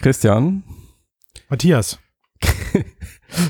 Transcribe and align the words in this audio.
Christian, 0.00 0.62
Matthias. 1.48 1.98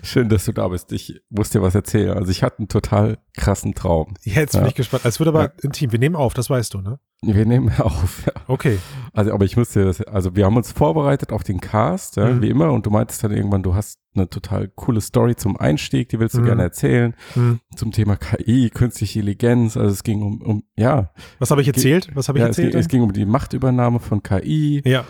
schön, 0.02 0.28
dass 0.28 0.46
du 0.46 0.52
da 0.52 0.66
bist. 0.68 0.90
Ich 0.92 1.20
muss 1.30 1.50
dir 1.50 1.62
was 1.62 1.74
erzählen. 1.76 2.16
Also 2.16 2.30
ich 2.32 2.42
hatte 2.42 2.58
einen 2.58 2.68
total 2.68 3.18
krassen 3.36 3.74
Traum. 3.74 4.14
Jetzt 4.24 4.52
bin 4.52 4.62
Ja. 4.62 4.66
ich 4.68 4.74
gespannt. 4.74 5.04
Es 5.04 5.20
wird 5.20 5.28
aber 5.28 5.42
Ja. 5.44 5.52
intim. 5.62 5.92
Wir 5.92 5.98
nehmen 6.00 6.16
auf, 6.16 6.34
das 6.34 6.50
weißt 6.50 6.74
du, 6.74 6.80
ne? 6.80 6.98
Wir 7.22 7.46
nehmen 7.46 7.70
auf. 7.78 8.24
Ja. 8.26 8.32
Okay. 8.48 8.78
Also, 9.12 9.32
aber 9.32 9.44
ich 9.44 9.56
muss 9.56 9.70
dir 9.70 9.84
das, 9.84 10.00
also 10.02 10.34
wir 10.34 10.44
haben 10.44 10.56
uns 10.56 10.72
vorbereitet 10.72 11.30
auf 11.30 11.44
den 11.44 11.60
Cast, 11.60 12.16
ja, 12.16 12.26
Mhm. 12.26 12.42
wie 12.42 12.48
immer, 12.50 12.72
und 12.72 12.84
du 12.84 12.90
meintest 12.90 13.22
dann 13.22 13.30
irgendwann, 13.30 13.62
du 13.62 13.74
hast 13.74 13.98
eine 14.16 14.28
total 14.28 14.66
coole 14.68 15.00
Story 15.00 15.36
zum 15.36 15.56
Einstieg, 15.56 16.08
die 16.08 16.18
willst 16.18 16.34
du 16.34 16.40
Mhm. 16.40 16.46
gerne 16.46 16.62
erzählen, 16.64 17.14
Hm. 17.34 17.60
zum 17.76 17.92
Thema 17.92 18.16
KI, 18.16 18.70
künstliche 18.70 19.20
Intelligenz, 19.20 19.76
also 19.76 19.92
es 19.92 20.02
ging 20.02 20.22
um, 20.22 20.40
um 20.42 20.64
ja, 20.76 21.12
Was 21.38 21.52
habe 21.52 21.62
ich 21.62 21.68
erzählt? 21.68 22.10
Was 22.14 22.28
habe 22.28 22.38
ich 22.38 22.42
ja 22.42 22.48
es, 22.48 22.56
ging, 22.56 22.64
erzählt? 22.66 22.82
es 22.84 22.88
ging 22.88 23.02
um 23.02 23.12
die 23.12 23.24
Machtübernahme 23.24 24.00
von 24.00 24.22
KI 24.22 24.82
ja. 24.84 25.04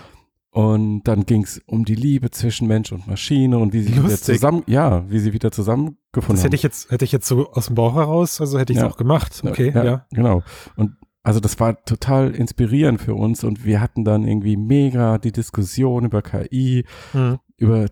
Und 0.50 1.02
dann 1.04 1.26
ging 1.26 1.42
es 1.44 1.60
um 1.66 1.84
die 1.84 1.94
Liebe 1.94 2.30
zwischen 2.30 2.66
Mensch 2.66 2.90
und 2.92 3.06
Maschine 3.06 3.58
und 3.58 3.72
wie 3.72 3.82
sie 3.82 3.92
wieder 3.92 4.02
Lustig. 4.02 4.36
zusammen, 4.36 4.62
ja, 4.66 5.08
wie 5.10 5.18
sie 5.20 5.32
wieder 5.32 5.52
zusammengefunden 5.52 6.00
Das 6.12 6.28
haben. 6.28 6.36
hätte 6.44 6.56
ich 6.56 6.62
jetzt, 6.62 6.90
hätte 6.90 7.04
ich 7.04 7.12
jetzt 7.12 7.26
so 7.28 7.50
aus 7.52 7.66
dem 7.66 7.76
Bauch 7.76 7.94
heraus, 7.94 8.40
also 8.40 8.58
hätte 8.58 8.72
ich 8.72 8.78
es 8.78 8.82
Ja. 8.82 8.88
auch 8.90 8.96
gemacht. 8.96 9.42
Okay, 9.46 9.72
ja. 9.74 10.06
Genau. 10.12 10.42
Und 10.76 10.96
also 11.22 11.38
das 11.38 11.60
war 11.60 11.82
total 11.84 12.34
inspirierend 12.34 13.00
für 13.00 13.14
uns 13.14 13.44
und 13.44 13.64
wir 13.64 13.80
hatten 13.80 14.04
dann 14.04 14.24
irgendwie 14.26 14.56
mega 14.56 15.18
die 15.18 15.32
Diskussion 15.32 16.04
über 16.06 16.22
KI, 16.22 16.84
Hm. 17.12 17.38
über, 17.58 17.86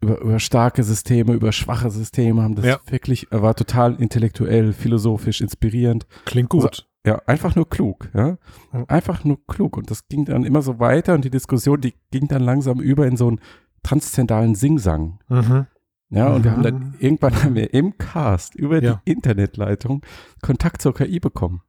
über, 0.00 0.20
über 0.22 0.38
starke 0.40 0.82
Systeme, 0.82 1.34
über 1.34 1.52
schwache 1.52 1.90
Systeme, 1.90 2.42
haben 2.42 2.54
das 2.54 2.64
Ja. 2.64 2.78
wirklich, 2.88 3.26
war 3.30 3.54
total 3.54 3.96
intellektuell, 4.00 4.72
philosophisch, 4.72 5.42
inspirierend. 5.42 6.06
Klingt 6.24 6.48
gut. 6.48 6.88
Ja, 7.06 7.20
einfach 7.26 7.54
nur 7.56 7.68
klug, 7.68 8.10
ja. 8.14 8.36
Mhm. 8.72 8.84
Einfach 8.88 9.24
nur 9.24 9.38
klug. 9.46 9.76
Und 9.76 9.90
das 9.90 10.06
ging 10.08 10.24
dann 10.26 10.44
immer 10.44 10.60
so 10.62 10.78
weiter 10.78 11.14
und 11.14 11.24
die 11.24 11.30
Diskussion, 11.30 11.80
die 11.80 11.94
ging 12.10 12.28
dann 12.28 12.42
langsam 12.42 12.78
über 12.80 13.06
in 13.06 13.16
so 13.16 13.28
einen 13.28 13.40
transzendalen 13.82 14.54
Singsang. 14.54 15.18
Mhm. 15.28 15.66
Ja, 16.10 16.28
und 16.28 16.44
wir 16.44 16.50
haben 16.52 16.58
Mhm. 16.60 16.64
dann 16.64 16.94
irgendwann 16.98 17.42
haben 17.42 17.54
wir 17.54 17.72
im 17.72 17.96
Cast 17.96 18.54
über 18.54 18.82
Ja. 18.82 19.00
die 19.06 19.12
Internetleitung 19.12 20.02
Kontakt 20.42 20.82
zur 20.82 20.92
KI 20.94 21.20
bekommen. 21.20 21.62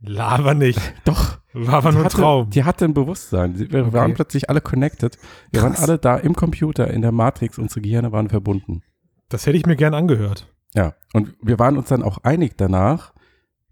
Laber 0.00 0.54
nicht. 0.54 0.78
Doch. 1.04 1.38
War 1.54 1.74
aber 1.78 1.90
Die 1.90 1.96
nur 1.96 2.04
hatte, 2.04 2.16
Traum. 2.18 2.50
Die 2.50 2.64
hatte 2.64 2.84
ein 2.84 2.94
Bewusstsein. 2.94 3.58
Wir 3.58 3.86
Okay. 3.86 3.92
waren 3.94 4.14
plötzlich 4.14 4.50
alle 4.50 4.60
connected. 4.60 5.18
Wir 5.50 5.62
Krass. 5.62 5.80
waren 5.80 5.88
alle 5.88 5.98
da 5.98 6.16
im 6.18 6.36
Computer, 6.36 6.88
in 6.90 7.00
der 7.02 7.12
Matrix. 7.12 7.58
Unsere 7.58 7.80
Gehirne 7.80 8.12
waren 8.12 8.28
verbunden. 8.28 8.82
Das 9.30 9.46
hätte 9.46 9.56
ich 9.56 9.64
mir 9.66 9.74
gern 9.76 9.94
angehört. 9.94 10.52
Ja. 10.74 10.94
Und 11.14 11.34
wir 11.42 11.58
waren 11.58 11.78
uns 11.78 11.88
dann 11.88 12.02
auch 12.02 12.18
einig 12.18 12.56
danach, 12.58 13.14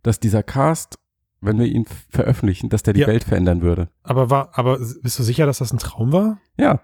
dass 0.03 0.19
dieser 0.19 0.43
Cast, 0.43 0.99
wenn 1.45 1.59
wir 1.59 1.67
ihn 1.67 1.87
veröffentlichen, 2.11 2.69
dass 2.69 2.83
der 2.83 2.95
die 2.95 3.00
Ja. 3.00 3.06
Welt 3.06 3.25
verändern 3.25 3.62
würde. 3.62 3.89
Aber 4.03 4.31
war, 4.31 4.50
aber 4.59 4.78
bist 4.78 5.19
du 5.19 5.23
sicher, 5.23 5.47
dass 5.47 5.59
das 5.59 5.73
ein 5.73 5.78
Traum 5.78 6.12
war? 6.12 6.39
Ja. 6.56 6.81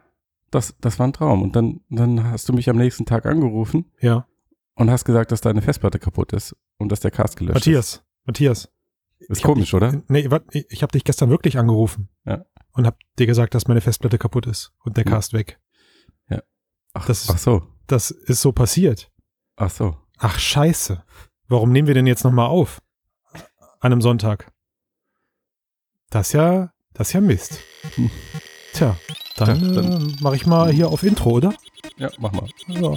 Das, 0.50 0.74
das 0.80 0.98
war 0.98 1.06
ein 1.06 1.12
Traum. 1.12 1.42
Und 1.42 1.54
dann, 1.56 1.80
dann 1.90 2.24
hast 2.24 2.48
du 2.48 2.52
mich 2.52 2.68
am 2.68 2.76
nächsten 2.76 3.06
Tag 3.06 3.24
angerufen 3.26 3.90
Ja. 4.00 4.26
und 4.74 4.90
hast 4.90 5.04
gesagt, 5.04 5.30
dass 5.32 5.40
deine 5.40 5.62
Festplatte 5.62 5.98
kaputt 5.98 6.32
ist 6.32 6.56
und 6.78 6.90
dass 6.90 7.00
der 7.00 7.10
Cast 7.12 7.36
gelöscht 7.36 7.54
Matthias, 7.54 8.02
Matthias. 8.24 8.64
ist. 8.64 9.30
Ist 9.30 9.38
ich 9.38 9.44
hab 9.44 9.52
komisch, 9.52 9.66
dich, 9.70 9.74
oder? 9.74 10.02
Nee, 10.08 10.30
warte, 10.30 10.46
ich, 10.68 10.82
habe 10.82 10.92
dich 10.92 11.04
gestern 11.04 11.28
wirklich 11.30 11.58
angerufen. 11.58 12.08
Ja. 12.24 12.44
Und 12.72 12.86
hab 12.86 12.98
dir 13.18 13.26
gesagt, 13.26 13.54
dass 13.54 13.68
meine 13.68 13.80
Festplatte 13.82 14.16
kaputt 14.18 14.46
ist 14.46 14.72
und 14.84 14.96
der 14.96 15.04
Ja. 15.04 15.10
Cast 15.12 15.32
weg. 15.34 15.58
Ach, 16.92 17.06
das 17.06 17.22
ist- 17.22 17.30
ach 17.30 17.38
so. 17.38 17.62
Das 17.86 18.10
ist 18.10 18.40
so 18.42 18.50
passiert. 18.50 19.12
Ach 19.54 19.70
so. 19.70 19.96
Ach, 20.18 20.38
scheiße. 20.40 21.04
Warum 21.46 21.70
nehmen 21.70 21.86
wir 21.86 21.94
denn 21.94 22.06
jetzt 22.08 22.24
nochmal 22.24 22.48
auf? 22.48 22.80
An 23.80 23.92
einem 23.92 24.02
Sonntag. 24.02 24.52
Das 26.10 26.28
ist 26.28 26.32
ja, 26.34 26.72
das 26.92 27.08
ist 27.08 27.12
ja 27.14 27.20
Mist. 27.20 27.60
Hm. 27.94 28.10
Tja, 28.74 28.96
dann, 29.36 29.58
Tja, 29.58 29.72
dann- 29.82 30.10
äh, 30.10 30.22
mache 30.22 30.36
ich 30.36 30.46
mal 30.46 30.70
hier 30.70 30.88
auf 30.88 31.02
Intro, 31.02 31.30
oder? 31.30 31.54
Ja, 31.96 32.10
mach 32.18 32.32
mal. 32.32 32.48
Ja. 32.68 32.94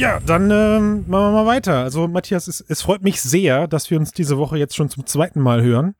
Ja, 0.00 0.18
dann 0.20 0.50
ähm, 0.50 1.04
machen 1.08 1.24
wir 1.26 1.32
mal 1.32 1.46
weiter. 1.46 1.82
Also 1.82 2.08
Matthias, 2.08 2.48
es, 2.48 2.60
es 2.60 2.82
freut 2.82 3.02
mich 3.02 3.20
sehr, 3.20 3.66
dass 3.68 3.90
wir 3.90 3.98
uns 3.98 4.12
diese 4.12 4.38
Woche 4.38 4.56
jetzt 4.58 4.74
schon 4.74 4.88
zum 4.88 5.04
zweiten 5.06 5.40
Mal 5.40 5.62
hören. 5.62 5.94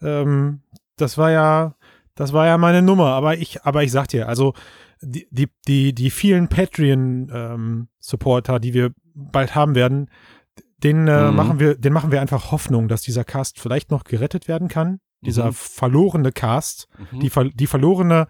Ähm, 0.00 0.62
das 0.96 1.18
war 1.18 1.30
ja, 1.30 1.74
das 2.14 2.32
war 2.32 2.46
ja 2.46 2.56
meine 2.58 2.80
Nummer, 2.82 3.08
aber 3.12 3.36
ich, 3.36 3.62
aber 3.64 3.82
ich 3.82 3.92
sag 3.92 4.08
dir, 4.08 4.28
also 4.28 4.54
die, 5.02 5.26
die, 5.30 5.48
die, 5.68 5.94
die 5.94 6.10
vielen 6.10 6.48
Patreon-Supporter, 6.48 8.58
die 8.60 8.72
wir 8.74 8.92
bald 9.14 9.54
haben 9.54 9.74
werden, 9.74 10.08
den 10.82 11.06
äh, 11.08 11.30
Mhm. 11.30 11.36
machen 11.36 11.60
wir, 11.60 11.74
den 11.76 11.92
machen 11.92 12.10
wir 12.12 12.20
einfach 12.22 12.50
Hoffnung, 12.50 12.88
dass 12.88 13.02
dieser 13.02 13.24
Cast 13.24 13.60
vielleicht 13.60 13.90
noch 13.90 14.04
gerettet 14.04 14.48
werden 14.48 14.68
kann. 14.68 15.00
Dieser 15.20 15.46
Mhm. 15.48 15.52
verlorene 15.54 16.32
Cast, 16.32 16.88
Mhm. 17.12 17.20
die, 17.20 17.30
die 17.54 17.66
verlorene 17.66 18.26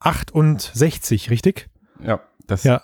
68, 0.00 1.28
richtig? 1.30 1.68
ja, 2.00 2.20
das 2.46 2.64
Ja. 2.64 2.80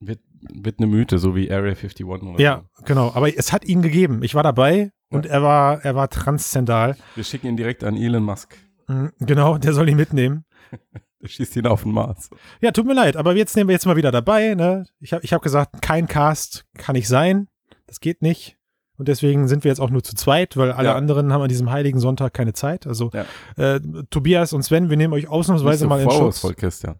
wird, 0.00 0.20
wird 0.52 0.78
eine 0.78 0.86
Mythe, 0.86 1.18
so 1.18 1.34
wie 1.36 1.50
Area 1.50 1.70
51 1.72 2.04
oder 2.06 2.40
Ja, 2.40 2.64
genau. 2.84 3.12
Aber 3.14 3.36
es 3.36 3.52
hat 3.52 3.64
ihn 3.64 3.82
gegeben. 3.82 4.22
Ich 4.22 4.34
war 4.34 4.42
dabei 4.42 4.90
und 5.10 5.26
er 5.26 5.42
war, 5.42 5.84
er 5.84 5.94
war 5.94 6.08
transzendal. 6.10 6.94
so. 6.94 7.02
Wir 7.14 7.24
schicken 7.24 7.46
ihn 7.48 7.56
direkt 7.56 7.84
an 7.84 7.96
Elon 7.96 8.22
Musk. 8.24 8.56
Mhm, 8.88 9.12
Genau, 9.20 9.58
der 9.58 9.72
soll 9.72 9.88
ihn 9.88 9.96
mitnehmen. 9.96 10.44
Der 11.22 11.28
schießt 11.28 11.54
ihn 11.54 11.68
auf 11.68 11.84
den 11.84 11.92
Mars. 11.92 12.30
Ja, 12.60 12.72
tut 12.72 12.84
mir 12.84 12.94
leid, 12.94 13.16
aber 13.16 13.36
jetzt 13.36 13.54
nehmen 13.54 13.68
wir 13.68 13.74
jetzt 13.74 13.86
mal 13.86 13.94
wieder 13.94 14.10
dabei. 14.10 14.54
Ne? 14.56 14.86
Ich 14.98 15.12
habe 15.12 15.22
ich 15.24 15.32
hab 15.32 15.40
gesagt, 15.40 15.80
kein 15.80 16.08
Cast 16.08 16.64
kann 16.76 16.96
ich 16.96 17.06
sein. 17.06 17.46
Das 17.86 18.00
geht 18.00 18.22
nicht. 18.22 18.56
Und 18.98 19.06
deswegen 19.06 19.46
sind 19.46 19.62
wir 19.62 19.68
jetzt 19.70 19.78
auch 19.80 19.90
nur 19.90 20.02
zu 20.02 20.16
zweit, 20.16 20.56
weil 20.56 20.72
alle 20.72 20.88
Ja. 20.88 20.94
anderen 20.96 21.32
haben 21.32 21.42
an 21.42 21.48
diesem 21.48 21.70
heiligen 21.70 22.00
Sonntag 22.00 22.34
keine 22.34 22.54
Zeit. 22.54 22.88
Also 22.88 23.10
Ja. 23.14 23.24
äh, 23.56 23.80
Tobias 24.10 24.52
und 24.52 24.64
Sven, 24.64 24.90
wir 24.90 24.96
nehmen 24.96 25.14
euch 25.14 25.28
ausnahmsweise 25.28 25.84
so 25.84 25.88
mal 25.88 26.00
in 26.00 26.06
Schutz. 26.06 26.14
vorwurfsvoll, 26.16 26.54
Christian. 26.54 26.96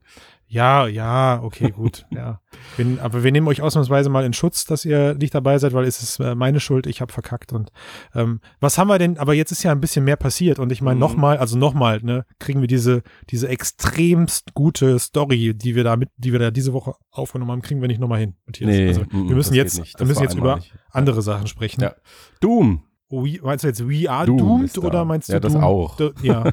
Ja, 0.52 0.86
ja, 0.86 1.40
okay, 1.42 1.70
gut. 1.70 2.04
ja. 2.10 2.40
Wir, 2.76 3.02
aber 3.02 3.24
wir 3.24 3.32
nehmen 3.32 3.48
euch 3.48 3.62
ausnahmsweise 3.62 4.10
mal 4.10 4.22
in 4.26 4.34
Schutz, 4.34 4.66
dass 4.66 4.84
ihr 4.84 5.14
nicht 5.14 5.34
dabei 5.34 5.56
seid, 5.56 5.72
weil 5.72 5.84
es 5.86 6.02
ist 6.02 6.20
äh, 6.20 6.34
meine 6.34 6.60
Schuld, 6.60 6.86
ich 6.86 7.00
habe 7.00 7.10
verkackt. 7.10 7.54
Und 7.54 7.72
ähm, 8.14 8.40
was 8.60 8.76
haben 8.76 8.88
wir 8.88 8.98
denn, 8.98 9.16
aber 9.16 9.32
jetzt 9.32 9.50
ist 9.50 9.62
ja 9.62 9.72
ein 9.72 9.80
bisschen 9.80 10.04
mehr 10.04 10.16
passiert 10.16 10.58
und 10.58 10.70
ich 10.70 10.82
meine 10.82 10.96
Mhm. 10.96 11.00
nochmal, 11.00 11.38
also 11.38 11.56
nochmal, 11.56 12.00
ne, 12.02 12.26
kriegen 12.38 12.60
wir 12.60 12.68
diese, 12.68 13.02
diese 13.30 13.48
extremst 13.48 14.52
gute 14.52 14.98
Story, 14.98 15.54
die 15.54 15.74
wir 15.74 15.84
da 15.84 15.96
mit, 15.96 16.10
die 16.18 16.32
wir 16.32 16.38
da 16.38 16.50
diese 16.50 16.74
Woche 16.74 16.92
aufgenommen 17.10 17.50
haben, 17.52 17.62
kriegen 17.62 17.80
wir 17.80 17.88
nicht 17.88 18.00
nochmal 18.00 18.20
hin. 18.20 18.34
Matthias. 18.44 18.68
Nee, 18.70 18.88
also, 18.88 19.00
mm, 19.10 19.28
wir 19.30 19.36
müssen 19.36 19.54
jetzt, 19.54 19.80
nicht. 19.80 19.98
wir 19.98 20.06
müssen 20.06 20.22
jetzt 20.22 20.34
über 20.34 20.56
einmalig. 20.56 20.74
andere 20.90 21.22
Sachen 21.22 21.46
sprechen. 21.46 21.80
Ja. 21.80 21.94
Doom. 22.40 22.82
We, 23.08 23.38
meinst 23.42 23.64
du 23.64 23.68
jetzt 23.68 23.86
We 23.88 24.10
Are 24.10 24.24
Doom 24.26 24.38
Doomed 24.38 24.78
oder 24.78 25.04
meinst 25.06 25.28
du 25.28 25.32
Ja, 25.34 25.40
das 25.40 25.52
Doom? 25.54 25.62
auch. 25.64 25.98
Ja. 26.22 26.44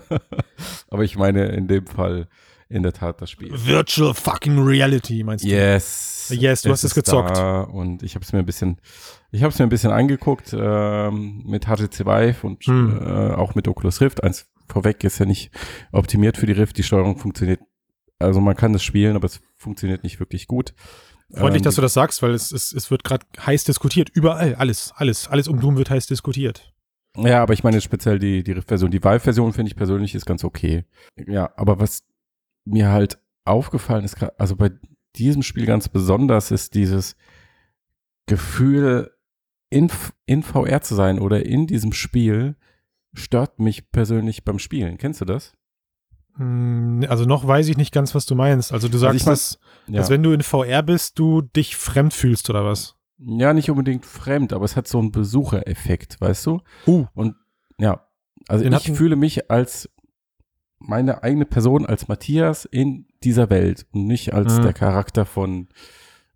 Aber 0.89 1.03
ich 1.03 1.17
meine 1.17 1.47
in 1.49 1.67
dem 1.67 1.85
Fall 1.85 2.27
in 2.69 2.83
der 2.83 2.93
Tat 2.93 3.21
das 3.21 3.31
Spiel. 3.31 3.49
Virtual 3.51 4.13
fucking 4.13 4.59
Reality 4.63 5.23
meinst 5.23 5.43
du? 5.43 5.49
Yes. 5.49 6.31
Yes, 6.31 6.61
du 6.61 6.69
hast 6.69 6.83
es 6.83 6.93
gezockt. 6.93 7.37
Und 7.71 8.03
ich 8.03 8.13
habe 8.15 8.23
es 8.23 8.31
mir 8.31 8.39
ein 8.39 8.45
bisschen, 8.45 8.79
ich 9.31 9.41
habe 9.41 9.51
es 9.51 9.57
mir 9.57 9.65
ein 9.65 9.69
bisschen 9.69 9.91
angeguckt 9.91 10.53
ähm, 10.57 11.41
mit 11.45 11.65
HTC 11.65 12.05
Vive 12.05 12.45
und 12.45 12.63
Hm. 12.65 12.99
äh, 13.01 13.33
auch 13.33 13.55
mit 13.55 13.67
Oculus 13.67 13.99
Rift. 14.01 14.23
Eins 14.23 14.47
vorweg 14.67 15.03
ist 15.03 15.17
ja 15.19 15.25
nicht 15.25 15.51
optimiert 15.91 16.37
für 16.37 16.45
die 16.45 16.51
Rift. 16.53 16.77
Die 16.77 16.83
Steuerung 16.83 17.17
funktioniert, 17.17 17.59
also 18.19 18.39
man 18.39 18.55
kann 18.55 18.73
das 18.73 18.83
spielen, 18.83 19.15
aber 19.15 19.25
es 19.25 19.41
funktioniert 19.57 20.03
nicht 20.03 20.19
wirklich 20.19 20.45
gut. 20.47 20.73
Freundlich, 21.33 21.61
Ähm, 21.61 21.65
dass 21.65 21.75
du 21.75 21.81
das 21.81 21.93
sagst, 21.93 22.21
weil 22.21 22.31
es, 22.35 22.51
es, 22.51 22.71
es 22.71 22.91
wird 22.91 23.03
gerade 23.03 23.25
heiß 23.43 23.63
diskutiert. 23.63 24.09
Überall, 24.13 24.53
alles, 24.55 24.93
alles, 24.95 25.27
alles 25.27 25.47
um 25.47 25.59
Doom 25.59 25.77
wird 25.77 25.89
heiß 25.89 26.05
diskutiert. 26.05 26.71
Ja, 27.17 27.41
aber 27.41 27.53
ich 27.53 27.63
meine 27.63 27.81
speziell 27.81 28.19
die, 28.19 28.43
die 28.43 28.51
Rift-Version. 28.51 28.91
Die 28.91 29.03
Vive-Version 29.03 29.53
finde 29.53 29.69
ich 29.71 29.75
persönlich 29.75 30.13
ist 30.13 30.27
ganz 30.27 30.43
okay. 30.43 30.85
Ja, 31.27 31.49
aber 31.55 31.79
was 31.79 32.03
mir 32.69 32.89
halt 32.89 33.19
aufgefallen 33.45 34.05
ist, 34.05 34.21
also 34.37 34.55
bei 34.55 34.71
diesem 35.15 35.41
Spiel 35.43 35.65
ganz 35.65 35.89
besonders 35.89 36.51
ist 36.51 36.75
dieses 36.75 37.15
Gefühl, 38.25 39.11
in, 39.69 39.91
in 40.25 40.43
VR 40.43 40.81
zu 40.81 40.95
sein 40.95 41.19
oder 41.19 41.45
in 41.45 41.67
diesem 41.67 41.93
Spiel, 41.93 42.55
stört 43.13 43.59
mich 43.59 43.91
persönlich 43.91 44.43
beim 44.43 44.59
Spielen. 44.59 44.97
Kennst 44.97 45.21
du 45.21 45.25
das? 45.25 45.53
Hm, 46.35 47.05
Also 47.09 47.25
noch 47.25 47.45
weiß 47.47 47.67
ich 47.67 47.77
nicht 47.77 47.93
ganz, 47.93 48.13
was 48.15 48.25
du 48.25 48.35
meinst. 48.35 48.71
Also 48.71 48.87
du 48.87 48.97
sagst, 48.97 49.15
ich 49.17 49.25
mein- 49.25 49.33
dass, 49.33 49.59
Ja. 49.87 49.97
dass 49.97 50.09
wenn 50.09 50.23
du 50.23 50.31
in 50.31 50.41
VR 50.41 50.83
bist, 50.83 51.17
du 51.19 51.41
dich 51.41 51.75
fremd 51.75 52.13
fühlst 52.13 52.49
oder 52.49 52.65
was? 52.65 52.95
ja, 53.21 53.53
nicht 53.53 53.69
unbedingt 53.69 54.05
fremd, 54.05 54.53
aber 54.53 54.63
es 54.63 54.77
hat 54.77 54.87
so 54.87 54.97
einen 54.97 55.11
Besuchereffekt, 55.11 56.21
weißt 56.21 56.45
du? 56.45 56.61
Uh. 56.87 57.05
Und 57.13 57.35
ja, 57.77 58.07
also 58.47 58.63
Den 58.63 58.71
ich 58.71 58.89
fühle 58.93 59.17
mich 59.17 59.51
als 59.51 59.89
meine 60.79 61.23
eigene 61.23 61.45
Person, 61.45 61.85
als 61.85 62.07
Matthias 62.07 62.65
in 62.65 63.05
dieser 63.23 63.49
Welt 63.49 63.85
und 63.91 64.07
nicht 64.07 64.33
als 64.33 64.57
Mhm. 64.57 64.63
der 64.63 64.73
Charakter 64.73 65.25
von 65.25 65.67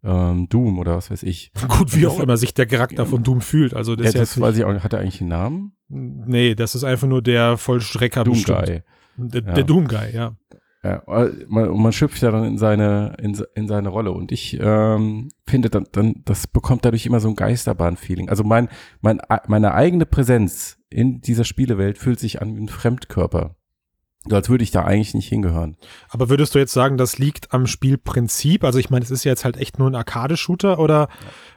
ähm, 0.04 0.50
Doom 0.50 0.80
oder 0.80 0.98
was 0.98 1.10
weiß 1.12 1.24
ich. 1.24 1.52
Gut, 1.70 1.96
wie 1.96 2.08
auch 2.08 2.20
immer 2.20 2.36
sich 2.36 2.54
der 2.54 2.66
Charakter 2.66 3.06
von 3.06 3.24
Doom 3.24 3.40
fühlt. 3.40 3.74
Also 3.74 3.96
das, 3.96 4.14
Ja, 4.14 4.20
das 4.20 4.40
weiß 4.40 4.58
ich 4.58 4.66
auch. 4.66 4.74
Hat 4.84 4.92
er 4.94 5.00
eigentlich 5.00 5.22
einen 5.22 5.30
Namen? 5.30 5.72
nee, 5.88 6.56
das 6.56 6.76
ist 6.76 6.84
einfach 6.84 7.08
nur 7.08 7.22
der 7.22 7.56
Vollstrecker 7.58 8.24
Doom 8.26 8.34
bestimmt. 8.34 8.66
Guy. 8.66 8.82
Der, 9.18 9.42
Ja. 9.44 9.54
der 9.54 9.64
Doom 9.64 9.88
Guy, 9.88 10.14
ja. 10.14 10.36
Ja, 10.84 11.02
man, 11.48 11.70
und 11.70 11.82
man 11.82 11.94
schlüpft 11.94 12.22
ja 12.22 12.32
dann 12.32 12.44
in 12.44 12.58
seine, 12.58 13.16
in, 13.22 13.42
in 13.56 13.70
seine 13.70 13.88
Rolle. 13.88 14.12
Und 14.12 14.34
ich 14.34 14.58
ähm, 14.60 15.30
finde 15.48 15.70
dann, 15.70 15.86
dann, 15.94 16.16
das 16.26 16.48
bekommt 16.48 16.84
dadurch 16.84 17.06
immer 17.06 17.22
so 17.22 17.30
ein 17.30 17.36
Geisterbahn-Feeling. 17.38 18.28
Also 18.28 18.44
mein, 18.44 18.68
mein, 19.00 19.22
meine 19.48 19.74
eigene 19.74 20.06
Präsenz 20.06 20.80
in 20.90 21.22
dieser 21.22 21.46
Spielewelt 21.46 21.98
fühlt 21.98 22.20
sich 22.20 22.42
an 22.42 22.58
wie 22.58 22.62
ein 22.64 22.68
Fremdkörper. 22.68 23.56
Als 24.32 24.50
würde 24.50 24.64
ich 24.64 24.72
da 24.72 24.84
eigentlich 24.84 25.14
nicht 25.14 25.28
hingehören. 25.28 25.76
Aber 26.10 26.30
würdest 26.30 26.56
du 26.56 26.60
jetzt 26.60 26.72
sagen, 26.72 26.98
das 26.98 27.18
liegt 27.18 27.54
am 27.54 27.68
Spielprinzip? 27.68 28.64
Also 28.64 28.80
ich 28.80 28.90
meine, 28.90 29.04
es 29.04 29.12
ist 29.12 29.26
ja 29.26 29.32
jetzt 29.32 29.44
halt 29.44 29.58
echt 29.58 29.80
nur 29.80 29.90
ein 29.90 29.96
Arcade-Shooter 29.96 30.80
oder 30.80 31.10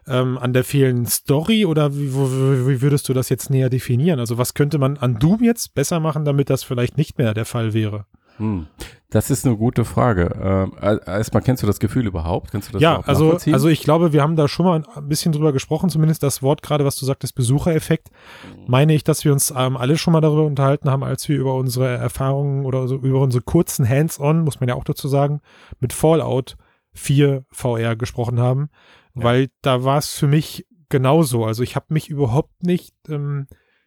ähm, 0.09 0.37
an 0.37 0.53
der 0.53 0.65
fehlenden 0.65 1.07
Story 1.07 1.65
oder 1.65 1.95
wie 1.95 2.13
wie 2.13 2.83
würdest 2.83 3.09
du 3.09 3.13
das 3.13 3.29
jetzt 3.29 3.51
näher 3.51 3.71
definieren? 3.71 4.19
Also 4.19 4.37
was 4.37 4.55
könnte 4.55 4.79
man 4.79 4.97
an 4.97 5.19
Doom 5.19 5.45
jetzt 5.45 5.75
besser 5.75 6.01
machen, 6.01 6.25
damit 6.25 6.51
das 6.51 6.65
vielleicht 6.65 6.97
nicht 6.97 7.19
mehr 7.19 7.35
der 7.35 7.45
Fall 7.45 7.73
wäre? 7.73 8.07
Hm. 8.39 8.67
Das 9.11 9.31
ist 9.31 9.47
eine 9.47 9.57
gute 9.57 9.85
Frage. 9.85 10.35
Ähm, 10.43 10.73
äh, 10.81 10.99
erstmal, 11.07 11.43
kennst 11.43 11.63
du 11.63 11.67
das 11.67 11.79
Gefühl 11.79 12.07
überhaupt? 12.07 12.51
Kennst 12.51 12.69
du 12.69 12.73
das 12.75 12.83
ja, 12.83 13.01
also, 13.01 13.39
also 13.53 13.69
ich 13.69 13.83
glaube, 13.83 14.13
wir 14.13 14.21
haben 14.21 14.35
da 14.37 14.49
schon 14.49 14.67
mal 14.67 14.83
ein 14.97 15.09
bisschen 15.09 15.33
drüber 15.33 15.53
gesprochen, 15.53 15.89
zumindest 15.91 16.23
das 16.23 16.43
Wort 16.43 16.61
gerade, 16.63 16.85
was 16.85 16.97
du 16.97 17.07
sagtest, 17.07 17.35
Besuchereffekt. 17.37 18.09
Meine 18.67 18.95
ich, 18.95 19.05
dass 19.05 19.25
wir 19.25 19.33
uns 19.33 19.55
ähm, 19.57 19.77
alle 19.77 19.97
schon 19.97 20.13
mal 20.13 20.21
darüber 20.21 20.45
unterhalten 20.45 20.91
haben, 20.91 21.05
als 21.05 21.29
wir 21.29 21.39
über 21.39 21.55
unsere 21.55 21.89
Erfahrungen 21.89 22.67
oder 22.67 22.89
so, 22.89 22.97
über 22.97 23.21
unsere 23.21 23.43
kurzen 23.43 23.89
Hands-on, 23.89 24.41
muss 24.43 24.59
man 24.61 24.69
ja 24.69 24.75
auch 24.75 24.85
dazu 24.85 25.07
sagen, 25.09 25.41
mit 25.79 25.93
Fallout 25.93 26.57
4 26.95 27.45
VR 27.53 27.95
gesprochen 27.95 28.41
haben, 28.41 28.71
Ja. 29.15 29.25
weil 29.25 29.49
da 29.63 29.85
war 29.85 29.99
es 29.99 30.15
für 30.15 30.27
mich 30.27 30.67
genauso. 30.89 31.45
Also 31.45 31.63
ich 31.63 31.77
habe 31.77 31.87
mich 31.91 32.09
überhaupt 32.11 32.65
nicht 32.65 32.95
ähm, 33.09 33.47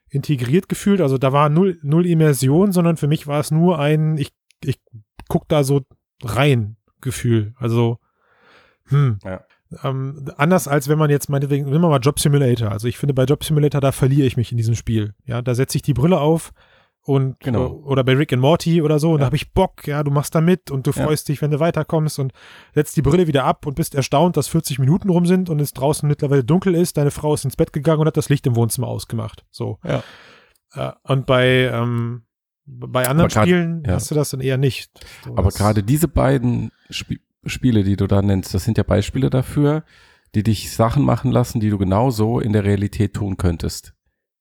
integriert 0.09 0.69
gefühlt. 0.69 1.01
Also 1.01 1.17
da 1.17 1.33
war 1.33 1.49
null, 1.49 1.77
null 1.83 2.05
Immersion, 2.05 2.71
sondern 2.71 2.97
für 2.97 3.07
mich 3.07 3.27
war 3.27 3.39
es 3.39 3.51
nur 3.51 3.79
ein, 3.79 4.17
ich, 4.17 4.31
ich 4.63 4.79
guck 5.27 5.47
da 5.47 5.63
so 5.63 5.81
rein 6.23 6.75
Gefühl. 7.01 7.53
Also, 7.57 7.99
hm. 8.87 9.19
Ja. 9.23 9.41
Ähm, 9.83 10.25
anders 10.37 10.67
als 10.67 10.89
wenn 10.89 10.97
man 10.97 11.11
jetzt 11.11 11.29
meinetwegen, 11.29 11.65
nehmen 11.65 11.81
wir 11.81 11.89
mal 11.89 11.99
Job 11.99 12.19
Simulator. 12.19 12.71
Also 12.71 12.87
ich 12.87 12.97
finde, 12.97 13.13
bei 13.13 13.25
Job 13.25 13.43
Simulator, 13.43 13.79
da 13.81 13.91
verliere 13.91 14.25
ich 14.25 14.35
mich 14.35 14.51
in 14.51 14.57
diesem 14.57 14.73
Spiel. 14.75 15.13
Ja, 15.25 15.41
da 15.43 15.53
setze 15.53 15.77
ich 15.77 15.83
die 15.83 15.93
Brille 15.93 16.19
auf 16.19 16.51
und 17.03 17.39
Genau. 17.39 17.73
oder 17.85 18.03
bei 18.03 18.13
Rick 18.15 18.33
and 18.33 18.41
Morty 18.41 18.81
oder 18.81 18.97
so, 18.97 19.11
und 19.11 19.19
da 19.19 19.23
Ja. 19.23 19.25
habe 19.27 19.35
ich 19.35 19.53
Bock, 19.53 19.85
ja, 19.87 20.01
du 20.03 20.09
machst 20.09 20.33
da 20.33 20.41
mit 20.41 20.71
und 20.71 20.87
du 20.87 20.91
Ja. 20.91 21.05
freust 21.05 21.29
dich, 21.29 21.41
wenn 21.43 21.51
du 21.51 21.59
weiterkommst 21.59 22.17
und 22.17 22.33
setzt 22.73 22.97
die 22.97 23.03
Brille 23.03 23.27
wieder 23.27 23.43
ab 23.45 23.67
und 23.67 23.75
bist 23.75 23.93
erstaunt, 23.93 24.37
dass 24.37 24.47
40 24.47 24.79
Minuten 24.79 25.09
rum 25.09 25.27
sind 25.27 25.51
und 25.51 25.59
es 25.59 25.71
draußen 25.73 26.09
mittlerweile 26.09 26.43
dunkel 26.43 26.73
ist, 26.73 26.97
deine 26.97 27.11
Frau 27.11 27.35
ist 27.35 27.45
ins 27.45 27.55
Bett 27.55 27.71
gegangen 27.71 28.01
und 28.01 28.07
hat 28.07 28.17
das 28.17 28.29
Licht 28.29 28.47
im 28.47 28.55
Wohnzimmer 28.55 28.87
ausgemacht. 28.87 29.45
So. 29.51 29.77
Ja. 29.83 30.03
Äh, 30.73 30.91
und 31.03 31.27
bei, 31.27 31.69
ähm, 31.71 32.23
bei 32.69 33.07
anderen 33.07 33.29
grad- 33.29 33.45
Spielen 33.47 33.83
ja. 33.85 33.93
hast 33.93 34.09
du 34.11 34.15
das 34.15 34.29
dann 34.31 34.41
eher 34.41 34.57
nicht. 34.57 34.91
So, 35.25 35.31
Aber 35.31 35.43
das- 35.43 35.55
gerade 35.55 35.83
diese 35.83 36.07
beiden 36.07 36.71
Sp 36.93 37.19
Spiele, 37.45 37.83
die 37.83 37.95
du 37.95 38.05
da 38.05 38.21
nennst, 38.21 38.53
das 38.53 38.65
sind 38.65 38.77
ja 38.77 38.83
Beispiele 38.83 39.29
dafür, 39.29 39.83
die 40.35 40.43
dich 40.43 40.73
Sachen 40.73 41.03
machen 41.03 41.31
lassen, 41.31 41.61
die 41.61 41.69
du 41.69 41.77
genauso 41.77 42.39
in 42.41 42.51
der 42.51 42.65
Realität 42.65 43.13
tun 43.13 43.37
könntest. 43.37 43.93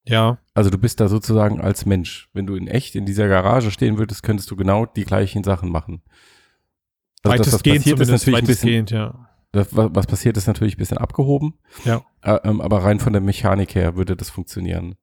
Ja, 0.04 0.38
Also 0.54 0.68
du 0.68 0.78
bist 0.78 0.98
da 1.00 1.06
sozusagen 1.08 1.60
als 1.60 1.86
Mensch. 1.86 2.28
Wenn 2.32 2.46
du 2.46 2.56
in 2.56 2.66
echt 2.66 2.96
in 2.96 3.06
dieser 3.06 3.28
Garage 3.28 3.70
stehen 3.70 3.98
würdest, 3.98 4.22
könntest 4.24 4.50
du 4.50 4.56
genau 4.56 4.84
die 4.84 5.04
gleichen 5.04 5.44
Sachen 5.44 5.70
machen. 5.70 6.02
Also 7.22 7.36
das, 7.38 7.46
was 7.46 7.52
weitestgehend 7.52 7.78
passiert, 7.84 8.00
ist 8.00 8.08
natürlich 8.10 8.38
ein 8.38 8.46
bisschen, 8.46 8.68
weitestgehend, 8.68 8.90
ja. 8.90 9.28
das, 9.52 9.68
was 9.72 10.06
passiert, 10.06 10.36
ist 10.36 10.46
natürlich 10.48 10.74
ein 10.74 10.78
bisschen 10.78 10.98
abgehoben. 10.98 11.54
Ja. 11.84 12.02
Äh, 12.22 12.38
ähm, 12.44 12.60
aber 12.60 12.82
rein 12.84 12.98
von 13.00 13.12
der 13.12 13.22
Mechanik 13.22 13.74
her 13.76 13.96
würde 13.96 14.16
das 14.16 14.28
funktionieren. 14.30 14.96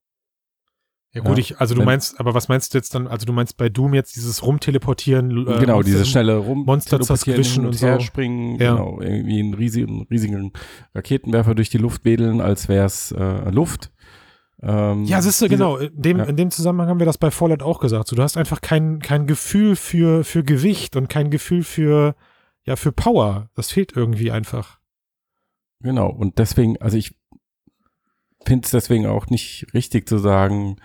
Ja 1.16 1.22
gut, 1.22 1.32
Ja. 1.32 1.38
ich, 1.38 1.60
also 1.62 1.74
du 1.76 1.82
meinst, 1.84 2.20
aber 2.20 2.34
was 2.34 2.50
meinst 2.50 2.74
du 2.74 2.78
jetzt 2.78 2.94
dann, 2.94 3.08
also 3.08 3.26
du 3.26 3.32
meinst 3.32 3.56
bei 3.56 3.70
Doom 3.70 3.94
jetzt 3.94 4.18
dieses 4.18 4.44
Rumteleportieren, 4.46 5.48
äh, 5.48 5.60
genau, 5.60 5.82
dieses 5.82 6.10
schnelle 6.10 6.36
Rum 6.38 6.66
Monster 6.66 7.00
zersquischen 7.00 7.64
hin 7.64 7.66
und 7.68 7.74
so. 7.74 8.00
springen, 8.02 8.60
Ja. 8.60 8.74
genau, 8.76 9.00
irgendwie 9.02 9.40
einen 9.40 9.54
riesigen, 9.54 10.06
riesigen 10.12 10.52
Raketenwerfer 10.94 11.56
durch 11.56 11.70
die 11.70 11.78
Luft 11.78 12.04
wedeln, 12.04 12.42
als 12.42 12.68
wäre 12.68 12.86
es 12.86 13.14
äh, 13.14 13.50
Luft. 13.50 13.92
Ähm, 14.62 15.06
Ja, 15.06 15.22
siehst 15.22 15.42
du, 15.42 15.46
diese- 15.46 15.58
genau, 15.58 15.78
in 15.78 15.92
dem, 16.02 16.18
ja. 16.18 16.24
in 16.26 16.36
dem 16.36 16.52
Zusammenhang 16.52 16.90
haben 16.90 17.00
wir 17.00 17.06
das 17.06 17.18
bei 17.18 17.32
Fallout 17.32 17.64
auch 17.64 17.80
gesagt. 17.80 18.10
So, 18.10 18.18
du 18.18 18.22
hast 18.22 18.36
einfach 18.36 18.60
kein, 18.60 19.00
kein 19.00 19.26
Gefühl 19.26 19.78
für, 19.78 20.26
für 20.26 20.44
Gewicht 20.44 20.98
und 20.98 21.08
kein 21.08 21.30
Gefühl 21.30 21.64
für, 21.64 22.16
ja, 22.66 22.76
für 22.76 22.92
Power. 22.92 23.50
Das 23.56 23.72
fehlt 23.72 23.96
irgendwie 23.96 24.32
einfach. 24.32 24.80
Genau, 25.80 26.10
und 26.10 26.40
deswegen, 26.40 26.76
also 26.82 26.98
ich 26.98 27.16
finde 28.46 28.66
es 28.66 28.72
deswegen 28.72 29.06
auch 29.08 29.28
nicht 29.28 29.68
richtig 29.74 30.10
zu 30.10 30.18
sagen, 30.18 30.76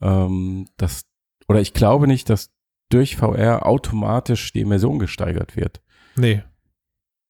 ähm, 0.00 0.68
dass, 0.76 1.04
oder 1.48 1.60
ich 1.60 1.72
glaube 1.72 2.06
nicht, 2.06 2.30
dass 2.30 2.50
durch 2.88 3.16
VR 3.16 3.66
automatisch 3.66 4.52
die 4.52 4.60
Immersion 4.60 4.98
gesteigert 4.98 5.56
wird, 5.56 5.80
Nee. 6.16 6.42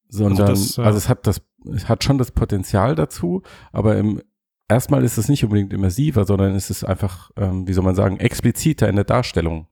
sondern, 0.07 0.49
also, 0.49 0.81
das, 0.81 0.93
äh, 0.93 0.97
es 0.97 1.09
hat 1.09 1.27
das, 1.27 1.41
es 1.73 1.87
hat 1.87 2.03
schon 2.03 2.17
das 2.17 2.31
Potenzial 2.31 2.95
dazu, 2.95 3.43
aber 3.71 3.97
im, 3.97 4.21
erstmal 4.67 5.03
ist 5.03 5.17
es 5.17 5.29
nicht 5.29 5.43
unbedingt 5.43 5.73
immersiver, 5.73 6.25
sondern 6.25 6.55
es 6.55 6.69
ist 6.69 6.83
einfach, 6.83 7.29
ähm, 7.37 7.67
wie 7.67 7.73
soll 7.73 7.83
man 7.83 7.95
sagen, 7.95 8.17
expliziter 8.19 8.89
in 8.89 8.95
der 8.95 9.05
Darstellung. 9.05 9.67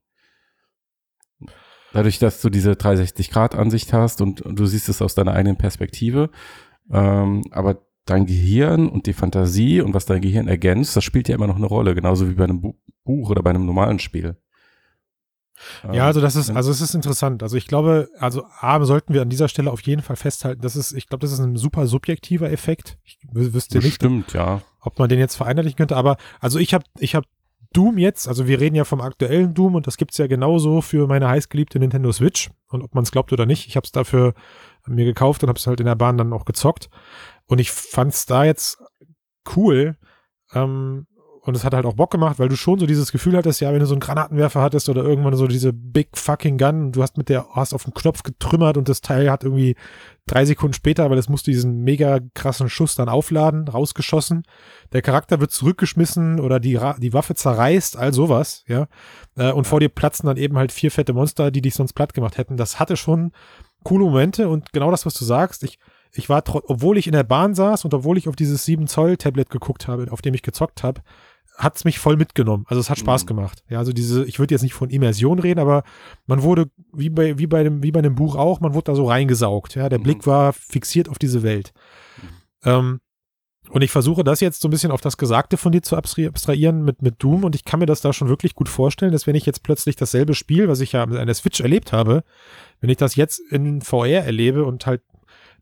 Dadurch, 1.91 2.19
dass 2.19 2.41
du 2.41 2.49
diese 2.49 2.73
360-Grad-Ansicht 2.73 3.93
hast 3.93 4.21
und, 4.21 4.41
und 4.41 4.59
du 4.59 4.65
siehst 4.67 4.89
es 4.89 5.01
aus 5.01 5.15
deiner 5.15 5.33
eigenen 5.33 5.57
Perspektive, 5.57 6.29
ähm, 6.91 7.43
aber 7.49 7.81
dein 8.05 8.25
Gehirn 8.25 8.89
und 8.89 9.07
die 9.07 9.13
Fantasie 9.13 9.81
und 9.81 9.93
was 9.93 10.05
dein 10.05 10.21
Gehirn 10.21 10.47
ergänzt, 10.47 10.95
das 10.95 11.03
spielt 11.03 11.29
ja 11.29 11.35
immer 11.35 11.47
noch 11.47 11.55
eine 11.55 11.65
Rolle, 11.65 11.95
genauso 11.95 12.29
wie 12.29 12.33
bei 12.33 12.43
einem 12.43 12.61
Bu 12.61 12.75
Buch 13.03 13.29
oder 13.29 13.41
bei 13.43 13.49
einem 13.51 13.65
normalen 13.65 13.99
Spiel. 13.99 14.37
Ja, 15.91 16.05
also 16.05 16.21
das 16.21 16.35
ist, 16.37 16.49
Ähm, 16.49 16.55
also 16.55 16.71
es 16.71 16.79
ist 16.79 16.95
interessant. 16.95 17.43
Also 17.43 17.57
ich 17.57 17.67
glaube, 17.67 18.09
also 18.17 18.45
A, 18.59 18.83
sollten 18.85 19.13
wir 19.13 19.21
an 19.21 19.29
dieser 19.29 19.49
Stelle 19.49 19.71
auf 19.71 19.81
jeden 19.81 20.01
Fall 20.01 20.15
festhalten, 20.15 20.61
das 20.61 20.75
ist, 20.75 20.93
ich 20.93 21.07
glaube, 21.07 21.21
das 21.21 21.33
ist 21.33 21.39
ein 21.39 21.57
super 21.57 21.85
subjektiver 21.85 22.49
Effekt. 22.49 22.97
Ich 23.03 23.17
wü- 23.33 23.53
wüsste 23.53 23.79
nicht, 23.79 23.99
bestimmt, 23.99 24.33
ja. 24.33 24.61
ob 24.79 24.97
man 24.99 25.09
den 25.09 25.19
jetzt 25.19 25.35
vereinheitlichen 25.35 25.77
könnte, 25.77 25.97
aber 25.97 26.15
also 26.39 26.59
ich 26.59 26.73
habe 26.73 26.85
ich 26.99 27.13
hab 27.15 27.25
Doom 27.73 27.97
jetzt, 27.97 28.27
also 28.27 28.47
wir 28.47 28.59
reden 28.59 28.75
ja 28.75 28.83
vom 28.85 29.01
aktuellen 29.01 29.53
Doom 29.53 29.75
und 29.75 29.85
das 29.85 29.97
gibt's 29.97 30.17
ja 30.17 30.27
genauso 30.27 30.81
für 30.81 31.07
meine 31.07 31.27
heißgeliebte 31.27 31.77
Nintendo 31.77 32.11
Switch 32.11 32.49
und 32.69 32.81
ob 32.81 32.95
man 32.95 33.03
es 33.03 33.11
glaubt 33.11 33.31
oder 33.33 33.45
nicht, 33.45 33.67
ich 33.67 33.75
habe 33.75 33.85
es 33.85 33.91
dafür 33.91 34.33
mir 34.87 35.05
gekauft 35.05 35.43
und 35.43 35.49
habe 35.49 35.59
es 35.59 35.67
halt 35.67 35.79
in 35.81 35.85
der 35.85 35.95
Bahn 35.95 36.17
dann 36.17 36.33
auch 36.33 36.45
gezockt 36.45 36.89
und 37.45 37.59
ich 37.59 37.69
fand's 37.71 38.25
da 38.25 38.43
jetzt 38.45 38.81
cool 39.55 39.97
ähm, 40.53 41.05
und 41.49 41.55
es 41.55 41.63
hat 41.63 41.73
halt 41.73 41.85
auch 41.85 41.95
Bock 41.95 42.11
gemacht, 42.11 42.39
weil 42.39 42.47
du 42.47 42.55
schon 42.55 42.79
so 42.79 42.85
dieses 42.85 43.11
Gefühl 43.11 43.35
hattest, 43.35 43.59
ja, 43.59 43.73
wenn 43.73 43.79
du 43.79 43.85
so 43.85 43.93
einen 43.93 43.99
Granatenwerfer 43.99 44.61
hattest 44.61 44.87
oder 44.87 45.03
irgendwann 45.03 45.35
so 45.35 45.47
diese 45.47 45.73
Big 45.73 46.09
fucking 46.13 46.57
Gun, 46.57 46.85
und 46.85 46.91
du 46.95 47.01
hast 47.01 47.17
mit 47.17 47.27
der, 47.27 47.47
hast 47.51 47.73
auf 47.73 47.83
den 47.83 47.93
Knopf 47.93 48.23
getrümmert 48.23 48.77
und 48.77 48.87
das 48.87 49.01
Teil 49.01 49.29
hat 49.29 49.43
irgendwie 49.43 49.75
drei 50.27 50.45
Sekunden 50.45 50.73
später, 50.73 51.09
weil 51.09 51.17
es 51.17 51.27
musste 51.27 51.51
diesen 51.51 51.83
mega 51.83 52.19
krassen 52.35 52.69
Schuss 52.69 52.95
dann 52.95 53.09
aufladen, 53.09 53.67
rausgeschossen. 53.67 54.43
Der 54.93 55.01
Charakter 55.01 55.39
wird 55.41 55.51
zurückgeschmissen 55.51 56.39
oder 56.39 56.59
die, 56.59 56.79
die 56.99 57.13
Waffe 57.13 57.35
zerreißt, 57.35 57.97
all 57.97 58.13
sowas, 58.13 58.63
ja. 58.67 58.87
Äh, 59.35 59.51
und 59.51 59.65
vor 59.65 59.79
dir 59.79 59.89
platzen 59.89 60.27
dann 60.27 60.37
eben 60.37 60.57
halt 60.57 60.71
vier 60.71 60.91
fette 60.91 61.13
Monster, 61.13 61.51
die 61.51 61.61
dich 61.61 61.73
sonst 61.73 61.93
platt 61.93 62.13
gemacht 62.13 62.37
hätten. 62.37 62.57
Das 62.57 62.79
hatte 62.79 62.95
schon 62.95 63.31
coole 63.83 64.05
Momente 64.05 64.49
und 64.49 64.71
genau 64.71 64.91
das, 64.91 65.05
was 65.05 65.15
du 65.15 65.25
sagst. 65.25 65.63
Ich, 65.63 65.79
ich 66.13 66.29
war, 66.29 66.43
obwohl 66.47 66.97
ich 66.97 67.07
in 67.07 67.13
der 67.13 67.23
Bahn 67.23 67.55
saß 67.55 67.85
und 67.85 67.93
obwohl 67.93 68.17
ich 68.17 68.27
auf 68.27 68.35
dieses 68.35 68.65
7 68.65 68.87
Zoll 68.87 69.17
Tablet 69.17 69.49
geguckt 69.49 69.87
habe, 69.87 70.11
auf 70.11 70.21
dem 70.21 70.33
ich 70.33 70.43
gezockt 70.43 70.83
habe, 70.83 71.01
hat's 71.59 71.83
mich 71.83 71.99
voll 71.99 72.15
mitgenommen. 72.17 72.65
Also 72.67 72.79
es 72.79 72.89
hat 72.89 72.97
Spaß 72.97 73.23
Mhm. 73.23 73.27
gemacht. 73.27 73.63
Ja, 73.69 73.77
also 73.79 73.91
diese, 73.93 74.25
ich 74.25 74.39
würde 74.39 74.55
jetzt 74.55 74.61
nicht 74.63 74.73
von 74.73 74.89
Immersion 74.89 75.37
reden, 75.39 75.59
aber 75.59 75.83
man 76.25 76.41
wurde, 76.41 76.71
wie 76.93 77.09
bei, 77.09 77.37
wie 77.37 77.47
bei 77.47 77.63
dem, 77.63 77.83
wie 77.83 77.91
bei 77.91 77.99
einem 77.99 78.15
Buch 78.15 78.35
auch, 78.35 78.59
man 78.61 78.73
wurde 78.73 78.85
da 78.85 78.95
so 78.95 79.05
reingesaugt. 79.05 79.75
Ja, 79.75 79.89
der 79.89 79.99
Mhm. 79.99 80.03
Blick 80.03 80.25
war 80.25 80.53
fixiert 80.53 81.09
auf 81.09 81.19
diese 81.19 81.43
Welt. 81.43 81.73
Ähm, 82.63 83.01
und 83.71 83.83
ich 83.83 83.91
versuche 83.91 84.23
das 84.23 84.39
jetzt 84.39 84.61
so 84.61 84.67
ein 84.67 84.71
bisschen 84.71 84.89
auf 84.89 85.01
das 85.01 85.17
Gesagte 85.17 85.57
von 85.57 85.71
dir 85.71 85.83
zu 85.83 85.95
abstra- 85.95 86.27
abstrahieren 86.27 86.83
mit, 86.83 87.01
mit 87.03 87.21
Doom 87.21 87.43
und 87.43 87.53
ich 87.55 87.65
kann 87.65 87.79
mir 87.79 87.85
das 87.85 88.01
da 88.01 88.13
schon 88.13 88.27
wirklich 88.29 88.55
gut 88.55 88.67
vorstellen, 88.69 89.11
dass 89.11 89.27
wenn 89.27 89.35
ich 89.35 89.45
jetzt 89.45 89.61
plötzlich 89.61 89.95
dasselbe 89.95 90.33
Spiel, 90.33 90.67
was 90.67 90.79
ich 90.79 90.93
ja 90.93 91.03
an 91.03 91.25
der 91.27 91.35
Switch 91.35 91.59
erlebt 91.59 91.93
habe, 91.93 92.23
wenn 92.81 92.89
ich 92.89 92.97
das 92.97 93.15
jetzt 93.15 93.39
in 93.51 93.81
VR 93.81 94.23
erlebe 94.25 94.63
und 94.65 94.87
halt 94.87 95.01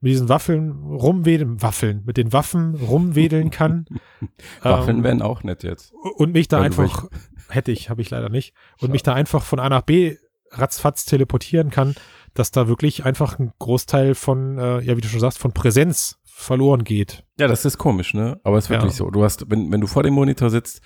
mit 0.02 0.12
diesen 0.12 0.30
Waffeln 0.30 0.72
rumwedeln, 0.72 1.62
Waffeln, 1.62 2.04
mit 2.06 2.18
den 2.18 2.34
Waffen 2.34 2.76
rumwedeln 2.76 3.50
kann. 3.50 3.86
Waffeln 4.62 4.98
ähm, 4.98 5.04
wären 5.04 5.22
auch 5.22 5.44
nett 5.44 5.64
jetzt. 5.64 5.94
und 6.18 6.34
mich 6.34 6.48
da 6.48 6.58
du 6.60 6.64
einfach, 6.64 7.06
hätte 7.50 7.72
ich, 7.72 7.90
habe 7.90 8.02
ich 8.02 8.10
leider 8.10 8.30
nicht, 8.30 8.54
und 8.80 8.92
mich 8.92 9.04
da 9.04 9.14
einfach 9.14 9.44
von 9.44 9.60
A 9.60 9.70
nach 9.70 9.82
B 9.82 10.18
ratzfatz 10.52 11.06
teleportieren 11.06 11.70
kann, 11.72 11.96
dass 12.34 12.52
da 12.52 12.68
wirklich 12.68 13.06
einfach 13.06 13.40
ein 13.40 13.52
Großteil 13.60 14.16
von, 14.16 14.58
äh, 14.58 14.80
ja, 14.82 14.96
wie 14.98 15.02
du 15.02 15.08
schon 15.08 15.20
sagst, 15.20 15.40
von 15.40 15.52
Präsenz 15.54 16.20
verloren 16.24 16.84
geht. 16.84 17.24
Ja, 17.40 17.48
das 17.48 17.66
ist 17.66 17.78
komisch, 17.80 18.14
ne? 18.14 18.40
Aber 18.44 18.58
es 18.58 18.66
ist 18.66 18.70
wirklich 18.70 18.92
Ja. 18.94 18.98
so. 18.98 19.10
Du 19.10 19.24
hast, 19.24 19.50
wenn, 19.50 19.72
wenn 19.72 19.82
du 19.82 19.88
vor 19.88 20.04
dem 20.04 20.14
Monitor 20.14 20.50
sitzt, 20.52 20.82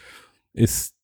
ist, 0.53 0.96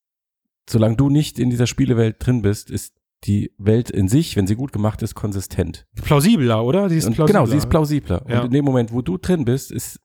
solange 0.69 0.95
du 0.95 1.09
nicht 1.09 1.37
in 1.37 1.49
dieser 1.49 1.67
Spielewelt 1.67 2.15
drin 2.19 2.41
bist, 2.41 2.71
ist 2.71 2.93
die 3.23 3.51
Welt 3.57 3.89
in 3.89 4.07
sich, 4.07 4.35
wenn 4.35 4.47
sie 4.47 4.55
gut 4.55 4.71
gemacht 4.71 5.01
ist, 5.01 5.15
konsistent. 5.15 5.85
Plausibler, 5.95 6.63
oder? 6.63 6.89
Sie 6.89 6.97
ist 6.97 7.05
plausibler. 7.05 7.25
Genau, 7.25 7.45
sie 7.45 7.57
ist 7.57 7.69
plausibler. 7.69 8.23
Ja. 8.27 8.39
Und 8.39 8.47
in 8.47 8.51
dem 8.51 8.65
Moment, 8.65 8.91
wo 8.91 9.01
du 9.01 9.17
drin 9.17 9.45
bist, 9.45 9.71
ist, 9.71 9.99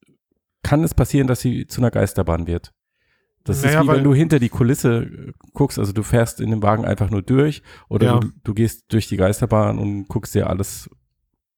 kann 0.62 0.83
es 0.83 0.95
passieren, 0.95 1.26
dass 1.26 1.40
sie 1.40 1.66
zu 1.66 1.81
einer 1.81 1.90
Geisterbahn 1.90 2.47
wird. 2.47 2.73
Das 3.45 3.62
naja, 3.62 3.81
ist 3.81 3.87
wie 3.87 3.92
wenn 3.92 4.04
du 4.04 4.14
hinter 4.14 4.38
die 4.38 4.49
Kulisse 4.49 5.02
äh, 5.02 5.33
guckst, 5.52 5.78
also 5.78 5.92
du 5.92 6.02
fährst 6.02 6.40
in 6.40 6.50
dem 6.50 6.62
Wagen 6.62 6.85
einfach 6.85 7.11
nur 7.11 7.23
durch 7.23 7.62
oder 7.88 8.07
ja. 8.07 8.21
du, 8.21 8.28
du, 8.45 8.54
gehst 8.54 8.85
durch 8.92 9.09
die 9.09 9.16
Geisterbahn 9.16 9.78
und 9.78 10.07
guckst 10.09 10.35
dir 10.35 10.49
alles 10.49 10.88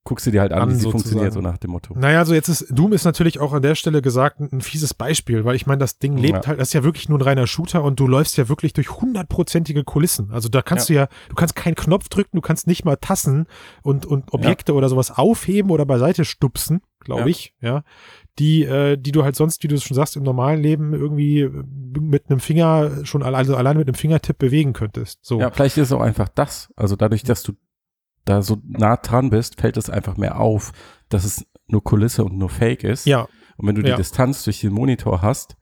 guckst 0.05 0.27
du 0.27 0.31
dir 0.31 0.43
halt 0.43 0.53
an, 0.53 0.63
an 0.63 0.69
wie 0.69 0.75
sie 0.75 0.81
sozusagen. 0.83 1.03
funktioniert, 1.03 1.33
so 1.33 1.41
nach 1.41 1.57
dem 1.57 1.71
Motto. 1.71 1.95
Naja, 1.99 2.19
also 2.19 2.35
jetzt 2.35 2.49
ist, 2.49 2.67
Doom 2.71 2.93
ist 2.93 3.05
natürlich 3.05 3.41
auch 3.41 3.55
an 3.55 3.63
der 3.63 3.75
Stelle 3.75 4.03
gesagt 4.03 4.39
ein, 4.39 4.61
fieses 4.61 4.93
Beispiel, 4.93 5.45
weil 5.45 5.57
ich 5.57 5.67
meine, 5.67 5.79
das 5.79 5.99
Ding 5.99 6.17
lebt 6.19 6.45
ja. 6.45 6.47
halt, 6.47 6.61
das 6.61 6.69
ist 6.69 6.75
ja 6.75 6.85
wirklich 6.85 7.09
nur 7.09 7.19
ein 7.19 7.23
reiner 7.23 7.47
Shooter 7.47 7.83
und 7.83 7.99
du 7.99 8.07
läufst 8.07 8.37
ja 8.37 8.49
wirklich 8.49 8.75
durch 8.75 8.91
hundertprozentige 8.91 9.83
Kulissen. 9.83 10.31
Also 10.31 10.49
da 10.49 10.61
kannst 10.63 10.91
ja. 10.91 10.95
du 10.95 11.01
ja, 11.01 11.09
du 11.31 11.35
kannst 11.35 11.57
keinen 11.57 11.75
Knopf 11.75 12.09
drücken, 12.09 12.37
du 12.37 12.43
kannst 12.43 12.67
nicht 12.67 12.85
mal 12.85 12.97
Tassen 12.97 13.47
und, 13.83 14.05
und 14.05 14.33
Objekte 14.33 14.73
ja. 14.73 14.79
oder 14.79 14.91
sowas 14.91 15.11
aufheben 15.11 15.71
oder 15.71 15.87
beiseite 15.87 16.25
stupsen, 16.27 16.83
glaube 17.01 17.31
ich, 17.31 17.55
ja. 17.61 17.83
Die, 18.39 18.65
äh, 18.65 18.97
die 18.97 19.13
du 19.13 19.23
halt 19.23 19.37
sonst, 19.37 19.63
wie 19.63 19.69
du 19.69 19.77
es 19.77 19.85
schon 19.85 19.95
sagst, 19.95 20.17
im 20.17 20.25
normalen 20.25 20.61
Leben 20.61 20.93
irgendwie 20.93 21.49
mit 22.01 22.29
einem 22.29 22.41
Finger 22.41 23.05
schon 23.05 23.23
also 23.23 23.55
alleine 23.57 23.79
mit 23.79 23.87
einem 23.87 23.95
Fingertipp 23.95 24.39
bewegen 24.39 24.73
könntest. 24.73 25.21
So. 25.23 25.39
Ja, 25.41 25.53
vielleicht 25.53 25.77
ist 25.79 25.89
es 25.89 25.93
auch 25.93 26.01
einfach 26.01 26.29
das. 26.29 26.69
Also 26.75 26.97
dadurch, 26.97 27.23
dass 27.23 27.45
du 27.45 27.53
da 28.25 28.43
so 28.43 28.59
nah 28.67 28.97
dran 28.97 29.31
bist, 29.31 29.61
fällt 29.61 29.77
es 29.77 29.91
einfach 29.91 30.17
mehr 30.17 30.41
auf, 30.41 30.73
dass 31.09 31.25
es 31.25 31.47
nur 31.67 31.83
Kulisse 31.83 32.25
und 32.25 32.37
nur 32.37 32.49
Fake 32.49 32.85
ist. 32.85 33.07
Ja. 33.07 33.29
Und 33.57 33.69
wenn 33.69 33.75
du 33.75 33.83
die 33.83 33.91
ja. 33.91 33.97
Distanz 33.97 34.45
durch 34.45 34.61
den 34.61 34.73
Monitor 34.73 35.23
hast, 35.23 35.57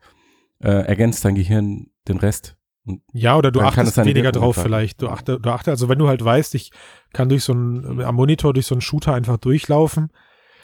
äh, 0.59 0.69
ergänzt 0.69 1.23
dein 1.25 1.35
Gehirn 1.35 1.87
den 2.07 2.17
Rest. 2.17 2.57
Und 2.85 3.01
ja, 3.13 3.37
oder 3.37 3.51
du 3.51 3.61
achtest 3.61 3.97
weniger 4.03 4.31
drauf 4.31 4.57
vielleicht. 4.57 5.01
Du 5.01 5.07
achtest, 5.07 5.45
du 5.45 5.49
achtest, 5.49 5.69
also 5.69 5.89
wenn 5.89 5.99
du 5.99 6.07
halt 6.07 6.23
weißt, 6.23 6.55
ich 6.55 6.71
kann 7.13 7.29
durch 7.29 7.43
so 7.43 7.53
einen, 7.53 8.01
am 8.01 8.15
Monitor 8.15 8.53
durch 8.53 8.65
so 8.65 8.75
einen 8.75 8.81
Shooter 8.81 9.13
einfach 9.13 9.37
durchlaufen, 9.37 10.09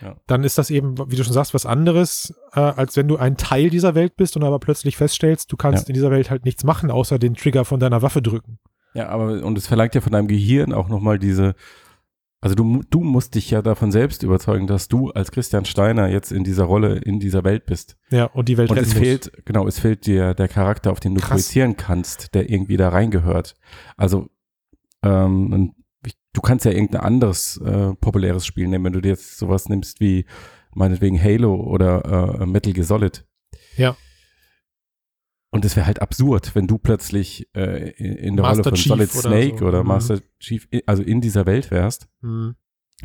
ja. 0.01 0.15
dann 0.27 0.43
ist 0.43 0.57
das 0.57 0.69
eben, 0.69 0.97
wie 1.09 1.15
du 1.15 1.23
schon 1.23 1.33
sagst, 1.33 1.53
was 1.53 1.65
anderes, 1.65 2.33
äh, 2.53 2.59
als 2.59 2.97
wenn 2.97 3.07
du 3.07 3.17
ein 3.17 3.37
Teil 3.37 3.69
dieser 3.69 3.95
Welt 3.95 4.17
bist 4.17 4.35
und 4.35 4.43
aber 4.43 4.59
plötzlich 4.59 4.97
feststellst, 4.97 5.51
du 5.51 5.57
kannst 5.57 5.83
ja. 5.83 5.89
in 5.89 5.93
dieser 5.93 6.11
Welt 6.11 6.29
halt 6.29 6.43
nichts 6.43 6.63
machen, 6.63 6.91
außer 6.91 7.19
den 7.19 7.35
Trigger 7.35 7.63
von 7.63 7.79
deiner 7.79 8.01
Waffe 8.01 8.21
drücken. 8.21 8.59
Ja, 8.93 9.09
aber 9.09 9.43
und 9.43 9.57
es 9.57 9.67
verlangt 9.67 9.95
ja 9.95 10.01
von 10.01 10.11
deinem 10.11 10.27
Gehirn 10.27 10.73
auch 10.73 10.89
nochmal 10.89 11.19
diese 11.19 11.55
also 12.41 12.55
du, 12.55 12.81
du 12.89 13.01
musst 13.01 13.35
dich 13.35 13.51
ja 13.51 13.61
davon 13.61 13.91
selbst 13.91 14.23
überzeugen, 14.23 14.65
dass 14.65 14.87
du 14.87 15.09
als 15.11 15.31
Christian 15.31 15.65
Steiner 15.65 16.07
jetzt 16.07 16.31
in 16.31 16.43
dieser 16.43 16.63
Rolle, 16.63 16.97
in 16.97 17.19
dieser 17.19 17.43
Welt 17.43 17.65
bist. 17.65 17.97
Ja, 18.11 18.25
und 18.25 18.47
die 18.47 18.57
Welt 18.57 18.69
Und 18.71 18.77
es 18.77 18.93
fehlt, 18.93 19.31
muss. 19.33 19.45
genau, 19.45 19.67
es 19.67 19.79
fehlt 19.79 20.05
dir 20.05 20.33
der 20.33 20.47
Charakter, 20.47 20.91
auf 20.91 20.99
den 21.01 21.15
du 21.15 21.19
Krass. 21.19 21.29
projizieren 21.29 21.75
kannst, 21.75 22.33
der 22.33 22.49
irgendwie 22.49 22.77
da 22.77 22.89
reingehört. 22.89 23.55
Also 23.97 24.29
ähm, 25.03 25.73
du 26.33 26.41
kannst 26.41 26.63
ja 26.65 26.71
irgendein 26.71 27.01
anderes 27.01 27.57
äh, 27.57 27.93
populäres 27.95 28.45
Spiel 28.45 28.67
nehmen, 28.67 28.85
wenn 28.85 28.93
du 28.93 29.01
dir 29.01 29.09
jetzt 29.09 29.37
sowas 29.37 29.67
nimmst 29.67 29.99
wie 29.99 30.25
meinetwegen 30.73 31.21
Halo 31.21 31.55
oder 31.55 32.39
äh, 32.39 32.45
Metal 32.45 32.71
Gear 32.73 32.85
Solid. 32.85 33.25
Ja. 33.75 33.97
Und 35.51 35.65
es 35.65 35.75
wäre 35.75 35.87
halt 35.87 36.01
absurd, 36.01 36.53
wenn 36.53 36.67
du 36.67 36.77
plötzlich 36.77 37.49
äh, 37.55 37.89
in 37.91 38.35
der 38.35 38.43
Master 38.43 38.63
Rolle 38.63 38.63
von 38.63 38.73
Chief 38.75 38.87
Solid 38.87 39.09
Snake 39.09 39.53
oder, 39.53 39.57
so. 39.57 39.65
oder 39.65 39.81
mhm. 39.81 39.87
Master 39.87 40.19
Chief, 40.39 40.67
also 40.85 41.01
in 41.01 41.21
dieser 41.21 41.45
Welt 41.45 41.71
wärst. 41.71 42.07
Mhm. 42.21 42.55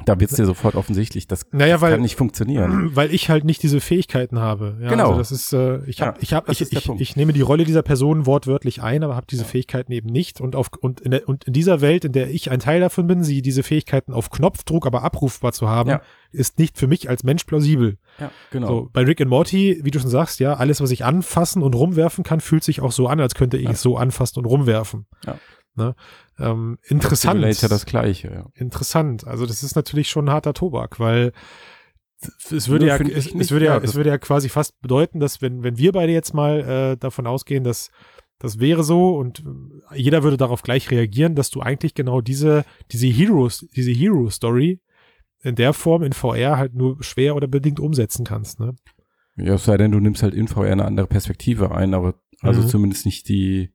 Da 0.04 0.18
wird 0.18 0.30
es 0.30 0.36
dir 0.36 0.46
sofort 0.46 0.74
offensichtlich, 0.74 1.28
das, 1.28 1.46
naja, 1.52 1.80
weil, 1.80 1.92
kann 1.92 2.00
nicht 2.00 2.16
funktionieren. 2.16 2.90
Weil 2.94 3.14
ich 3.14 3.30
halt 3.30 3.44
nicht 3.44 3.62
diese 3.62 3.80
Fähigkeiten 3.80 4.40
habe. 4.40 4.76
Ja, 4.80 4.88
genau. 4.90 5.10
Also 5.10 5.18
das 5.18 5.30
ist, 5.30 5.52
äh, 5.52 5.84
ich 5.86 6.00
habe, 6.00 6.18
ja, 6.18 6.22
ich 6.22 6.32
habe, 6.32 6.50
ich, 6.50 6.60
ich, 6.60 6.88
ich, 6.88 7.16
nehme 7.16 7.32
die 7.32 7.42
Rolle 7.42 7.64
dieser 7.64 7.82
Person 7.82 8.26
wortwörtlich 8.26 8.82
ein, 8.82 9.04
aber 9.04 9.14
habe 9.14 9.26
diese 9.30 9.42
ja. 9.42 9.48
Fähigkeiten 9.48 9.92
eben 9.92 10.08
nicht. 10.08 10.40
Und 10.40 10.56
auf 10.56 10.70
und 10.80 11.00
in, 11.00 11.12
der, 11.12 11.28
und 11.28 11.44
in 11.44 11.52
dieser 11.52 11.80
Welt, 11.80 12.04
in 12.04 12.12
der 12.12 12.30
ich 12.30 12.50
ein 12.50 12.58
Teil 12.58 12.80
davon 12.80 13.06
bin, 13.06 13.22
sie 13.22 13.40
diese 13.40 13.62
Fähigkeiten 13.62 14.12
auf 14.12 14.30
Knopfdruck, 14.30 14.84
aber 14.86 15.04
abrufbar 15.04 15.52
zu 15.52 15.68
haben, 15.68 15.90
ja. 15.90 16.02
ist 16.32 16.58
nicht 16.58 16.76
für 16.76 16.88
mich 16.88 17.08
als 17.08 17.22
Mensch 17.22 17.44
plausibel. 17.44 17.96
Ja, 18.18 18.32
genau. 18.50 18.66
So, 18.66 18.90
bei 18.92 19.02
Rick 19.02 19.20
and 19.20 19.30
Morty, 19.30 19.80
wie 19.84 19.92
du 19.92 20.00
schon 20.00 20.10
sagst, 20.10 20.40
ja, 20.40 20.54
alles, 20.54 20.80
was 20.80 20.90
ich 20.90 21.04
anfassen 21.04 21.62
und 21.62 21.74
rumwerfen 21.74 22.24
kann, 22.24 22.40
fühlt 22.40 22.64
sich 22.64 22.80
auch 22.80 22.92
so 22.92 23.06
an, 23.06 23.20
als 23.20 23.34
könnte 23.34 23.58
ich 23.58 23.68
es 23.68 23.80
so 23.80 23.96
anfassen 23.96 24.40
und 24.40 24.46
rumwerfen. 24.46 25.06
Ja. 25.24 25.38
Ne? 25.76 25.94
Ähm, 26.38 26.78
interessant. 26.84 27.40
Ja 27.40 27.68
das 27.68 27.86
Gleiche, 27.86 28.28
ja. 28.32 28.46
Interessant. 28.54 29.26
Also 29.26 29.46
das 29.46 29.62
ist 29.62 29.74
natürlich 29.74 30.08
schon 30.08 30.26
ein 30.26 30.32
harter 30.32 30.54
Tobak, 30.54 31.00
weil 31.00 31.32
es 32.50 32.68
würde 32.68 32.86
ja, 32.86 32.96
es, 32.96 33.34
es, 33.34 33.50
würde 33.50 33.66
ja, 33.66 33.78
es 33.78 33.94
würde 33.94 34.10
ja 34.10 34.18
quasi 34.18 34.48
fast 34.48 34.80
bedeuten, 34.80 35.20
dass 35.20 35.42
wenn, 35.42 35.62
wenn 35.62 35.76
wir 35.76 35.92
beide 35.92 36.12
jetzt 36.12 36.32
mal 36.32 36.60
äh, 36.60 36.96
davon 36.96 37.26
ausgehen, 37.26 37.64
dass 37.64 37.90
das 38.38 38.60
wäre 38.60 38.84
so 38.84 39.16
und 39.16 39.44
äh, 39.90 39.96
jeder 39.96 40.22
würde 40.22 40.36
darauf 40.36 40.62
gleich 40.62 40.90
reagieren, 40.90 41.34
dass 41.34 41.50
du 41.50 41.60
eigentlich 41.60 41.94
genau 41.94 42.20
diese, 42.20 42.64
diese 42.90 43.06
Heroes, 43.06 43.66
diese 43.74 43.90
Hero-Story 43.90 44.80
in 45.42 45.56
der 45.56 45.72
Form 45.72 46.02
in 46.02 46.12
VR 46.12 46.56
halt 46.56 46.74
nur 46.74 47.02
schwer 47.02 47.36
oder 47.36 47.46
bedingt 47.46 47.80
umsetzen 47.80 48.24
kannst, 48.24 48.60
ne? 48.60 48.74
Ja, 49.36 49.54
es 49.54 49.64
sei 49.64 49.76
denn, 49.76 49.90
du 49.90 49.98
nimmst 49.98 50.22
halt 50.22 50.32
in 50.32 50.46
VR 50.46 50.70
eine 50.70 50.84
andere 50.84 51.08
Perspektive 51.08 51.74
ein, 51.74 51.92
aber 51.92 52.14
also 52.40 52.62
mhm. 52.62 52.68
zumindest 52.68 53.04
nicht 53.04 53.28
die, 53.28 53.72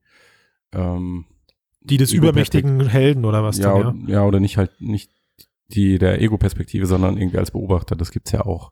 ähm, 0.72 1.26
die 1.90 1.98
des 1.98 2.14
übermächtigen 2.14 2.88
Helden 2.88 3.26
oder 3.26 3.44
was 3.44 3.58
ja, 3.58 3.78
dann, 3.78 4.08
ja? 4.08 4.16
Ja, 4.16 4.26
oder 4.26 4.40
nicht 4.40 4.58
halt 4.58 4.80
nicht 4.80 5.12
die 5.68 5.98
der 5.98 6.22
Ego-Perspektive, 6.22 6.86
sondern 6.86 7.18
irgendwie 7.18 7.38
als 7.38 7.52
Beobachter. 7.52 7.96
Das 7.96 8.12
gibt's 8.12 8.32
ja 8.32 8.46
auch. 8.46 8.72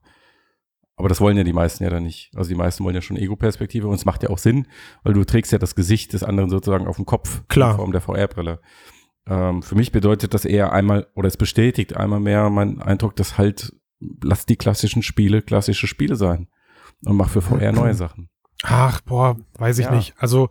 Aber 0.96 1.10
das 1.10 1.22
wollen 1.22 1.38
ja 1.38 1.44
die 1.44 1.54
meisten 1.54 1.84
ja 1.84 1.92
dann 1.92 2.04
nicht. 2.04 2.32
Also 2.36 2.50
die 2.50 2.56
meisten 2.56 2.84
wollen 2.84 2.96
ja 2.96 3.02
schon 3.02 3.18
Ego-Perspektive 3.18 3.88
und 3.88 3.94
es 3.94 4.06
macht 4.06 4.24
ja 4.24 4.30
auch 4.30 4.40
Sinn, 4.40 4.68
weil 5.04 5.14
du 5.14 5.24
trägst 5.24 5.52
ja 5.52 5.60
das 5.60 5.76
Gesicht 5.76 6.14
des 6.14 6.24
anderen 6.24 6.50
sozusagen 6.50 6.88
auf 6.88 6.96
dem 6.96 7.06
Kopf 7.06 7.44
Klar. 7.48 7.72
in 7.72 7.78
Form 7.78 7.92
der 7.92 8.02
VR-Brille. 8.02 8.60
Ähm, 9.28 9.62
für 9.62 9.76
mich 9.76 9.92
bedeutet 9.92 10.34
das 10.34 10.44
eher 10.44 10.74
einmal, 10.74 11.08
oder 11.14 11.28
es 11.28 11.38
bestätigt 11.38 11.96
einmal 11.96 12.20
mehr 12.20 12.50
mein 12.50 12.82
Eindruck, 12.82 13.16
dass 13.16 13.38
halt, 13.38 13.74
lass 14.00 14.48
die 14.48 14.56
klassischen 14.56 15.04
Spiele 15.04 15.44
klassische 15.44 15.86
Spiele 15.86 16.16
sein 16.16 16.48
und 17.06 17.16
mach 17.16 17.30
für 17.30 17.42
VR 17.42 17.74
neue 17.74 17.94
Sachen. 17.94 18.30
Ach, 18.64 19.02
boah, 19.02 19.38
weiß 19.60 19.78
ich 19.78 19.86
ja. 19.86 19.96
nicht. 19.96 20.16
Also 20.18 20.50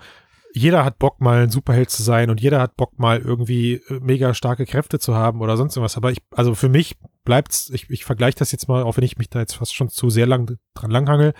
jeder 0.56 0.86
hat 0.86 0.98
Bock 0.98 1.20
mal 1.20 1.42
ein 1.42 1.50
Superheld 1.50 1.90
zu 1.90 2.02
sein 2.02 2.30
und 2.30 2.40
jeder 2.40 2.60
hat 2.60 2.76
Bock 2.76 2.98
mal 2.98 3.18
irgendwie 3.18 3.74
äh, 3.74 4.00
mega 4.00 4.32
starke 4.32 4.64
Kräfte 4.64 4.98
zu 4.98 5.14
haben 5.14 5.42
oder 5.42 5.58
sonst 5.58 5.76
irgendwas. 5.76 5.98
Aber 5.98 6.10
ich, 6.10 6.22
also 6.30 6.54
für 6.54 6.70
mich 6.70 6.96
bleibt's, 7.24 7.68
ich, 7.74 7.90
ich 7.90 8.06
vergleiche 8.06 8.38
das 8.38 8.52
jetzt 8.52 8.66
mal, 8.66 8.82
auch 8.82 8.96
wenn 8.96 9.04
ich 9.04 9.18
mich 9.18 9.28
da 9.28 9.40
jetzt 9.40 9.56
fast 9.56 9.74
schon 9.74 9.90
zu 9.90 10.08
sehr 10.08 10.26
lang 10.26 10.56
dran 10.72 10.90
langhangel. 10.90 11.34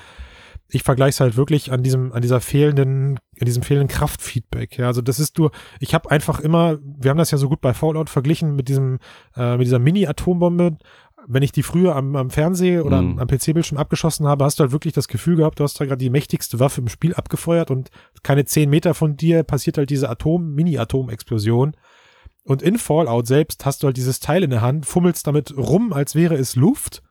Ich 0.68 0.82
vergleiche 0.82 1.10
es 1.10 1.20
halt 1.20 1.36
wirklich 1.38 1.72
an 1.72 1.82
diesem, 1.82 2.12
an 2.12 2.20
dieser 2.20 2.42
fehlenden, 2.42 3.18
an 3.40 3.46
diesem 3.46 3.62
fehlenden 3.62 3.88
Kraftfeedback. 3.88 4.76
Ja, 4.76 4.88
also 4.88 5.00
das 5.00 5.18
ist 5.18 5.38
du, 5.38 5.48
ich 5.80 5.94
habe 5.94 6.10
einfach 6.10 6.40
immer, 6.40 6.78
wir 6.82 7.10
haben 7.10 7.18
das 7.18 7.30
ja 7.30 7.38
so 7.38 7.48
gut 7.48 7.62
bei 7.62 7.72
Fallout 7.72 8.10
verglichen 8.10 8.54
mit 8.54 8.68
diesem, 8.68 8.98
äh, 9.34 9.56
mit 9.56 9.66
dieser 9.66 9.78
Mini-Atombombe 9.78 10.76
wenn 11.28 11.42
ich 11.42 11.52
die 11.52 11.62
früher 11.62 11.96
am, 11.96 12.14
am 12.16 12.30
Fernseh 12.30 12.80
oder 12.80 13.02
mhm. 13.02 13.12
am, 13.12 13.18
am 13.20 13.28
PC-Bildschirm 13.28 13.78
abgeschossen 13.78 14.26
habe, 14.26 14.44
hast 14.44 14.58
du 14.58 14.62
halt 14.62 14.72
wirklich 14.72 14.94
das 14.94 15.08
Gefühl 15.08 15.36
gehabt, 15.36 15.58
du 15.58 15.64
hast 15.64 15.80
da 15.80 15.84
gerade 15.84 15.98
die 15.98 16.10
mächtigste 16.10 16.60
Waffe 16.60 16.80
im 16.80 16.88
Spiel 16.88 17.14
abgefeuert 17.14 17.70
und 17.70 17.90
keine 18.22 18.44
zehn 18.44 18.70
Meter 18.70 18.94
von 18.94 19.16
dir 19.16 19.42
passiert 19.42 19.78
halt 19.78 19.90
diese 19.90 20.08
Atom, 20.08 20.54
Mini-Atom-Explosion. 20.54 21.76
Und 22.44 22.62
in 22.62 22.78
Fallout 22.78 23.26
selbst 23.26 23.66
hast 23.66 23.82
du 23.82 23.88
halt 23.88 23.96
dieses 23.96 24.20
Teil 24.20 24.44
in 24.44 24.50
der 24.50 24.62
Hand, 24.62 24.86
fummelst 24.86 25.26
damit 25.26 25.56
rum, 25.56 25.92
als 25.92 26.14
wäre 26.14 26.36
es 26.36 26.54
Luft, 26.54 27.02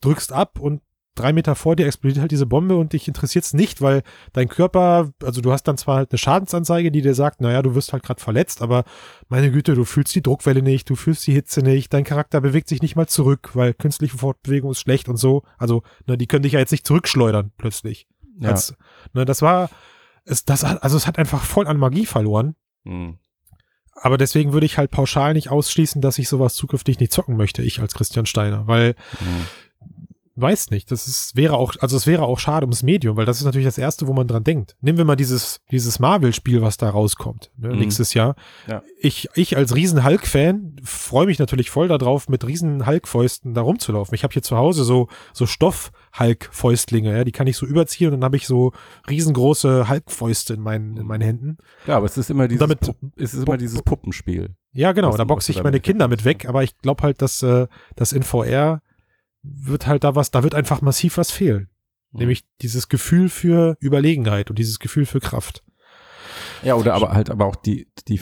drückst 0.00 0.32
ab 0.32 0.58
und 0.58 0.82
drei 1.14 1.32
Meter 1.32 1.54
vor 1.54 1.76
dir 1.76 1.86
explodiert 1.86 2.20
halt 2.20 2.30
diese 2.30 2.46
Bombe 2.46 2.76
und 2.76 2.92
dich 2.92 3.08
interessiert 3.08 3.44
es 3.44 3.54
nicht, 3.54 3.80
weil 3.80 4.02
dein 4.32 4.48
Körper, 4.48 5.12
also 5.22 5.40
du 5.40 5.52
hast 5.52 5.64
dann 5.64 5.76
zwar 5.76 5.96
halt 5.96 6.12
eine 6.12 6.18
Schadensanzeige, 6.18 6.90
die 6.90 7.02
dir 7.02 7.14
sagt, 7.14 7.40
naja, 7.40 7.62
du 7.62 7.74
wirst 7.74 7.92
halt 7.92 8.02
gerade 8.02 8.20
verletzt, 8.20 8.62
aber 8.62 8.84
meine 9.28 9.50
Güte, 9.50 9.74
du 9.74 9.84
fühlst 9.84 10.14
die 10.14 10.22
Druckwelle 10.22 10.62
nicht, 10.62 10.88
du 10.88 10.96
fühlst 10.96 11.26
die 11.26 11.32
Hitze 11.32 11.60
nicht, 11.60 11.92
dein 11.92 12.04
Charakter 12.04 12.40
bewegt 12.40 12.68
sich 12.68 12.82
nicht 12.82 12.96
mal 12.96 13.08
zurück, 13.08 13.50
weil 13.54 13.74
künstliche 13.74 14.18
Fortbewegung 14.18 14.70
ist 14.70 14.80
schlecht 14.80 15.08
und 15.08 15.16
so. 15.16 15.42
Also, 15.58 15.82
ne, 16.06 16.16
die 16.16 16.26
können 16.26 16.44
dich 16.44 16.52
ja 16.52 16.60
jetzt 16.60 16.72
nicht 16.72 16.86
zurückschleudern, 16.86 17.52
plötzlich. 17.56 18.06
Ja. 18.38 18.50
Als, 18.50 18.74
ne, 19.12 19.24
das 19.24 19.42
war, 19.42 19.70
es, 20.24 20.44
das, 20.44 20.64
also 20.64 20.96
es 20.96 21.06
hat 21.06 21.18
einfach 21.18 21.42
voll 21.42 21.66
an 21.66 21.76
Magie 21.76 22.06
verloren. 22.06 22.54
Mhm. 22.84 23.18
Aber 24.02 24.16
deswegen 24.16 24.54
würde 24.54 24.64
ich 24.64 24.78
halt 24.78 24.90
pauschal 24.90 25.34
nicht 25.34 25.50
ausschließen, 25.50 26.00
dass 26.00 26.18
ich 26.18 26.28
sowas 26.28 26.54
zukünftig 26.54 27.00
nicht 27.00 27.12
zocken 27.12 27.36
möchte, 27.36 27.62
ich 27.62 27.80
als 27.80 27.92
Christian 27.92 28.24
Steiner, 28.24 28.66
weil 28.66 28.94
mhm 29.20 29.46
weiß 30.40 30.70
nicht. 30.70 30.90
Das 30.90 31.06
ist, 31.06 31.36
wäre 31.36 31.56
auch, 31.56 31.74
also 31.80 31.96
es 31.96 32.06
wäre 32.06 32.22
auch 32.22 32.38
schade 32.38 32.64
ums 32.64 32.82
Medium, 32.82 33.16
weil 33.16 33.26
das 33.26 33.38
ist 33.38 33.44
natürlich 33.44 33.66
das 33.66 33.78
erste, 33.78 34.06
wo 34.06 34.12
man 34.12 34.26
dran 34.26 34.44
denkt. 34.44 34.76
Nehmen 34.80 34.98
wir 34.98 35.04
mal 35.04 35.16
dieses, 35.16 35.60
dieses 35.70 35.98
Marvel-Spiel, 35.98 36.62
was 36.62 36.76
da 36.76 36.90
rauskommt, 36.90 37.50
ne, 37.56 37.68
mhm. 37.68 37.78
nächstes 37.78 38.14
Jahr. 38.14 38.34
Ja. 38.68 38.82
Ich, 38.98 39.28
ich 39.34 39.56
als 39.56 39.74
riesen 39.74 40.04
Hulk-Fan 40.04 40.76
freue 40.82 41.26
mich 41.26 41.38
natürlich 41.38 41.70
voll 41.70 41.88
darauf, 41.88 42.28
mit 42.28 42.46
riesen 42.46 42.86
Hulk-Fäusten 42.86 43.54
da 43.54 43.62
rumzulaufen. 43.62 44.14
Ich 44.14 44.22
habe 44.22 44.32
hier 44.32 44.42
zu 44.42 44.56
Hause 44.56 44.84
so, 44.84 45.08
so 45.32 45.46
Stoff-Hulk-Fäustlinge, 45.46 47.16
ja, 47.16 47.24
die 47.24 47.32
kann 47.32 47.46
ich 47.46 47.56
so 47.56 47.66
überziehen 47.66 48.08
und 48.08 48.14
dann 48.14 48.24
habe 48.24 48.36
ich 48.36 48.46
so 48.46 48.72
riesengroße 49.08 49.88
Hulk-Fäuste 49.88 50.54
in 50.54 50.60
meinen, 50.60 50.96
in 50.96 51.06
meinen 51.06 51.22
Händen. 51.22 51.58
Ja, 51.86 51.96
aber 51.96 52.06
es 52.06 52.16
ist 52.16 52.30
immer 52.30 52.48
dieses, 52.48 52.60
damit, 52.60 52.94
es 53.16 53.34
ist 53.34 53.46
immer 53.46 53.56
dieses 53.56 53.82
Puppenspiel. 53.82 54.54
Ja, 54.72 54.92
genau, 54.92 55.16
da 55.16 55.24
boxe 55.24 55.50
ich 55.50 55.62
meine 55.62 55.80
Kinder 55.80 56.06
mit 56.06 56.24
weg, 56.24 56.48
aber 56.48 56.62
ich 56.62 56.78
glaube 56.78 57.02
halt, 57.02 57.22
dass, 57.22 57.42
äh, 57.42 57.66
dass 57.96 58.12
in 58.12 58.22
VR 58.22 58.82
wird 59.42 59.86
halt 59.86 60.04
da 60.04 60.14
was, 60.14 60.30
da 60.30 60.42
wird 60.42 60.54
einfach 60.54 60.80
massiv 60.82 61.16
was 61.16 61.30
fehlen. 61.30 61.68
Mhm. 62.12 62.18
Nämlich 62.20 62.44
dieses 62.60 62.88
Gefühl 62.88 63.28
für 63.28 63.76
Überlegenheit 63.80 64.50
und 64.50 64.58
dieses 64.58 64.78
Gefühl 64.78 65.06
für 65.06 65.20
Kraft. 65.20 65.64
Ja, 66.62 66.74
oder 66.74 66.94
aber 66.94 67.12
halt 67.12 67.30
aber 67.30 67.46
auch 67.46 67.56
die, 67.56 67.88
die 68.08 68.20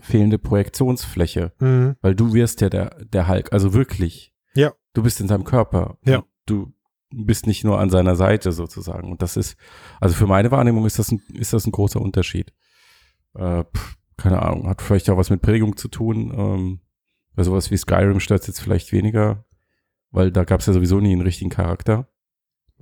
fehlende 0.00 0.38
Projektionsfläche, 0.38 1.52
Mhm. 1.58 1.96
weil 2.00 2.14
du 2.14 2.32
wirst 2.32 2.60
ja 2.60 2.70
der, 2.70 2.96
der 3.04 3.28
Hulk, 3.28 3.52
also 3.52 3.74
wirklich. 3.74 4.32
Ja. 4.54 4.72
Du 4.94 5.02
bist 5.02 5.20
in 5.20 5.28
seinem 5.28 5.44
Körper. 5.44 5.98
Ja. 6.04 6.24
Du 6.46 6.72
bist 7.12 7.46
nicht 7.46 7.64
nur 7.64 7.78
an 7.80 7.90
seiner 7.90 8.16
Seite 8.16 8.52
sozusagen. 8.52 9.10
Und 9.10 9.20
das 9.22 9.36
ist, 9.36 9.56
also 10.00 10.14
für 10.14 10.26
meine 10.26 10.50
Wahrnehmung 10.50 10.86
ist 10.86 10.98
das 10.98 11.10
ein, 11.10 11.20
ist 11.34 11.52
das 11.52 11.66
ein 11.66 11.72
großer 11.72 12.00
Unterschied. 12.00 12.52
Äh, 13.34 13.64
pff, 13.64 13.96
keine 14.16 14.42
Ahnung, 14.42 14.68
hat 14.68 14.80
vielleicht 14.82 15.10
auch 15.10 15.16
was 15.16 15.30
mit 15.30 15.42
Prägung 15.42 15.76
zu 15.76 15.88
tun. 15.88 16.32
Ähm, 16.36 16.80
bei 17.34 17.42
sowas 17.42 17.70
wie 17.70 17.76
Skyrim 17.76 18.20
stört 18.20 18.46
jetzt 18.46 18.60
vielleicht 18.60 18.92
weniger, 18.92 19.44
weil 20.10 20.30
da 20.30 20.44
gab 20.44 20.60
es 20.60 20.66
ja 20.66 20.72
sowieso 20.72 21.00
nie 21.00 21.12
einen 21.12 21.22
richtigen 21.22 21.50
Charakter. 21.50 22.08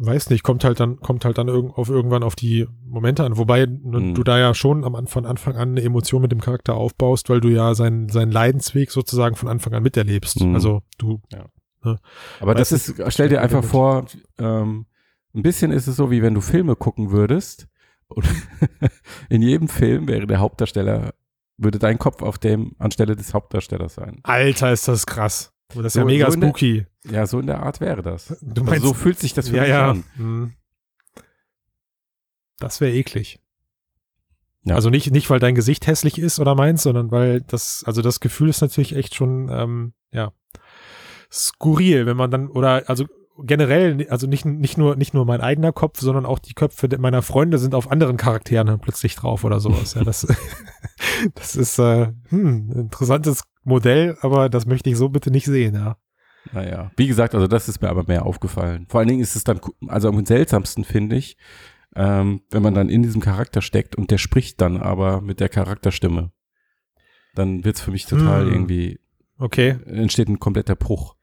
Weiß 0.01 0.31
nicht, 0.31 0.45
kommt 0.45 0.63
halt 0.63 0.79
dann, 0.79 1.01
kommt 1.01 1.25
halt 1.25 1.39
dann 1.39 1.49
irg 1.49 1.77
auf 1.77 1.89
irgendwann 1.89 2.23
auf 2.23 2.37
die 2.37 2.69
Momente 2.87 3.25
an. 3.25 3.37
Wobei 3.37 3.67
Mhm. 3.67 4.15
du 4.15 4.23
da 4.23 4.39
ja 4.39 4.55
schon 4.55 4.85
am, 4.85 5.07
von 5.09 5.27
Anfang 5.27 5.57
an 5.57 5.71
eine 5.71 5.83
Emotion 5.83 6.23
mit 6.23 6.31
dem 6.31 6.41
Charakter 6.41 6.75
aufbaust, 6.75 7.29
weil 7.31 7.41
du 7.41 7.49
ja 7.49 7.75
seinen, 7.75 8.09
seinen 8.09 8.31
Leidensweg 8.31 8.93
sozusagen 8.93 9.35
von 9.35 9.49
Anfang 9.49 9.75
an 9.75 9.83
miterlebst. 9.83 10.41
Mhm. 10.41 10.55
Also 10.55 10.83
du, 10.99 11.21
Aber 12.39 12.55
das 12.55 12.71
ist, 12.71 12.95
stell 13.09 13.29
dir 13.29 13.41
einfach 13.43 13.65
vor, 13.65 14.07
ähm, 14.39 14.87
ein 15.35 15.43
bisschen 15.43 15.73
ist 15.73 15.89
es 15.89 15.97
so, 15.97 16.11
wie 16.11 16.23
wenn 16.23 16.35
du 16.35 16.41
Filme 16.41 16.77
gucken 16.77 17.11
würdest 17.11 17.69
und 18.07 18.25
in 19.29 19.43
jedem 19.43 19.69
Film 19.69 20.07
wäre 20.09 20.27
der 20.27 20.39
Hauptdarsteller, 20.39 21.13
würde 21.57 21.79
dein 21.81 21.99
Kopf 21.99 22.23
auf 22.23 22.39
dem 22.39 22.73
anstelle 22.79 23.17
des 23.17 23.35
Hauptdarstellers 23.35 23.95
sein. 23.95 24.21
Alter, 24.23 24.73
ist 24.73 24.87
das 24.87 25.07
krass. 25.07 25.53
Das 25.75 25.85
ist 25.87 25.93
So- 25.95 26.01
ja 26.01 26.05
mega 26.07 26.27
so 26.31 26.35
in 26.35 26.41
der- 26.41 26.49
spooky. 26.49 26.87
Ja, 27.11 27.27
so 27.27 27.41
in 27.41 27.47
der 27.47 27.63
Art 27.63 27.81
wäre 27.81 28.03
das. 28.03 28.29
Du 28.41 28.61
Also 28.63 28.65
meinst, 28.65 28.87
so 28.87 28.95
fühlt 28.95 29.19
sich 29.19 29.35
das 29.35 29.49
für 29.51 29.57
ja, 29.57 29.63
mich 29.63 29.71
ja. 29.71 29.91
an. 29.91 30.05
Mhm. 30.17 30.53
Das 32.59 32.81
wäre 32.81 32.93
eklig. 32.93 33.39
Ja. 34.65 34.75
Also 34.75 34.91
nicht, 34.91 35.11
nicht, 35.11 35.31
weil 35.31 35.39
dein 35.39 35.55
Gesicht 35.55 35.87
hässlich 35.87 36.19
ist 36.19 36.41
oder 36.41 36.55
meins, 36.55 36.83
sondern 36.83 37.11
weil 37.11 37.41
das, 37.43 37.85
also 37.87 38.03
das 38.03 38.21
Gefühl 38.21 38.49
ist 38.49 38.61
natürlich 38.61 38.95
echt 38.97 39.15
schon, 39.15 39.49
ähm, 39.51 39.93
ja, 40.11 40.33
skurril, 41.31 42.07
wenn 42.07 42.17
man 42.17 42.31
dann, 42.31 42.49
oder, 42.49 42.89
also 42.89 43.07
generell, 43.45 44.07
also 44.11 44.27
nicht, 44.27 44.45
nicht 44.45 44.79
nur, 44.79 44.97
nicht 44.97 45.15
nur 45.15 45.25
mein 45.25 45.41
eigener 45.41 45.73
Kopf, 45.73 46.01
sondern 46.01 46.27
auch 46.27 46.39
die 46.39 46.55
Köpfe 46.55 46.89
meiner 46.99 47.23
Freunde 47.23 47.59
sind 47.59 47.75
auf 47.75 47.91
anderen 47.91 48.17
Charakteren 48.17 48.79
plötzlich 48.81 49.15
drauf 49.15 49.45
oder 49.45 49.61
sowas. 49.61 49.95
Ja, 49.95 50.05
das, 50.05 50.27
das 51.35 51.57
ist, 51.57 51.79
äh, 51.79 52.13
hm, 52.29 52.73
interessantes 52.73 53.45
Modell, 53.65 54.17
aber 54.21 54.49
das 54.49 54.67
möchte 54.67 54.91
ich 54.91 54.97
so 54.97 55.09
bitte 55.09 55.31
nicht 55.31 55.47
sehen, 55.47 55.75
ja. 55.75 55.97
Naja, 56.53 56.91
wie 56.97 57.07
gesagt, 57.07 57.35
also 57.35 57.47
das 57.47 57.69
ist 57.69 57.83
mir 57.83 57.91
aber 57.91 58.05
mehr 58.07 58.25
aufgefallen. 58.25 58.87
Vor 58.89 59.01
allen 59.01 59.09
Dingen 59.09 59.21
ist 59.21 59.37
es 59.37 59.45
dann, 59.45 59.61
also 59.87 60.09
am 60.09 60.25
seltsamsten 60.25 60.85
finde 60.85 61.17
ich, 61.17 61.37
ähm, 61.95 62.43
wenn 62.51 62.63
man 62.63 62.75
dann 62.75 62.89
in 62.89 63.03
diesem 63.03 63.21
Charakter 63.21 63.61
steckt 63.61 63.97
und 63.97 64.11
der 64.11 64.19
spricht 64.19 64.61
dann 64.61 64.79
aber 64.79 65.21
mit 65.21 65.41
der 65.41 65.49
Charakterstimme. 65.49 66.33
Dann 67.35 67.65
wird's 67.65 67.81
für 67.81 67.91
mich 67.91 68.07
total 68.07 68.47
Hm. 68.47 68.53
irgendwie, 68.53 69.01
Okay. 69.39 69.79
entsteht 69.85 70.29
ein 70.29 70.39
kompletter 70.39 70.75
Bruch. 70.77 71.17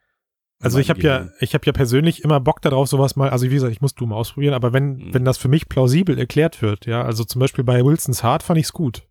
Also 0.62 0.80
ich 0.80 0.90
habe 0.90 1.02
ja, 1.02 1.30
ich 1.40 1.54
habe 1.54 1.66
ja 1.66 1.74
persönlich 1.74 2.24
immer 2.24 2.40
Bock 2.40 2.62
darauf, 2.62 2.88
sowas 2.88 3.16
mal, 3.16 3.30
also 3.30 3.46
wie 3.46 3.54
gesagt, 3.54 3.74
ich 3.74 3.82
muss 3.82 3.94
Doom 3.94 4.14
ausprobieren, 4.14 4.54
aber 4.54 4.74
wenn, 4.74 4.96
Mhm. 4.96 5.14
wenn 5.14 5.26
das 5.26 5.38
für 5.38 5.50
mich 5.50 5.68
plausibel 5.70 6.18
erklärt 6.18 6.62
wird, 6.62 6.86
ja, 6.86 7.04
also 7.04 7.24
zum 7.24 7.40
Beispiel 7.40 7.64
bei 7.64 7.84
Wilson's 7.84 8.24
Heart 8.24 8.42
fand 8.44 8.60
ich's 8.60 8.72
gut. 8.74 9.04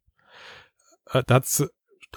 Äh, 1.13 1.23
Da 1.27 1.35
hat's, 1.37 1.65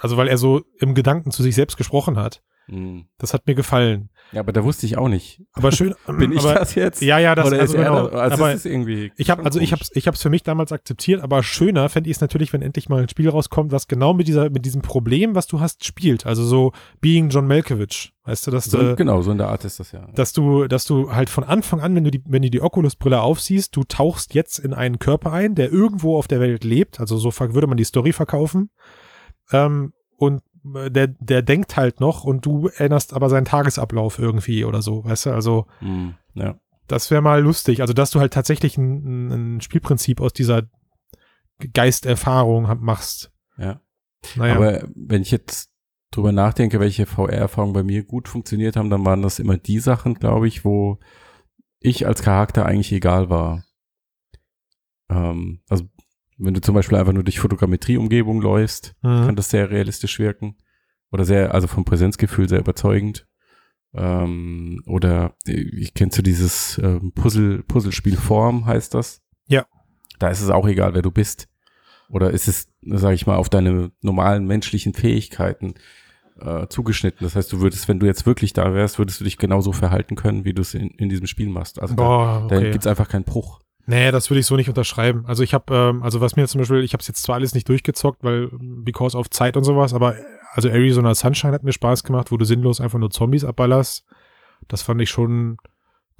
also 0.00 0.16
weil 0.16 0.28
er 0.28 0.38
so 0.38 0.62
im 0.80 0.94
Gedanken 0.94 1.30
zu 1.30 1.42
sich 1.42 1.54
selbst 1.54 1.76
gesprochen 1.76 2.16
hat, 2.16 2.42
Hm. 2.68 3.06
das 3.16 3.32
hat 3.32 3.46
mir 3.46 3.54
gefallen. 3.54 4.10
Ja, 4.32 4.40
aber 4.40 4.52
da 4.52 4.62
wusste 4.62 4.84
ich 4.84 4.98
auch 4.98 5.08
nicht. 5.08 5.42
Aber 5.54 5.72
schön, 5.72 5.94
Bin 6.18 6.32
ich 6.32 6.40
aber, 6.40 6.54
das 6.54 6.74
jetzt? 6.74 7.00
Ja, 7.00 7.18
ja, 7.18 7.34
das, 7.34 7.46
Oder 7.46 7.60
also 7.60 7.74
ist 7.74 7.78
genau, 7.78 8.08
da? 8.08 8.18
Also 8.18 8.34
aber 8.34 8.50
es 8.50 8.56
ist 8.56 8.66
irgendwie 8.66 9.10
ich 9.16 9.30
habe 9.30 9.42
also 9.44 9.58
ich 9.58 9.72
hab's 9.72 9.90
ich 9.94 10.06
hab's 10.06 10.20
für 10.20 10.28
mich 10.28 10.42
damals 10.42 10.70
akzeptiert, 10.70 11.22
aber 11.22 11.42
schöner 11.42 11.88
fände 11.88 12.10
ich 12.10 12.16
es 12.16 12.20
natürlich, 12.20 12.52
wenn 12.52 12.60
endlich 12.60 12.90
mal 12.90 13.02
ein 13.02 13.08
Spiel 13.08 13.28
rauskommt, 13.30 13.72
was 13.72 13.88
genau 13.88 14.12
mit 14.12 14.28
dieser 14.28 14.50
mit 14.50 14.66
diesem 14.66 14.82
Problem, 14.82 15.34
was 15.34 15.46
du 15.46 15.60
hast, 15.60 15.84
spielt. 15.84 16.26
Also 16.26 16.44
so 16.44 16.72
Being 17.00 17.30
John 17.30 17.46
Malkovich, 17.46 18.12
weißt 18.24 18.46
du, 18.46 18.50
dass 18.50 18.66
so, 18.66 18.78
du 18.78 18.96
genau, 18.96 19.22
so 19.22 19.30
in 19.30 19.38
der 19.38 19.48
Art 19.48 19.64
ist 19.64 19.80
das 19.80 19.92
ja. 19.92 20.06
dass 20.14 20.34
du, 20.34 20.66
dass 20.66 20.84
du 20.84 21.10
halt 21.10 21.30
von 21.30 21.44
Anfang 21.44 21.80
an, 21.80 21.94
wenn 21.94 22.04
du 22.04 22.10
die, 22.10 22.22
wenn 22.26 22.42
du 22.42 22.50
die 22.50 22.60
Oculus-Brille 22.60 23.22
aufsiehst, 23.22 23.74
du 23.74 23.84
tauchst 23.84 24.34
jetzt 24.34 24.58
in 24.58 24.74
einen 24.74 24.98
Körper 24.98 25.32
ein, 25.32 25.54
der 25.54 25.72
irgendwo 25.72 26.18
auf 26.18 26.28
der 26.28 26.40
Welt 26.40 26.64
lebt, 26.64 27.00
also 27.00 27.16
so 27.16 27.32
würde 27.38 27.66
man 27.66 27.78
die 27.78 27.84
Story 27.84 28.12
verkaufen, 28.12 28.70
ähm, 29.52 29.94
und 30.18 30.40
äh, 30.40 30.47
der, 30.90 31.08
der 31.08 31.42
denkt 31.42 31.76
halt 31.76 32.00
noch 32.00 32.24
und 32.24 32.44
du 32.46 32.68
erinnerst 32.68 33.14
aber 33.14 33.28
seinen 33.28 33.44
Tagesablauf 33.44 34.18
irgendwie 34.18 34.64
oder 34.64 34.82
so, 34.82 35.04
weißt 35.04 35.26
du, 35.26 35.30
also 35.30 35.66
Hm, 35.80 36.14
ja. 36.34 36.58
das 36.86 37.10
wäre 37.10 37.22
mal 37.22 37.42
lustig, 37.42 37.80
also 37.80 37.92
dass 37.92 38.10
du 38.10 38.20
halt 38.20 38.32
tatsächlich 38.32 38.76
ein, 38.78 39.56
ein 39.56 39.60
Spielprinzip 39.60 40.20
aus 40.20 40.32
dieser 40.32 40.62
Geisterfahrung 41.72 42.68
machst. 42.80 43.32
ja. 43.56 43.80
Naja, 44.34 44.56
Aber 44.56 44.88
wenn 44.96 45.22
ich 45.22 45.30
jetzt 45.30 45.70
drüber 46.10 46.32
nachdenke, 46.32 46.80
welche 46.80 47.06
VR-Erfahrungen 47.06 47.72
bei 47.72 47.84
mir 47.84 48.02
gut 48.04 48.26
funktioniert 48.28 48.76
haben, 48.76 48.90
dann 48.90 49.04
waren 49.04 49.22
das 49.22 49.38
immer 49.38 49.56
die 49.56 49.78
Sachen, 49.78 50.14
glaube 50.14 50.48
ich, 50.48 50.64
wo 50.64 50.98
ich 51.80 52.06
als 52.06 52.22
Charakter 52.22 52.66
eigentlich 52.66 52.92
egal 52.92 53.30
war. 53.30 53.62
Ähm, 55.08 55.60
also 55.68 55.84
wenn 56.38 56.54
du 56.54 56.60
zum 56.60 56.74
Beispiel 56.74 56.96
einfach 56.98 57.12
nur 57.12 57.24
durch 57.24 57.40
Fotogrammetrie-Umgebung 57.40 58.40
läufst, 58.40 58.94
Mhm. 59.02 59.26
kann 59.26 59.36
das 59.36 59.50
sehr 59.50 59.70
realistisch 59.70 60.18
wirken. 60.18 60.56
Oder 61.10 61.24
sehr, 61.24 61.54
also 61.54 61.66
vom 61.66 61.84
Präsenzgefühl 61.84 62.48
sehr 62.48 62.60
überzeugend. 62.60 63.26
Ähm, 63.94 64.82
oder 64.86 65.34
äh, 65.46 65.52
ich 65.52 65.94
kennst 65.94 66.18
du 66.18 66.22
dieses 66.22 66.78
ähm, 66.78 67.12
Puzzle, 67.12 67.62
Puzzlespiel 67.62 68.16
Form, 68.16 68.66
heißt 68.66 68.94
das? 68.94 69.22
Ja. 69.46 69.66
Da 70.18 70.28
ist 70.28 70.40
es 70.42 70.50
auch 70.50 70.66
egal, 70.68 70.94
wer 70.94 71.02
du 71.02 71.10
bist. 71.10 71.48
Oder 72.10 72.30
ist 72.30 72.48
es, 72.48 72.68
sage 72.82 73.14
ich 73.14 73.26
mal, 73.26 73.36
auf 73.36 73.48
deine 73.48 73.90
normalen 74.02 74.46
menschlichen 74.46 74.94
Fähigkeiten 74.94 75.74
äh, 76.40 76.66
zugeschnitten? 76.68 77.24
Das 77.24 77.36
heißt, 77.36 77.52
du 77.52 77.60
würdest, 77.60 77.88
wenn 77.88 77.98
du 78.00 78.06
jetzt 78.06 78.26
wirklich 78.26 78.52
da 78.52 78.72
wärst, 78.74 78.98
würdest 78.98 79.20
du 79.20 79.24
dich 79.24 79.38
genauso 79.38 79.72
verhalten 79.72 80.16
können, 80.16 80.44
wie 80.44 80.54
du 80.54 80.62
es 80.62 80.74
in, 80.74 80.88
in 80.90 81.08
diesem 81.08 81.26
Spiel 81.26 81.48
machst. 81.48 81.80
Also 81.80 81.96
Boah, 81.96 82.46
da, 82.48 82.54
da 82.54 82.56
okay. 82.56 82.70
gibt's 82.72 82.86
einfach 82.86 83.08
keinen 83.08 83.24
Bruch. 83.24 83.60
Nee, 83.90 84.10
das 84.10 84.28
würde 84.28 84.40
ich 84.40 84.46
so 84.46 84.54
nicht 84.54 84.68
unterschreiben. 84.68 85.24
Also 85.24 85.42
ich 85.42 85.54
habe, 85.54 85.74
ähm, 85.74 86.02
also 86.02 86.20
was 86.20 86.36
mir 86.36 86.46
zum 86.46 86.58
Beispiel, 86.58 86.84
ich 86.84 86.92
habe 86.92 87.00
es 87.00 87.08
jetzt 87.08 87.22
zwar 87.22 87.36
alles 87.36 87.54
nicht 87.54 87.66
durchgezockt, 87.70 88.22
weil 88.22 88.50
because 88.60 89.16
of 89.16 89.30
Zeit 89.30 89.56
und 89.56 89.64
sowas, 89.64 89.94
aber 89.94 90.14
also 90.52 90.68
Arizona 90.68 91.14
Sunshine 91.14 91.54
hat 91.54 91.62
mir 91.62 91.72
Spaß 91.72 92.04
gemacht, 92.04 92.30
wo 92.30 92.36
du 92.36 92.44
sinnlos 92.44 92.82
einfach 92.82 92.98
nur 92.98 93.10
Zombies 93.10 93.44
abballerst. 93.46 94.04
Das 94.68 94.82
fand 94.82 95.00
ich 95.00 95.08
schon 95.08 95.56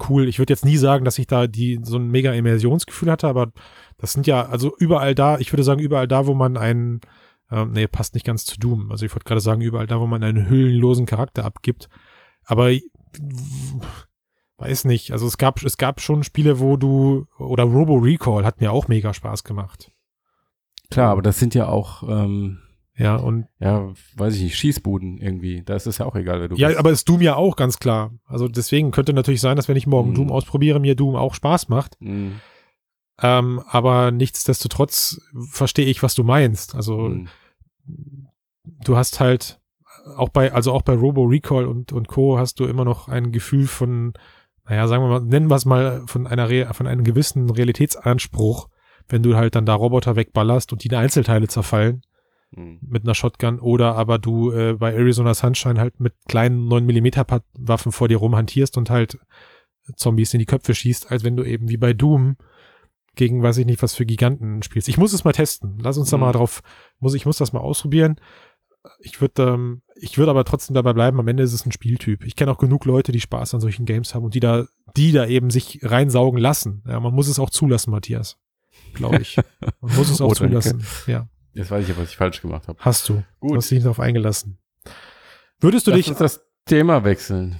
cool. 0.09 0.27
Ich 0.27 0.39
würde 0.39 0.51
jetzt 0.51 0.65
nie 0.65 0.77
sagen, 0.77 1.05
dass 1.05 1.19
ich 1.19 1.27
da 1.27 1.45
die 1.45 1.79
so 1.83 1.97
ein 1.97 2.07
mega 2.07 2.33
Immersionsgefühl 2.33 3.11
hatte, 3.11 3.27
aber 3.27 3.51
das 3.99 4.13
sind 4.13 4.25
ja 4.25 4.47
also 4.47 4.75
überall 4.79 5.13
da. 5.13 5.37
Ich 5.37 5.53
würde 5.53 5.63
sagen 5.63 5.79
überall 5.79 6.07
da, 6.07 6.25
wo 6.25 6.33
man 6.33 6.57
einen, 6.57 7.01
ähm, 7.51 7.73
nee, 7.73 7.85
passt 7.85 8.15
nicht 8.15 8.25
ganz 8.25 8.45
zu 8.45 8.59
Doom. 8.59 8.89
Also 8.89 9.05
ich 9.05 9.13
wollte 9.13 9.25
gerade 9.25 9.41
sagen 9.41 9.61
überall 9.61 9.85
da, 9.85 9.99
wo 9.99 10.07
man 10.07 10.23
einen 10.23 10.49
hüllenlosen 10.49 11.05
Charakter 11.05 11.45
abgibt. 11.45 11.87
Aber 12.45 12.71
weiß 14.59 14.85
nicht. 14.85 15.11
Also 15.11 15.25
es 15.27 15.37
gab, 15.37 15.63
es 15.63 15.77
gab 15.77 16.01
schon 16.01 16.23
Spiele, 16.23 16.59
wo 16.59 16.77
du, 16.77 17.25
oder 17.37 17.63
Robo 17.63 17.95
Recall 17.95 18.45
hat 18.45 18.59
mir 18.61 18.71
auch 18.71 18.87
mega 18.87 19.13
Spaß 19.13 19.43
gemacht. 19.43 19.91
Klar, 20.91 21.11
aber 21.11 21.21
das 21.21 21.39
sind 21.39 21.55
ja 21.55 21.67
auch, 21.67 22.03
ähm, 22.03 22.59
Ja, 22.95 23.15
und, 23.15 23.45
ja, 23.59 23.93
weiß 24.17 24.35
ich 24.35 24.41
nicht, 24.43 24.57
Schießbuden 24.57 25.19
irgendwie. 25.19 25.63
Da 25.63 25.75
ist 25.75 25.87
es 25.87 25.99
ja 25.99 26.05
auch 26.05 26.15
egal, 26.15 26.41
wer 26.41 26.47
du 26.49 26.55
ja, 26.57 26.67
bist. 26.67 26.79
aber 26.79 26.91
ist 26.91 27.07
Doom 27.07 27.21
ja 27.21 27.35
auch 27.35 27.55
ganz 27.55 27.79
klar. 27.79 28.11
Also 28.25 28.47
deswegen 28.49 28.91
könnte 28.91 29.13
natürlich 29.13 29.39
sein, 29.39 29.55
dass 29.55 29.69
wenn 29.69 29.77
ich 29.77 29.87
morgen 29.87 30.09
Mhm. 30.09 30.15
Doom 30.15 30.31
ausprobiere, 30.31 30.79
mir 30.81 30.95
Doom 30.95 31.15
auch 31.15 31.33
Spaß 31.33 31.69
macht. 31.69 31.95
Mhm. 32.01 32.41
Ähm, 33.21 33.61
aber 33.67 34.11
nichtsdestotrotz 34.11 35.21
verstehe 35.49 35.85
ich, 35.85 36.03
was 36.03 36.15
du 36.15 36.23
meinst. 36.25 36.75
Also 36.75 36.97
Mhm. 37.09 37.27
du 38.83 38.97
hast 38.97 39.19
halt 39.19 39.59
auch 40.17 40.29
bei, 40.29 40.51
also 40.53 40.73
auch 40.73 40.81
bei 40.81 40.93
Robo 40.95 41.23
Recall 41.23 41.65
und, 41.67 41.91
und 41.93 42.07
Co. 42.07 42.37
hast 42.37 42.59
du 42.59 42.65
immer 42.65 42.83
noch 42.85 43.07
ein 43.07 43.31
Gefühl 43.31 43.67
von, 43.67 44.13
naja, 44.69 44.87
sagen 44.87 45.03
wir 45.03 45.09
mal, 45.09 45.21
nennen 45.21 45.49
wir 45.49 45.55
es 45.55 45.65
mal 45.65 46.03
von 46.05 46.27
einer, 46.27 46.49
Re 46.49 46.69
von 46.73 46.87
einem 46.87 47.03
gewissen 47.03 47.49
Realitätsanspruch, 47.49 48.69
wenn 49.07 49.23
du 49.23 49.35
halt 49.35 49.55
dann 49.55 49.65
da 49.65 49.73
Roboter 49.73 50.15
wegballerst 50.15 50.71
und 50.71 50.83
die 50.83 50.87
in 50.89 50.95
Einzelteile 50.95 51.47
zerfallen 51.47 52.01
Mhm. 52.51 52.79
mit 52.81 53.03
einer 53.03 53.13
Shotgun 53.13 53.59
oder 53.59 53.95
aber 53.95 54.17
du 54.17 54.51
äh, 54.51 54.73
bei 54.73 54.91
Arizona 54.91 55.35
Sunshine 55.35 55.79
halt 55.79 55.99
mit 55.99 56.13
kleinen 56.27 56.67
9mm 56.67 57.41
Waffen 57.53 57.91
vor 57.91 58.07
dir 58.07 58.17
rumhantierst 58.17 58.75
und 58.75 58.89
halt 58.89 59.19
Zombies 59.95 60.33
in 60.33 60.39
die 60.39 60.47
Köpfe 60.47 60.73
schießt, 60.73 61.11
als 61.11 61.23
wenn 61.23 61.35
du 61.37 61.43
eben 61.43 61.69
wie 61.69 61.77
bei 61.77 61.93
Doom 61.93 62.37
gegen 63.15 63.43
weiß 63.43 63.57
ich 63.59 63.67
nicht 63.67 63.83
was 63.83 63.93
für 63.93 64.05
Giganten 64.05 64.63
spielst. 64.63 64.87
Ich 64.89 64.97
muss 64.97 65.13
es 65.13 65.23
mal 65.23 65.31
testen. 65.31 65.77
Lass 65.79 65.99
uns 65.99 66.09
da 66.09 66.17
Mhm. 66.17 66.21
mal 66.21 66.31
drauf, 66.31 66.61
muss 66.99 67.13
ich 67.13 67.27
muss 67.27 67.37
das 67.37 67.53
mal 67.53 67.59
ausprobieren. 67.59 68.19
Ich 68.99 69.21
würde 69.21 69.43
ähm, 69.43 69.81
ich 70.01 70.17
würde 70.17 70.31
aber 70.31 70.43
trotzdem 70.45 70.73
dabei 70.73 70.93
bleiben, 70.93 71.19
am 71.19 71.27
Ende 71.27 71.43
ist 71.43 71.53
es 71.53 71.65
ein 71.65 71.71
Spieltyp. 71.71 72.23
Ich 72.25 72.35
kenne 72.35 72.51
auch 72.51 72.57
genug 72.57 72.85
Leute, 72.85 73.11
die 73.11 73.21
Spaß 73.21 73.53
an 73.53 73.61
solchen 73.61 73.85
Games 73.85 74.13
haben 74.15 74.25
und 74.25 74.33
die 74.35 74.39
da 74.39 74.65
die 74.95 75.11
da 75.11 75.25
eben 75.27 75.49
sich 75.51 75.79
reinsaugen 75.83 76.39
lassen. 76.39 76.83
Ja, 76.87 76.99
man 76.99 77.13
muss 77.13 77.27
es 77.27 77.39
auch 77.39 77.49
zulassen, 77.49 77.91
Matthias. 77.91 78.37
Glaube 78.93 79.21
ich. 79.21 79.37
Man 79.81 79.95
muss 79.95 80.09
es 80.09 80.21
auch 80.21 80.31
Oh, 80.31 80.33
zulassen. 80.33 80.83
Ja, 81.07 81.27
Jetzt 81.53 81.69
weiß 81.71 81.83
ich 81.83 81.89
ja, 81.89 81.97
was 82.01 82.09
ich 82.09 82.17
falsch 82.17 82.41
gemacht 82.41 82.67
habe. 82.67 82.79
hast 82.79 83.07
du. 83.09 83.23
Gut. 83.39 83.51
Du 83.51 83.55
hast 83.57 83.69
dich 83.69 83.81
darauf 83.83 83.99
eingelassen. 83.99 84.57
Würdest 85.59 85.85
du 85.87 85.91
Lass 85.91 85.97
dich 85.99 86.09
uns 86.09 86.17
das 86.19 86.45
Thema 86.65 87.03
wechseln. 87.03 87.57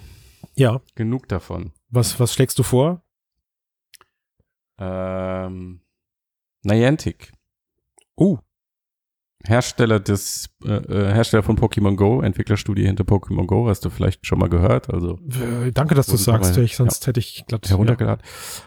ja, 0.55 0.81
Genug 0.95 1.27
davon. 1.27 1.73
was 1.89 2.19
was 2.19 2.33
schlägst 2.33 2.57
du 2.59 2.63
vor? 2.63 3.03
Ähm, 4.77 5.81
Niantic. 6.63 7.31
Oh. 8.15 8.37
Hersteller 9.45 9.99
des 10.01 10.49
äh, 10.65 10.69
äh, 10.73 11.13
Hersteller 11.13 11.43
von 11.43 11.57
Pokémon 11.57 11.95
Go, 11.95 12.21
Entwicklerstudie 12.21 12.85
hinter 12.85 13.05
Pokémon 13.05 13.45
Go, 13.47 13.69
hast 13.69 13.85
du 13.85 13.89
vielleicht 13.89 14.25
schon 14.25 14.37
mal 14.39 14.49
gehört. 14.49 14.89
Also 14.93 15.17
Äh, 15.65 15.71
Danke, 15.71 15.95
dass 15.95 16.07
du 16.07 16.15
es 16.15 16.25
sagst, 16.25 16.55
mal- 16.57 16.63
ich, 16.63 16.75
sonst 16.75 17.07
hätte 17.07 17.19
ich 17.21 17.45
glatt 17.47 17.69
heruntergeladen, 17.69 18.21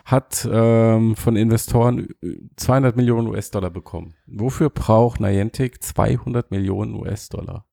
hat 0.06 0.48
ähm, 0.50 1.14
von 1.14 1.36
Investoren 1.36 2.08
äh, 2.22 2.36
200 2.56 2.96
Millionen 2.96 3.26
US-Dollar 3.28 3.68
bekommen. 3.70 4.14
Wofür 4.26 4.70
braucht 4.70 5.20
Niantic 5.20 5.82
200 5.82 6.50
Millionen 6.50 6.94
US-Dollar? 6.94 7.66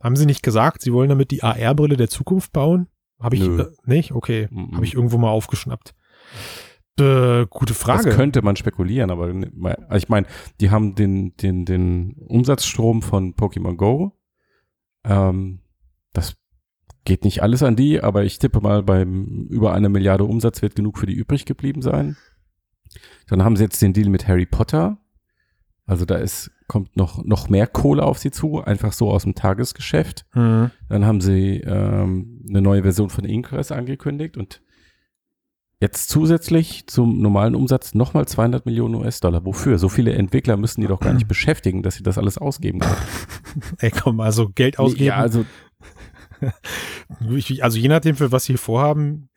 Haben 0.00 0.16
sie 0.16 0.24
nicht 0.26 0.42
gesagt, 0.44 0.82
sie 0.82 0.92
wollen 0.92 1.08
damit 1.08 1.30
die 1.32 1.42
AR-Brille 1.42 1.96
der 1.96 2.08
Zukunft 2.08 2.52
bauen? 2.52 2.86
Habe 3.18 3.36
ich 3.36 3.42
Nö. 3.42 3.60
äh, 3.62 3.66
nicht? 3.84 4.12
Okay, 4.12 4.46
Mhm. 4.50 4.76
habe 4.76 4.84
ich 4.86 4.94
irgendwo 4.94 5.18
mal 5.18 5.30
aufgeschnappt. 5.30 5.94
Äh, 7.00 7.46
gute 7.50 7.74
Frage. 7.74 8.04
Das 8.08 8.16
könnte 8.16 8.42
man 8.42 8.56
spekulieren, 8.56 9.10
aber 9.10 9.32
ne- 9.32 9.50
also 9.88 9.96
ich 9.96 10.08
meine, 10.08 10.26
die 10.60 10.70
haben 10.70 10.94
den, 10.94 11.34
den, 11.36 11.64
den 11.64 12.14
Umsatzstrom 12.26 13.02
von 13.02 13.34
Pokémon 13.34 13.76
Go. 13.76 14.12
Ähm, 15.04 15.60
das 16.12 16.36
geht 17.04 17.24
nicht 17.24 17.42
alles 17.42 17.62
an 17.62 17.76
die, 17.76 18.00
aber 18.02 18.24
ich 18.24 18.38
tippe 18.38 18.60
mal, 18.60 18.82
beim 18.82 19.46
über 19.48 19.72
eine 19.72 19.88
Milliarde 19.88 20.24
Umsatz 20.24 20.60
wird 20.62 20.74
genug 20.76 20.98
für 20.98 21.06
die 21.06 21.14
übrig 21.14 21.46
geblieben 21.46 21.82
sein. 21.82 22.16
Dann 23.28 23.42
haben 23.44 23.56
sie 23.56 23.64
jetzt 23.64 23.80
den 23.80 23.92
Deal 23.92 24.08
mit 24.08 24.28
Harry 24.28 24.46
Potter. 24.46 24.98
Also 25.86 26.04
da 26.04 26.16
ist, 26.16 26.50
kommt 26.68 26.96
noch, 26.96 27.24
noch 27.24 27.48
mehr 27.48 27.66
Kohle 27.66 28.04
auf 28.04 28.18
sie 28.18 28.30
zu, 28.30 28.62
einfach 28.62 28.92
so 28.92 29.10
aus 29.10 29.24
dem 29.24 29.34
Tagesgeschäft. 29.34 30.24
Mhm. 30.34 30.70
Dann 30.88 31.04
haben 31.04 31.20
sie 31.20 31.56
ähm, 31.64 32.44
eine 32.48 32.60
neue 32.60 32.82
Version 32.82 33.10
von 33.10 33.24
Ingress 33.24 33.72
angekündigt 33.72 34.36
und 34.36 34.62
jetzt 35.80 36.08
zusätzlich 36.10 36.86
zum 36.86 37.20
normalen 37.20 37.54
Umsatz 37.54 37.94
nochmal 37.94 38.28
200 38.28 38.66
Millionen 38.66 38.94
US-Dollar. 38.96 39.44
Wofür? 39.44 39.78
So 39.78 39.88
viele 39.88 40.12
Entwickler 40.12 40.56
müssen 40.56 40.80
die 40.82 40.86
doch 40.86 41.00
gar 41.00 41.14
nicht 41.14 41.28
beschäftigen, 41.28 41.82
dass 41.82 41.94
sie 41.94 42.02
das 42.02 42.18
alles 42.18 42.38
ausgeben 42.38 42.80
können. 42.80 42.96
Ey, 43.78 43.90
komm, 43.90 44.20
also 44.20 44.50
Geld 44.50 44.78
ausgeben. 44.78 45.04
Ja, 45.06 45.16
also 45.16 45.44
Also 47.60 47.78
je 47.78 47.88
nachdem, 47.88 48.16
für 48.16 48.32
was 48.32 48.44
sie 48.44 48.56
vorhaben, 48.56 49.28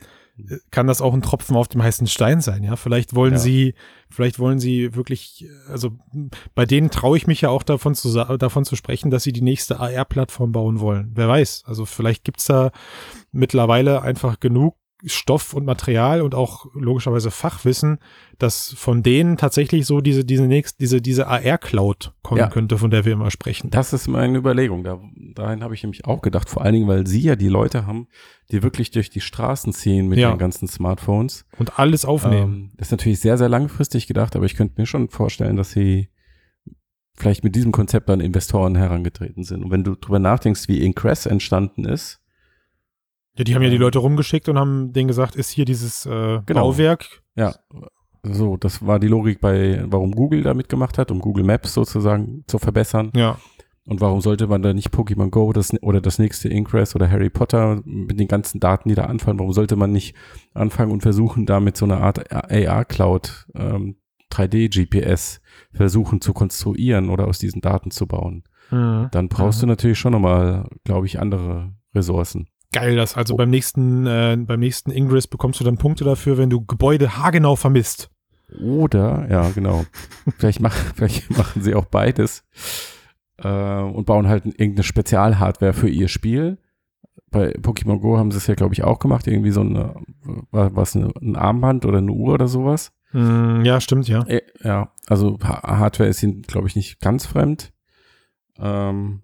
kann 0.72 0.88
das 0.88 1.02
auch 1.02 1.14
ein 1.14 1.22
Tropfen 1.22 1.56
auf 1.56 1.68
dem 1.68 1.84
heißen 1.84 2.08
Stein 2.08 2.42
sein, 2.42 2.64
ja. 2.64 2.76
Vielleicht 2.76 3.14
wollen 3.14 3.34
Ja. 3.34 3.40
sie, 3.40 3.76
vielleicht 4.10 4.40
wollen 4.40 4.58
sie 4.60 4.96
wirklich, 4.96 5.48
also 5.70 5.92
bei 6.56 6.66
denen 6.66 6.90
traue 6.90 7.18
ich 7.18 7.28
mich 7.28 7.42
ja 7.42 7.50
auch 7.50 7.62
davon 7.62 7.94
zu, 7.94 8.12
davon 8.38 8.66
zu 8.66 8.76
sprechen, 8.76 9.12
dass 9.12 9.24
sie 9.24 9.34
die 9.34 9.42
nächste 9.44 9.80
AR-Plattform 9.80 10.52
bauen 10.52 10.80
wollen. 10.80 11.12
Wer 11.14 11.28
weiß. 11.28 11.64
Also 11.68 11.86
vielleicht 11.86 12.24
gibt's 12.24 12.46
da 12.46 12.72
mittlerweile 13.32 14.02
einfach 14.02 14.40
genug 14.40 14.76
Stoff 15.06 15.54
und 15.54 15.66
Material 15.66 16.22
und 16.22 16.34
auch 16.36 16.66
logischerweise 16.74 17.30
Fachwissen, 17.32 18.00
dass 18.40 18.74
von 18.74 19.04
denen 19.04 19.38
tatsächlich 19.38 19.86
so 19.86 20.02
diese, 20.02 20.24
diese 20.26 20.44
nächste, 20.48 20.78
diese, 20.80 21.02
diese 21.02 21.28
AR-Cloud 21.28 22.14
kommen 22.22 22.40
Ja. 22.40 22.48
könnte, 22.48 22.78
von 22.78 22.90
der 22.92 23.04
wir 23.06 23.14
immer 23.14 23.30
sprechen. 23.32 23.70
das 23.70 23.94
ist 23.94 24.08
meine 24.08 24.38
Überlegung. 24.38 24.84
Da, 24.84 25.00
dahin 25.36 25.64
habe 25.64 25.74
ich 25.74 25.84
nämlich 25.84 26.06
auch 26.06 26.22
gedacht. 26.22 26.50
Vor 26.50 26.62
allen 26.64 26.74
Dingen, 26.74 26.88
weil 26.88 27.06
sie 27.06 27.22
ja 27.22 27.36
die 27.36 27.50
Leute 27.50 27.86
haben, 27.86 28.08
die 28.52 28.64
wirklich 28.64 28.92
durch 28.92 29.10
die 29.10 29.22
Straßen 29.22 29.74
ziehen 29.74 30.08
mit 30.08 30.20
Ja. 30.20 30.32
den 30.32 30.38
ganzen 30.40 30.68
Smartphones. 30.68 31.46
Und 31.58 31.80
alles 31.80 32.06
aufnehmen. 32.06 32.54
Ähm, 32.54 32.72
das 32.78 32.88
ist 32.88 32.92
natürlich 32.92 33.20
sehr, 33.20 33.38
sehr 33.38 33.50
langfristig 33.50 34.08
gedacht, 34.08 34.36
aber 34.36 34.46
ich 34.46 34.56
könnte 34.56 34.80
mir 34.80 34.86
schon 34.86 35.10
vorstellen, 35.10 35.56
dass 35.58 35.72
sie 35.72 36.10
vielleicht 37.16 37.44
mit 37.44 37.56
diesem 37.56 37.72
Konzept 37.72 38.10
an 38.10 38.22
Investoren 38.22 38.76
herangetreten 38.76 39.44
sind. 39.44 39.64
Und 39.64 39.72
wenn 39.72 39.84
du 39.84 39.96
drüber 39.96 40.20
nachdenkst, 40.20 40.68
wie 40.68 40.84
Ingress 40.84 41.26
entstanden 41.26 41.86
ist, 41.86 42.22
Ja, 43.38 43.44
die 43.44 43.56
haben 43.56 43.64
ja 43.64 43.70
die 43.70 43.76
Ähm, 43.76 43.82
Leute 43.82 44.00
rumgeschickt 44.00 44.48
und 44.50 44.58
haben 44.60 44.94
denen 44.94 45.08
gesagt, 45.08 45.36
ist 45.36 45.50
hier 45.50 45.66
dieses 45.66 46.06
äh, 46.06 46.42
Genau. 46.46 46.72
Bauwerk. 46.72 47.24
Ja, 47.36 47.56
so, 48.24 48.58
das 48.58 48.86
war 48.86 49.00
die 49.00 49.08
Logik 49.08 49.42
bei, 49.42 49.84
warum 49.88 50.12
Google 50.14 50.44
da 50.44 50.54
mitgemacht 50.54 50.98
hat, 50.98 51.12
um 51.12 51.20
Google 51.20 51.44
Maps 51.44 51.74
sozusagen 51.74 52.44
zu 52.48 52.58
verbessern. 52.58 53.12
Ja. 53.16 53.38
Und 53.86 54.00
warum 54.00 54.22
sollte 54.22 54.48
man 54.48 54.62
da 54.62 54.72
nicht 54.74 54.94
Pokémon 54.94 55.30
Go 55.30 55.52
das, 55.52 55.74
oder 55.82 56.00
das 56.00 56.18
nächste 56.20 56.48
Ingress 56.48 56.96
oder 56.96 57.10
Harry 57.12 57.30
Potter 57.30 57.82
mit 57.84 58.18
den 58.18 58.30
ganzen 58.30 58.62
Daten, 58.62 58.88
die 58.88 58.96
da 58.96 59.06
anfallen, 59.06 59.40
warum 59.40 59.52
sollte 59.52 59.76
man 59.76 59.92
nicht 59.92 60.16
anfangen 60.54 60.92
und 60.92 61.02
versuchen, 61.02 61.46
damit 61.46 61.76
so 61.76 61.84
eine 61.84 61.98
Art 61.98 62.32
AR-Cloud, 62.32 63.48
ähm, 63.56 63.98
3D-GPS 64.32 65.42
versuchen 65.74 66.22
zu 66.22 66.34
konstruieren 66.34 67.10
oder 67.10 67.28
aus 67.28 67.40
diesen 67.40 67.62
Daten 67.62 67.92
zu 67.92 68.08
bauen? 68.08 68.44
Mhm. 68.72 69.10
Dann 69.12 69.28
brauchst 69.28 69.62
du 69.62 69.68
natürlich 69.68 70.00
schon 70.00 70.14
nochmal, 70.14 70.70
glaube 70.86 71.06
ich, 71.08 71.20
andere 71.20 71.74
Ressourcen. 71.94 72.48
Geil, 72.74 72.96
das 72.98 73.16
also 73.16 73.38
beim 73.38 73.50
nächsten, 73.50 74.06
äh, 74.06 74.36
beim 74.38 74.60
nächsten 74.60 74.92
Ingress 74.92 75.28
bekommst 75.28 75.60
du 75.60 75.64
dann 75.64 75.78
Punkte 75.78 76.04
dafür, 76.04 76.38
wenn 76.38 76.50
du 76.50 76.66
Gebäude 76.66 77.18
haargenau 77.18 77.56
vermisst. 77.56 78.10
Oder, 78.62 79.26
ja, 79.30 79.50
genau. 79.52 79.86
vielleicht, 80.38 80.60
mach, 80.60 80.76
vielleicht 80.96 81.30
machen 81.38 81.62
sie 81.62 81.74
auch 81.76 81.86
beides 81.86 82.44
äh, 83.38 83.48
und 83.82 84.06
bauen 84.06 84.28
halt 84.28 84.46
irgendeine 84.46 84.84
Spezialhardware 84.84 85.74
für 85.74 85.88
ihr 85.90 86.08
Spiel. 86.08 86.58
Bei 87.32 87.56
Pokémon 87.56 88.00
Go 88.00 88.18
haben 88.18 88.32
sie 88.32 88.38
es 88.38 88.48
ja, 88.48 88.54
glaube 88.54 88.74
ich, 88.74 88.84
auch 88.84 89.00
gemacht. 89.00 89.26
Irgendwie 89.28 89.50
so 89.52 89.62
eine, 89.62 89.96
was, 90.52 90.94
ein 90.96 91.36
Armband 91.36 91.86
oder 91.86 91.98
eine 92.00 92.12
Uhr 92.12 92.34
oder 92.34 92.48
sowas. 92.48 92.92
Mhm, 93.12 93.62
ja, 93.66 93.80
stimmt, 93.82 94.08
ja. 94.08 94.24
Äh, 94.28 94.42
ja, 94.64 94.92
also 95.08 95.38
Ha- 95.44 95.78
Hardware 95.80 96.10
ist 96.10 96.22
ihnen, 96.22 96.42
glaube 96.44 96.68
ich, 96.68 96.76
nicht 96.76 97.00
ganz 97.00 97.26
fremd. 97.26 97.72
Ähm, 98.60 99.22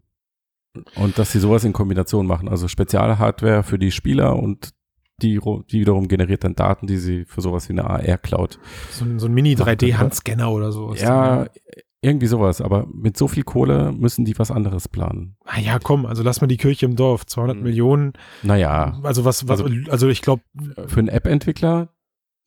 und 0.96 1.18
dass 1.20 1.32
sie 1.32 1.40
sowas 1.40 1.64
in 1.64 1.74
Kombination 1.74 2.26
machen. 2.26 2.48
Also 2.50 2.68
Spezialhardware 2.68 3.64
für 3.64 3.80
die 3.80 3.92
Spieler 3.92 4.36
und 4.38 4.70
die, 5.22 5.40
die 5.72 5.80
wiederum 5.82 6.08
generiert 6.08 6.44
dann 6.46 6.56
Daten, 6.56 6.88
die 6.88 6.98
sie 6.98 7.26
für 7.26 7.42
sowas 7.42 7.68
wie 7.68 7.74
eine 7.74 7.84
AR-Cloud 7.90 8.58
So, 8.92 9.04
ein- 9.06 9.20
so 9.20 9.28
ein 9.28 9.34
Mini-3D-Handscanner 9.34 10.50
oder 10.52 10.72
so. 10.72 10.94
Ja, 10.96 11.48
irgendwie 12.02 12.28
sowas, 12.28 12.62
aber 12.62 12.88
mit 12.94 13.18
so 13.18 13.28
viel 13.28 13.44
Kohle 13.44 13.92
müssen 13.92 14.24
die 14.24 14.40
was 14.40 14.52
anderes 14.52 14.88
planen. 14.88 15.36
Ah 15.44 15.60
ja, 15.60 15.78
komm, 15.80 16.06
also 16.06 16.24
lass 16.24 16.40
mal 16.40 16.48
die 16.48 16.56
Kirche 16.56 16.86
im 16.86 16.96
Dorf. 16.96 17.26
200 17.26 17.58
Mhm. 17.58 17.64
Millionen. 17.64 18.14
Naja, 18.44 18.98
Also 19.04 19.26
was, 19.26 19.48
was 19.50 19.62
Also- 19.62 19.92
also, 19.92 20.08
ich 20.08 20.22
glaube, 20.22 20.42
für 20.88 21.00
einen 21.00 21.10
App-Entwickler, 21.10 21.90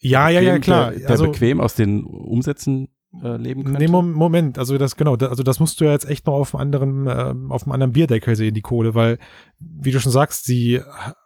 ja, 0.01 0.31
ja, 0.31 0.41
ja, 0.41 0.59
klar. 0.59 0.91
der, 0.93 1.01
der 1.01 1.11
also, 1.11 1.27
bequem 1.27 1.61
aus 1.61 1.75
den 1.75 2.03
Umsätzen 2.05 2.89
äh, 3.23 3.37
leben 3.37 3.65
könnte. 3.65 3.79
Nee, 3.79 3.89
Mom- 3.89 4.13
Moment, 4.13 4.59
also 4.59 4.79
das 4.79 4.97
genau, 4.97 5.17
da, 5.17 5.27
also 5.27 5.43
das 5.43 5.61
musst 5.61 5.81
du 5.81 5.85
ja 5.85 5.93
jetzt 5.93 6.09
echt 6.09 6.27
noch 6.27 6.35
auf 6.35 6.55
einem 6.55 6.63
anderen, 6.63 7.07
ähm, 7.09 7.53
auf 7.53 7.65
einem 7.65 7.73
anderen 7.73 7.93
Bierdeckel 7.93 8.37
sehen, 8.37 8.55
die 8.55 8.61
Kohle, 8.63 8.95
weil, 8.95 9.19
wie 9.59 9.91
du 9.91 10.01
schon 10.01 10.13
sagst, 10.13 10.45
sie, 10.45 10.81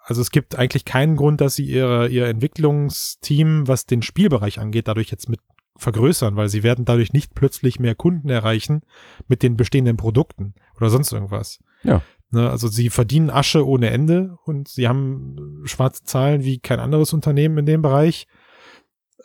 also 0.05 0.21
es 0.21 0.31
gibt 0.31 0.59
eigentlich 0.59 0.85
keinen 0.85 1.17
Grund, 1.17 1.41
dass 1.41 1.55
sie 1.55 1.65
ihre, 1.65 2.09
ihr 2.09 2.27
Entwicklungsteam, 2.27 3.69
was 3.69 3.87
den 3.87 4.03
Spielbereich 4.03 4.59
angeht, 4.59 4.89
dadurch 4.89 5.11
jetzt 5.11 5.29
mit 5.29 5.41
vergrößern, 5.77 6.37
weil 6.37 6.49
sie 6.49 6.63
werden 6.63 6.85
dadurch 6.87 7.13
nicht 7.13 7.35
plötzlich 7.35 7.79
mehr 7.79 7.95
Kunden 7.95 8.31
erreichen 8.31 8.81
mit 9.29 9.43
den 9.43 9.57
bestehenden 9.57 9.97
Produkten 9.99 10.55
oder 10.77 10.89
sonst 10.89 11.13
irgendwas. 11.13 11.59
Ja. 11.83 12.01
Ne, 12.31 12.51
also 12.51 12.67
sie 12.67 12.91
verdienen 12.91 13.31
Asche 13.31 13.65
ohne 13.67 13.91
Ende 13.91 14.37
und 14.45 14.69
sie 14.69 14.89
haben 14.89 15.61
schwarze 15.65 16.03
Zahlen 16.03 16.43
wie 16.45 16.59
kein 16.59 16.81
anderes 16.81 17.13
Unternehmen 17.13 17.59
in 17.59 17.67
dem 17.67 17.83
Bereich 17.83 18.27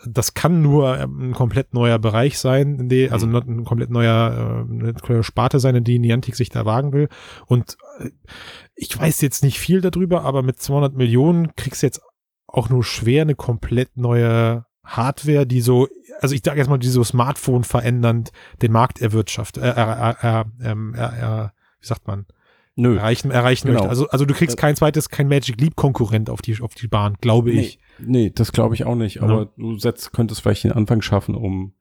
das 0.05 0.33
kann 0.33 0.61
nur 0.61 0.97
ähm, 0.97 1.29
ein 1.29 1.33
komplett 1.33 1.73
neuer 1.73 1.99
Bereich 1.99 2.39
sein, 2.39 2.79
in 2.79 2.89
die, 2.89 3.09
also 3.11 3.27
Mhm. 3.27 3.35
ein 3.35 3.63
komplett 3.65 3.89
neuer 3.89 4.65
äh, 5.09 5.23
Sparte 5.23 5.59
sein, 5.59 5.75
in 5.75 5.83
die 5.83 5.99
Niantic 5.99 6.35
sich 6.35 6.49
da 6.49 6.65
wagen 6.65 6.93
will. 6.93 7.07
Und 7.45 7.77
äh, 7.99 8.09
ich 8.75 8.97
weiß 8.99 9.21
jetzt 9.21 9.43
nicht 9.43 9.59
viel 9.59 9.81
darüber, 9.81 10.23
aber 10.23 10.41
mit 10.41 10.59
200 10.59 10.95
Millionen 10.95 11.55
kriegst 11.55 11.83
du 11.83 11.87
jetzt 11.87 12.01
auch 12.47 12.69
nur 12.69 12.83
schwer 12.83 13.21
eine 13.21 13.35
komplett 13.35 13.95
neue 13.97 14.65
Hardware, 14.83 15.45
die 15.45 15.61
so, 15.61 15.87
also 16.19 16.33
ich 16.35 16.41
sage 16.43 16.57
jetzt 16.57 16.67
mal, 16.69 16.77
die 16.79 16.89
so 16.89 17.03
Smartphone 17.03 17.63
verändernd 17.63 18.31
den 18.61 18.71
Markt 18.71 18.99
erwirtschaftet, 19.01 19.63
äh, 19.63 20.43
ähm, 20.63 20.93
er, 20.95 21.13
er, 21.13 21.53
wie 21.79 21.87
sagt 21.87 22.07
man, 22.07 22.25
Nö. 22.75 22.97
erreichen, 22.97 23.31
erreichen 23.31 23.67
Genau. 23.67 23.79
möchte. 23.81 23.89
Also, 23.89 24.07
also 24.09 24.25
du 24.25 24.33
kriegst 24.33 24.57
Äh, 24.57 24.59
kein 24.61 24.75
zweites, 24.75 25.09
kein 25.09 25.27
Magic 25.27 25.61
Leap 25.61 25.75
Konkurrent 25.75 26.29
auf 26.29 26.41
die, 26.41 26.59
auf 26.61 26.73
die 26.73 26.87
Bahn, 26.87 27.15
glaube 27.21 27.51
ich. 27.51 27.79
Nee, 28.05 28.31
das 28.33 28.51
glaube 28.51 28.75
ich 28.75 28.85
auch 28.85 28.95
nicht. 28.95 29.21
Aber 29.21 29.51
du 29.57 29.77
setzt, 29.77 30.13
könntest 30.13 30.41
vielleicht 30.41 30.63
den 30.63 30.71
Anfang 30.71 31.01
schaffen, 31.01 31.35
um 31.35 31.73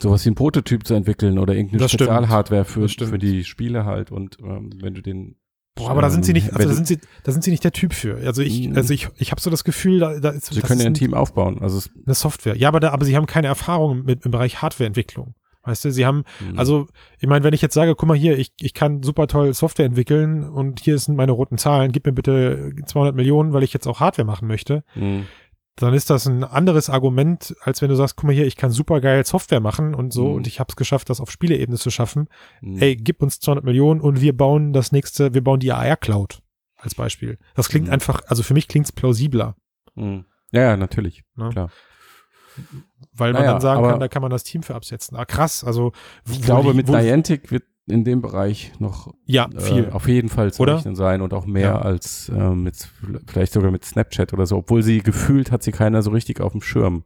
sowas 0.00 0.24
wie 0.24 0.30
ein 0.30 0.34
Prototyp 0.34 0.86
zu 0.86 0.94
entwickeln 0.94 1.38
oder 1.38 1.54
irgendeine. 1.54 1.88
Spezialhardware 1.88 2.64
für, 2.64 2.88
für 2.88 3.18
die 3.18 3.44
Spiele 3.44 3.84
halt. 3.84 4.12
Und 4.12 4.38
ähm, 4.40 4.70
wenn 4.80 4.94
du 4.94 5.02
den 5.02 5.36
Boah, 5.76 5.90
aber 5.90 6.02
da 6.02 6.10
sind 6.10 6.24
sie 6.24 6.32
nicht, 6.32 6.52
also 6.52 6.68
da 6.68 6.74
sind 6.74 6.86
sie, 6.86 7.00
da 7.24 7.32
sind 7.32 7.42
sie 7.42 7.50
nicht 7.50 7.64
der 7.64 7.72
Typ 7.72 7.94
für. 7.94 8.16
Also 8.18 8.42
ich, 8.42 8.68
Mhm. 8.68 8.76
also 8.76 8.94
ich, 8.94 9.08
ich 9.16 9.32
habe 9.32 9.40
so 9.40 9.50
das 9.50 9.64
Gefühl, 9.64 9.98
da, 9.98 10.20
da 10.20 10.30
ist, 10.30 10.46
Sie 10.54 10.60
können 10.60 10.80
ja 10.80 10.86
ein 10.86 10.94
Team 10.94 11.14
aufbauen. 11.14 11.58
Also 11.60 11.78
es, 11.78 11.90
eine 12.06 12.14
Software. 12.14 12.56
Ja, 12.56 12.68
aber 12.68 12.78
da, 12.78 12.90
aber 12.92 13.04
sie 13.04 13.16
haben 13.16 13.26
keine 13.26 13.48
Erfahrung 13.48 14.04
mit 14.04 14.24
im 14.24 14.30
Bereich 14.30 14.62
Hardwareentwicklung. 14.62 15.34
Weißt 15.64 15.84
du, 15.84 15.90
sie 15.90 16.04
haben, 16.06 16.24
Mhm. 16.40 16.58
also, 16.58 16.86
ich 17.18 17.26
meine, 17.28 17.44
wenn 17.44 17.54
ich 17.54 17.62
jetzt 17.62 17.74
sage, 17.74 17.94
guck 17.94 18.08
mal 18.08 18.16
hier, 18.16 18.38
ich, 18.38 18.52
ich 18.60 18.74
kann 18.74 19.02
super 19.02 19.26
toll 19.26 19.52
Software 19.54 19.86
entwickeln 19.86 20.44
und 20.48 20.80
hier 20.80 20.98
sind 20.98 21.16
meine 21.16 21.32
roten 21.32 21.56
Zahlen, 21.58 21.90
gib 21.92 22.04
mir 22.06 22.12
bitte 22.12 22.72
200 22.86 23.14
Millionen, 23.14 23.52
weil 23.52 23.62
ich 23.62 23.72
jetzt 23.72 23.86
auch 23.86 24.00
Hardware 24.00 24.26
machen 24.26 24.46
möchte, 24.46 24.84
Mhm. 24.94 25.24
dann 25.76 25.94
ist 25.94 26.10
das 26.10 26.26
ein 26.26 26.44
anderes 26.44 26.88
Argument, 26.90 27.56
als 27.62 27.82
wenn 27.82 27.88
du 27.88 27.96
sagst, 27.96 28.16
guck 28.16 28.26
mal 28.26 28.32
hier, 28.34 28.46
ich 28.46 28.56
kann 28.56 28.70
super 28.70 29.00
geil 29.00 29.24
Software 29.24 29.60
machen 29.60 29.94
und 29.94 30.12
so 30.12 30.28
Mhm. 30.28 30.34
und 30.34 30.46
ich 30.46 30.60
habe 30.60 30.68
es 30.70 30.76
geschafft, 30.76 31.08
das 31.10 31.20
auf 31.20 31.30
Spieleebene 31.30 31.78
zu 31.78 31.90
schaffen. 31.90 32.28
Mhm. 32.60 32.78
Ey, 32.78 32.94
gib 32.96 33.22
uns 33.22 33.40
200 33.40 33.64
Millionen 33.64 34.00
und 34.00 34.20
wir 34.20 34.36
bauen 34.36 34.72
das 34.72 34.92
nächste, 34.92 35.34
wir 35.34 35.42
bauen 35.42 35.60
die 35.60 35.72
AR-Cloud 35.72 36.40
als 36.76 36.94
Beispiel. 36.94 37.38
Das 37.54 37.68
klingt 37.70 37.86
Mhm. 37.86 37.92
einfach, 37.94 38.20
also 38.26 38.42
für 38.42 38.52
mich 38.54 38.68
klingt's 38.68 38.92
plausibler. 38.92 39.56
Mhm. 39.94 40.26
Ja, 40.52 40.60
ja, 40.60 40.76
natürlich. 40.76 41.24
Ne? 41.36 41.48
Klar. 41.48 41.70
Weil 43.16 43.32
man 43.32 43.42
Naja, 43.42 43.52
dann 43.52 43.60
sagen 43.60 43.82
kann, 43.84 44.00
da 44.00 44.08
kann 44.08 44.22
man 44.22 44.30
das 44.30 44.44
Team 44.44 44.62
für 44.62 44.74
absetzen. 44.74 45.16
Ah, 45.16 45.24
krass. 45.24 45.64
Also, 45.64 45.92
Ich 46.30 46.42
glaube, 46.42 46.70
die- 46.70 46.76
mit 46.76 46.88
Niantic 46.88 47.50
wird 47.50 47.64
in 47.86 48.02
dem 48.04 48.22
Bereich 48.22 48.72
noch 48.78 49.12
Ja, 49.26 49.48
viel. 49.58 49.84
Äh, 49.84 49.90
auf 49.90 50.08
jeden 50.08 50.28
Fall 50.30 50.52
zu 50.52 50.62
Oder? 50.62 50.76
rechnen 50.78 50.96
sein 50.96 51.20
und 51.20 51.34
auch 51.34 51.44
mehr 51.46 51.68
Ja. 51.68 51.78
als 51.82 52.30
äh, 52.30 52.50
mit, 52.50 52.88
vielleicht 53.26 53.52
sogar 53.52 53.70
mit 53.70 53.84
Snapchat 53.84 54.32
oder 54.32 54.46
so, 54.46 54.56
obwohl 54.56 54.82
sie 54.82 55.00
gefühlt 55.00 55.50
hat 55.52 55.62
sie 55.62 55.72
keiner 55.72 56.00
so 56.02 56.10
richtig 56.10 56.40
auf 56.40 56.52
dem 56.52 56.62
Schirm. 56.62 57.04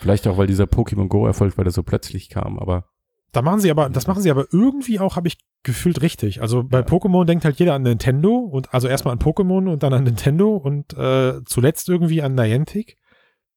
Vielleicht 0.00 0.26
auch, 0.28 0.36
weil 0.38 0.46
dieser 0.46 0.64
Pokémon 0.64 1.08
Go 1.08 1.26
Erfolg, 1.26 1.56
weil 1.58 1.64
der 1.64 1.72
so 1.72 1.82
plötzlich 1.82 2.28
kam, 2.28 2.58
aber 2.58 2.84
Da 3.32 3.42
machen 3.42 3.60
sie 3.60 3.70
aber, 3.70 3.88
das 3.88 4.06
machen 4.08 4.22
sie 4.22 4.30
aber 4.30 4.46
irgendwie 4.52 4.98
auch, 4.98 5.14
habe 5.16 5.28
ich 5.28 5.38
gefühlt 5.62 6.02
richtig. 6.02 6.42
Also 6.42 6.64
bei 6.64 6.80
Ja. 6.80 6.84
Pokémon 6.84 7.24
denkt 7.24 7.44
halt 7.44 7.58
jeder 7.58 7.74
an 7.74 7.82
Nintendo 7.82 8.34
und 8.38 8.74
also 8.74 8.88
erstmal 8.88 9.12
an 9.12 9.20
Pokémon 9.20 9.70
und 9.72 9.82
dann 9.82 9.92
an 9.94 10.04
Nintendo 10.04 10.56
und 10.56 10.94
äh, 10.98 11.42
zuletzt 11.44 11.88
irgendwie 11.88 12.20
an 12.22 12.34
Niantic. 12.34 12.96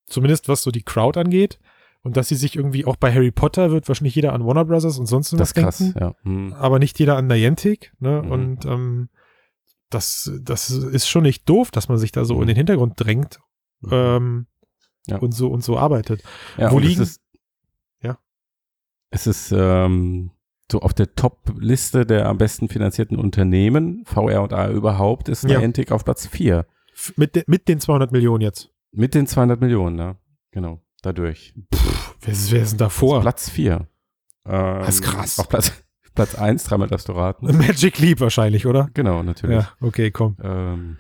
Zumindest 0.06 0.48
was 0.48 0.62
so 0.64 0.70
die 0.72 0.84
Crowd 0.84 1.20
angeht. 1.20 1.60
Und 2.06 2.18
dass 2.18 2.28
sie 2.28 2.36
sich 2.36 2.56
irgendwie 2.58 2.86
auch 2.86 2.98
bei 2.98 3.14
Harry 3.14 3.32
Potter 3.32 3.72
wird 3.72 3.88
wahrscheinlich 3.88 4.14
jeder 4.16 4.34
an 4.34 4.46
Warner 4.46 4.66
Brothers 4.66 5.00
und 5.00 5.06
sonst 5.06 5.32
das 5.34 5.40
was 5.40 5.48
ist 5.50 5.54
krass, 5.56 5.78
denken. 5.78 6.00
ja. 6.00 6.16
Hm. 6.24 6.54
Aber 6.54 6.78
nicht 6.80 7.00
jeder 7.00 7.16
an 7.18 7.28
Niantic. 7.28 7.94
Ne? 8.00 8.22
Mhm. 8.24 8.32
Und 8.32 8.66
ähm, 8.66 9.10
das, 9.90 10.32
das 10.42 10.70
ist 10.70 11.08
schon 11.08 11.24
nicht 11.24 11.48
doof, 11.48 11.72
dass 11.72 11.88
man 11.88 11.98
sich 11.98 12.12
da 12.12 12.26
so 12.26 12.36
Mhm. 12.36 12.42
in 12.42 12.48
den 12.48 12.56
Hintergrund 12.58 12.94
drängt 12.98 13.40
ähm, 13.90 14.48
Ja. 15.08 15.18
und 15.20 15.34
so 15.34 15.50
und 15.50 15.64
so 15.64 15.78
arbeitet. 15.78 16.24
ja, 16.58 16.72
wo 16.72 16.80
liegen- 16.80 17.02
Es 17.02 17.10
ist, 17.12 17.22
Ja. 18.02 18.18
Es 19.10 19.28
ist 19.28 19.54
ähm, 19.56 20.32
so 20.72 20.82
auf 20.82 20.94
der 20.94 21.14
Top-Liste 21.16 22.06
der 22.06 22.26
am 22.28 22.38
besten 22.38 22.68
finanzierten 22.68 23.18
Unternehmen, 23.18 24.04
VR 24.06 24.42
und 24.44 24.52
A 24.54 24.70
überhaupt, 24.70 25.30
ist 25.30 25.44
Ja. 25.44 25.60
Niantic 25.60 25.92
auf 25.94 26.04
Platz 26.04 26.28
4. 26.28 26.66
F- 26.94 27.14
Mit, 27.16 27.36
de, 27.36 27.44
mit 27.48 27.68
den 27.70 27.80
200 27.80 28.12
Millionen 28.12 28.42
jetzt. 28.42 28.72
Mit 28.92 29.14
den 29.16 29.26
200 29.28 29.62
Millionen, 29.62 29.96
ne? 29.96 30.18
Genau, 30.52 30.82
dadurch. 31.04 31.54
Wer 32.22 32.34
ist, 32.34 32.52
wer 32.52 32.62
ist 32.64 32.72
denn 32.72 32.78
davor? 32.80 33.22
Platz 33.22 33.50
4. 33.50 33.88
Ähm, 34.46 34.80
Das 34.80 34.96
ist 34.96 35.02
krass. 35.04 35.40
Auf 35.40 35.48
Platz, 35.50 35.72
Platz 36.16 36.36
1, 36.36 36.64
dreimal 36.64 36.88
darfst 36.88 37.08
du 37.10 37.14
raten. 37.14 37.46
Magic 37.58 38.00
Leap 38.00 38.20
wahrscheinlich, 38.20 38.66
oder? 38.66 38.90
Genau, 38.94 39.22
natürlich. 39.24 39.58
Ja, 39.58 39.70
okay, 39.82 40.10
komm. 40.12 40.38
Ähm, 40.42 40.98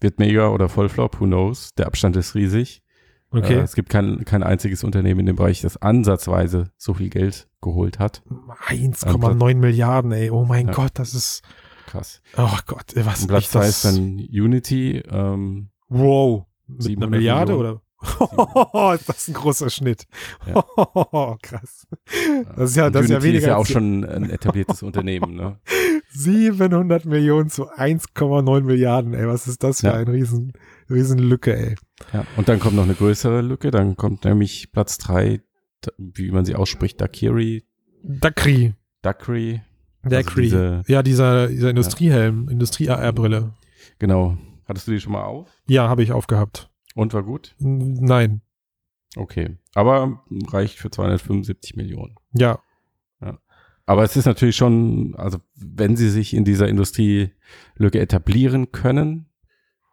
wird 0.00 0.18
mega 0.18 0.48
oder 0.48 0.68
Vollflop, 0.68 1.20
who 1.20 1.26
knows? 1.26 1.74
Der 1.74 1.86
Abstand 1.86 2.16
ist 2.16 2.34
riesig. 2.34 2.82
Okay. 3.30 3.54
Äh, 3.54 3.60
es 3.62 3.74
gibt 3.74 3.88
kein, 3.88 4.24
kein 4.24 4.42
einziges 4.42 4.84
Unternehmen 4.84 5.20
in 5.20 5.26
dem 5.26 5.36
Bereich, 5.36 5.60
das 5.60 5.76
ansatzweise 5.78 6.70
so 6.76 6.94
viel 6.94 7.08
Geld 7.10 7.48
geholt 7.60 7.98
hat. 7.98 8.22
1,9 8.68 9.54
Milliarden, 9.56 10.12
ey. 10.12 10.30
Oh 10.30 10.44
mein 10.44 10.68
Ja. 10.68 10.72
Gott, 10.74 10.92
das 10.94 11.14
ist. 11.14 11.42
Krass. 11.86 12.20
Oh 12.36 12.56
Gott, 12.66 12.92
was 12.96 13.22
Und 13.22 13.28
Platz 13.28 13.42
echt 13.44 13.50
2 13.52 13.58
das- 13.60 13.68
ist 13.68 13.84
dann 13.84 14.18
Unity. 14.18 14.98
Ähm, 15.08 15.70
Wow. 15.88 16.44
Mit 16.66 16.78
einer 16.78 16.82
700 16.88 17.10
Milliarde 17.10 17.52
Millionen. 17.52 17.70
oder? 17.74 17.82
ist 18.94 19.08
das 19.08 19.28
ein 19.28 19.34
großer 19.34 19.70
Schnitt. 19.70 20.06
Ja. 20.46 20.62
Krass. 21.42 21.86
Das 22.56 22.70
ist 22.70 22.76
ja, 22.76 22.90
das 22.90 23.04
ist 23.04 23.10
ja 23.10 23.22
weniger 23.22 23.38
ist 23.38 23.46
ja 23.46 23.56
auch 23.56 23.66
schon 23.66 24.04
ein 24.04 24.30
etabliertes 24.30 24.82
Unternehmen. 24.82 25.34
Ne? 25.34 25.58
700 26.10 27.04
Millionen 27.04 27.50
zu 27.50 27.70
1,9 27.70 28.62
Milliarden, 28.62 29.14
ey. 29.14 29.26
Was 29.26 29.46
ist 29.48 29.62
das 29.62 29.80
für 29.80 29.88
Ja. 29.88 29.94
ein 29.94 30.08
riesen, 30.08 30.52
riesen 30.88 31.18
Lücke, 31.18 31.56
ey. 31.56 31.74
Ja. 32.12 32.24
Und 32.36 32.48
dann 32.48 32.58
kommt 32.60 32.76
noch 32.76 32.84
eine 32.84 32.94
größere 32.94 33.40
Lücke. 33.42 33.70
Dann 33.70 33.96
kommt 33.96 34.24
nämlich 34.24 34.72
Platz 34.72 34.98
3, 34.98 35.40
wie 35.98 36.30
man 36.30 36.44
sie 36.44 36.54
ausspricht, 36.54 37.00
Dakiri, 37.00 37.64
Dakri. 38.02 38.74
Dakri. 39.02 39.62
Dakri. 40.02 40.42
diese- 40.42 40.82
ja, 40.86 41.02
dieser, 41.02 41.48
dieser 41.48 41.70
Industriehelm, 41.70 42.48
Industrie-AR-Brille. 42.48 43.52
Genau. 43.98 44.36
Hattest 44.66 44.86
du 44.86 44.92
die 44.92 45.00
schon 45.00 45.12
mal 45.12 45.24
auf? 45.24 45.48
Ja, 45.68 45.88
habe 45.88 46.02
ich 46.02 46.12
aufgehabt. 46.12 46.70
Und 46.96 47.14
war 47.14 47.22
gut? 47.22 47.54
Nein. 47.58 48.40
Okay. 49.14 49.56
Aber 49.74 50.24
reicht 50.48 50.78
für 50.78 50.90
275 50.90 51.76
Millionen. 51.76 52.16
Ja. 52.32 52.58
Aber 53.86 54.02
es 54.02 54.16
ist 54.16 54.26
natürlich 54.26 54.56
schon, 54.56 55.14
also 55.16 55.38
wenn 55.54 55.96
sie 55.96 56.10
sich 56.10 56.34
in 56.34 56.44
dieser 56.44 56.68
Industrielücke 56.68 58.00
etablieren 58.00 58.72
können 58.72 59.26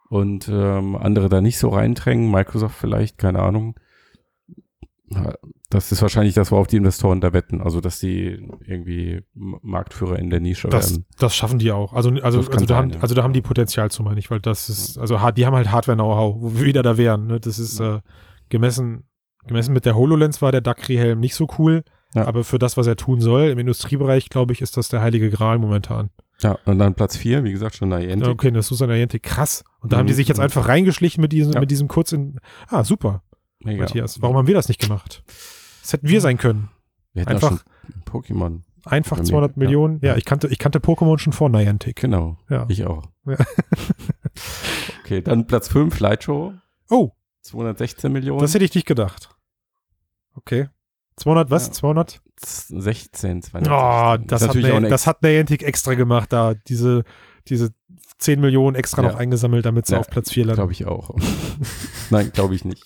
und 0.09 0.49
ähm, 0.51 0.95
andere 0.95 1.29
da 1.29 1.41
nicht 1.41 1.59
so 1.59 1.69
reindrängen, 1.69 2.31
Microsoft 2.31 2.75
vielleicht, 2.75 3.19
keine 3.19 3.39
Ahnung, 3.39 3.75
ja, 3.75 3.83
das 5.69 5.91
ist 5.91 6.01
wahrscheinlich 6.01 6.33
das, 6.33 6.51
worauf 6.51 6.67
die 6.67 6.77
Investoren 6.77 7.21
da 7.21 7.33
wetten. 7.33 7.61
Also, 7.61 7.81
dass 7.81 7.99
sie 7.99 8.47
irgendwie 8.65 9.21
Marktführer 9.33 10.17
in 10.17 10.29
der 10.29 10.39
Nische 10.39 10.69
Das, 10.69 10.91
werden. 10.91 11.05
das 11.17 11.35
schaffen 11.35 11.59
die 11.59 11.71
auch. 11.71 11.93
Also, 11.93 12.09
also, 12.09 12.39
also, 12.39 12.41
da, 12.43 12.59
sein, 12.59 12.77
haben, 12.77 12.89
ja. 12.91 12.99
also 12.99 13.13
da 13.15 13.23
haben 13.23 13.33
die 13.33 13.41
Potenzial 13.41 13.91
zu, 13.91 14.01
meine 14.03 14.19
ich, 14.19 14.31
weil 14.31 14.39
das 14.39 14.69
ist, 14.69 14.97
also 14.97 15.19
die 15.35 15.45
haben 15.45 15.55
halt 15.55 15.71
Hardware-Know-how, 15.71 16.35
wo 16.41 16.53
wir 16.55 16.65
wieder 16.65 16.83
da 16.83 16.97
wären. 16.97 17.27
Ne? 17.27 17.39
Das 17.39 17.59
ist 17.59 17.79
äh, 17.79 17.99
gemessen, 18.49 19.03
gemessen 19.47 19.73
mit 19.73 19.85
der 19.85 19.95
HoloLens 19.95 20.41
war 20.41 20.51
der 20.51 20.61
Dakri-Helm 20.61 21.19
nicht 21.19 21.35
so 21.35 21.47
cool, 21.57 21.83
Ja. 22.15 22.25
aber 22.25 22.43
für 22.43 22.59
das, 22.59 22.77
was 22.77 22.87
er 22.87 22.95
tun 22.95 23.19
soll, 23.21 23.49
im 23.49 23.59
Industriebereich, 23.59 24.29
glaube 24.29 24.53
ich, 24.53 24.61
ist 24.61 24.77
das 24.77 24.87
der 24.89 25.01
heilige 25.01 25.29
Gral 25.29 25.59
momentan. 25.59 26.09
Ja, 26.41 26.57
und 26.65 26.79
dann 26.79 26.93
Platz 26.95 27.15
4, 27.17 27.43
wie 27.43 27.51
gesagt, 27.51 27.75
schon 27.75 27.89
Niantic. 27.89 28.25
Ja, 28.25 28.31
okay, 28.33 28.51
das 28.51 28.71
ist 28.71 28.81
Niantic, 28.81 29.23
krass. 29.23 29.63
Und 29.81 29.93
da 29.93 29.97
haben 29.97 30.07
die 30.07 30.13
Mhm. 30.13 30.17
sich 30.17 30.27
jetzt 30.27 30.39
einfach 30.39 30.67
reingeschlichen 30.67 31.21
mit 31.21 31.31
diesem, 31.31 31.53
Ja. 31.53 31.59
mit 31.59 31.71
diesem 31.71 31.87
kurzen, 31.87 32.39
ah, 32.69 32.83
super, 32.83 33.21
Mega. 33.65 33.83
Matthias. 33.83 34.21
Warum 34.21 34.37
haben 34.37 34.47
wir 34.47 34.55
das 34.55 34.67
nicht 34.67 34.79
gemacht? 34.81 35.23
Das 35.81 35.93
hätten 35.93 36.07
wir 36.07 36.21
sein 36.21 36.37
können. 36.37 36.69
Wir 37.13 37.21
hätten 37.21 37.33
einfach- 37.33 37.63
Pokémon. 38.05 38.61
Einfach 38.85 39.15
Bei 39.17 39.23
mir, 39.23 39.29
200 39.29 39.51
ja. 39.51 39.59
Millionen. 39.59 39.99
Ja, 40.01 40.09
Ja. 40.11 40.17
ich 40.17 40.25
kannte, 40.25 40.47
ich 40.47 40.59
kannte 40.59 40.79
Pokémon 40.79 41.17
schon 41.17 41.31
vor 41.33 41.49
Niantic. 41.49 41.95
Genau. 41.97 42.37
Ja. 42.49 42.65
Ich 42.67 42.83
auch. 42.85 43.03
Ja. 43.25 43.37
okay, 45.03 45.21
dann 45.21 45.47
Platz 45.47 45.67
5, 45.69 45.99
Lightshow. 45.99 46.53
Oh, 46.89 47.11
216 47.41 48.11
Millionen. 48.11 48.41
das 48.41 48.53
hätte 48.53 48.65
ich 48.65 48.75
nicht 48.75 48.87
gedacht. 48.87 49.29
Okay. 50.35 50.69
200 51.17 51.49
was? 51.51 51.67
Ja. 51.67 51.73
200? 51.73 52.21
16, 52.41 53.41
216. 53.43 53.71
Oh, 53.71 54.17
das, 54.27 54.41
hat, 54.47 54.91
das 54.91 55.07
hat 55.07 55.21
Niantic 55.21 55.63
extra 55.63 55.93
gemacht, 55.93 56.33
da 56.33 56.55
diese, 56.55 57.03
diese 57.47 57.71
10 58.17 58.41
Millionen 58.41 58.75
extra 58.75 59.03
Ja. 59.03 59.11
noch 59.11 59.19
eingesammelt, 59.19 59.65
damit 59.65 59.85
sie 59.85 59.95
auf 59.97 60.07
Platz 60.07 60.31
4 60.31 60.45
landen. 60.45 60.57
Glaube 60.57 60.71
ich 60.71 60.85
auch. 60.87 61.15
Nein, 62.09 62.31
glaube 62.33 62.55
ich 62.55 62.65
nicht. 62.65 62.83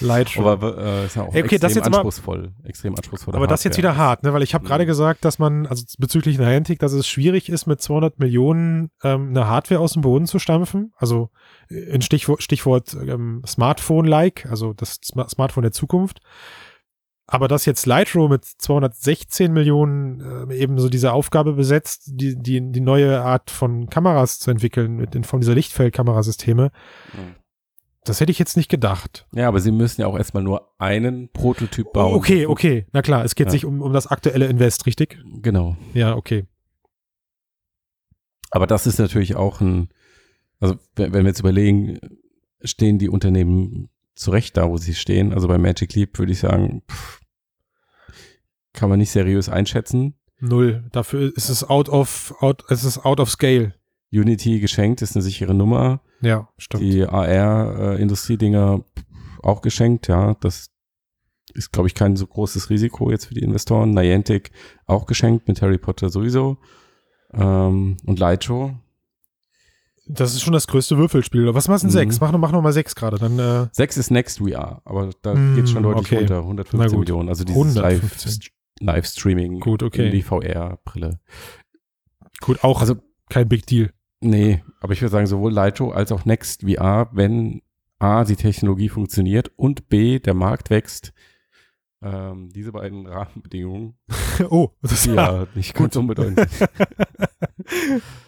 Lightshow. 0.00 0.46
Aber 0.48 0.76
äh, 0.78 1.06
ist 1.06 1.16
ja 1.16 1.22
auch 1.22 1.26
Ey, 1.34 1.42
okay, 1.42 1.54
extrem 1.54 1.60
das 1.60 1.74
jetzt 1.74 1.86
aber- 1.86 1.96
anspruchsvoll. 1.98 2.52
Extrem 2.64 2.94
anspruchsvoll. 2.96 3.34
Aber 3.34 3.46
das 3.46 3.64
jetzt 3.64 3.78
wieder 3.78 3.96
hart, 3.96 4.22
ne? 4.22 4.32
weil 4.32 4.42
ich 4.42 4.54
habe 4.54 4.64
Mhm. 4.64 4.68
gerade 4.68 4.86
gesagt, 4.86 5.24
dass 5.24 5.38
man, 5.38 5.66
also 5.66 5.84
bezüglich 5.98 6.38
Niantic, 6.38 6.78
dass 6.80 6.92
es 6.92 7.06
schwierig 7.06 7.48
ist, 7.48 7.66
mit 7.66 7.80
200 7.80 8.18
Millionen 8.18 8.90
ähm, 9.04 9.28
eine 9.30 9.46
Hardware 9.46 9.80
aus 9.80 9.92
dem 9.92 10.02
Boden 10.02 10.26
zu 10.26 10.38
stampfen. 10.38 10.92
Also 10.96 11.30
äh, 11.70 11.74
in 11.76 12.02
Stichwort, 12.02 12.42
Stichwort 12.42 12.94
ähm, 12.94 13.42
Smartphone-like, 13.46 14.46
also 14.50 14.72
das 14.72 14.98
Sma 15.04 15.28
Smartphone 15.28 15.62
der 15.62 15.72
Zukunft. 15.72 16.20
Aber 17.28 17.48
dass 17.48 17.64
jetzt 17.64 17.86
Lightroom 17.86 18.30
mit 18.30 18.44
216 18.44 19.52
Millionen 19.52 20.48
äh, 20.50 20.54
eben 20.56 20.78
so 20.78 20.88
diese 20.88 21.12
Aufgabe 21.12 21.54
besetzt, 21.54 22.04
die, 22.06 22.36
die, 22.40 22.70
die 22.70 22.80
neue 22.80 23.20
Art 23.20 23.50
von 23.50 23.88
Kameras 23.90 24.38
zu 24.38 24.52
entwickeln, 24.52 24.94
mit 24.96 25.14
in 25.16 25.24
Form 25.24 25.40
dieser 25.40 25.54
Lichtfeldkamerasysteme, 25.54 26.70
das 28.08 28.20
hätte 28.20 28.32
ich 28.32 28.38
jetzt 28.38 28.56
nicht 28.56 28.68
gedacht. 28.70 29.26
Ja, 29.32 29.48
aber 29.48 29.60
sie 29.60 29.70
müssen 29.70 30.00
ja 30.00 30.06
auch 30.06 30.16
erstmal 30.16 30.42
nur 30.42 30.72
einen 30.78 31.28
Prototyp 31.32 31.92
bauen. 31.92 32.14
Okay, 32.14 32.46
okay, 32.46 32.86
na 32.92 33.02
klar, 33.02 33.24
es 33.24 33.34
geht 33.34 33.46
Ja. 33.48 33.50
sich 33.52 33.64
um, 33.64 33.82
um 33.82 33.92
das 33.92 34.06
aktuelle 34.06 34.46
Invest, 34.46 34.86
richtig? 34.86 35.18
Genau. 35.42 35.76
Ja, 35.94 36.14
okay. 36.16 36.46
Aber 38.50 38.66
das 38.66 38.86
ist 38.86 38.98
natürlich 38.98 39.36
auch 39.36 39.60
ein, 39.60 39.88
also 40.60 40.76
wenn, 40.94 41.12
wenn 41.12 41.24
wir 41.24 41.30
jetzt 41.30 41.40
überlegen, 41.40 41.98
stehen 42.62 42.98
die 42.98 43.08
Unternehmen 43.08 43.88
zurecht 44.14 44.56
da, 44.56 44.68
wo 44.68 44.76
sie 44.78 44.94
stehen. 44.94 45.32
Also 45.32 45.48
bei 45.48 45.58
Magic 45.58 45.94
Leap 45.94 46.18
würde 46.18 46.32
ich 46.32 46.38
sagen, 46.38 46.82
pff, 46.90 47.20
kann 48.72 48.88
man 48.88 48.98
nicht 48.98 49.10
seriös 49.10 49.48
einschätzen. 49.48 50.14
Null. 50.38 50.84
Dafür 50.92 51.34
ist 51.36 51.48
es 51.48 51.64
out 51.68 51.88
of, 51.88 52.34
out, 52.40 52.64
es 52.68 52.84
ist 52.84 53.04
out 53.04 53.20
of 53.20 53.30
scale. 53.30 53.74
Unity 54.12 54.60
geschenkt 54.60 55.02
ist 55.02 55.16
eine 55.16 55.22
sichere 55.22 55.54
Nummer. 55.54 56.00
Ja, 56.22 56.48
stimmt. 56.58 56.82
Die 56.82 57.04
AR-Industriedinger 57.06 58.82
auch 59.42 59.60
geschenkt, 59.62 60.08
ja. 60.08 60.34
Das 60.40 60.70
ist, 61.54 61.72
glaube 61.72 61.88
ich, 61.88 61.94
kein 61.94 62.16
so 62.16 62.26
großes 62.26 62.70
Risiko 62.70 63.10
jetzt 63.10 63.26
für 63.26 63.34
die 63.34 63.42
Investoren. 63.42 63.90
Niantic 63.92 64.50
auch 64.86 65.06
geschenkt, 65.06 65.48
mit 65.48 65.62
Harry 65.62 65.78
Potter 65.78 66.08
sowieso. 66.08 66.58
Ähm, 67.32 67.96
und 68.04 68.18
Lightshow. 68.18 68.72
Das 70.08 70.34
ist 70.34 70.42
schon 70.42 70.52
das 70.52 70.66
größte 70.68 70.96
Würfelspiel. 70.98 71.52
Was 71.54 71.66
machst 71.68 71.82
du 71.84 71.88
denn 71.88 71.94
Mhm. 71.94 72.10
sechs? 72.10 72.20
Mach, 72.20 72.30
noch- 72.32 72.38
mach 72.38 72.52
noch 72.52 72.62
mal 72.62 72.72
sechs 72.72 72.94
gerade. 72.94 73.18
Dann, 73.18 73.38
äh, 73.38 73.66
6 73.72 73.96
ist 73.96 74.10
Next 74.10 74.38
VR, 74.38 74.80
aber 74.84 75.10
da 75.22 75.34
Mm, 75.34 75.56
geht 75.56 75.68
schon 75.68 75.82
deutlich 75.82 76.06
okay. 76.06 76.18
runter. 76.18 76.34
Na 76.40 76.42
115 76.46 76.90
gut. 76.90 76.98
Millionen. 77.00 77.28
Also 77.28 77.42
dieses 77.44 77.74
Live, 77.74 78.02
115. 78.02 78.52
Livestreaming 78.80 79.58
Gut, 79.60 79.82
okay. 79.82 80.06
in 80.06 80.12
die 80.12 80.22
VR-Brille. 80.22 81.18
gut, 82.40 82.62
auch 82.62 82.80
Also, 82.80 82.96
kein 83.30 83.48
Big 83.48 83.66
Deal. 83.66 83.90
Nee, 84.20 84.62
aber 84.80 84.92
ich 84.92 85.00
würde 85.00 85.12
sagen, 85.12 85.26
sowohl 85.26 85.52
Lightshow 85.52 85.90
als 85.90 86.12
auch 86.12 86.24
Next 86.24 86.62
VR, 86.62 87.10
wenn 87.12 87.62
A, 87.98 88.24
die 88.24 88.36
Technologie 88.36 88.88
funktioniert 88.88 89.50
und 89.56 89.88
B, 89.88 90.18
der 90.18 90.34
Markt 90.34 90.70
wächst, 90.70 91.12
ähm, 92.02 92.50
diese 92.50 92.72
beiden 92.72 93.06
Rahmenbedingungen, 93.06 93.98
oh, 94.50 94.70
das 94.82 94.92
ist 94.92 95.06
die 95.06 95.14
ja 95.14 95.46
nicht 95.54 95.74
ganz 95.74 95.96
unbedeutend. 95.96 96.46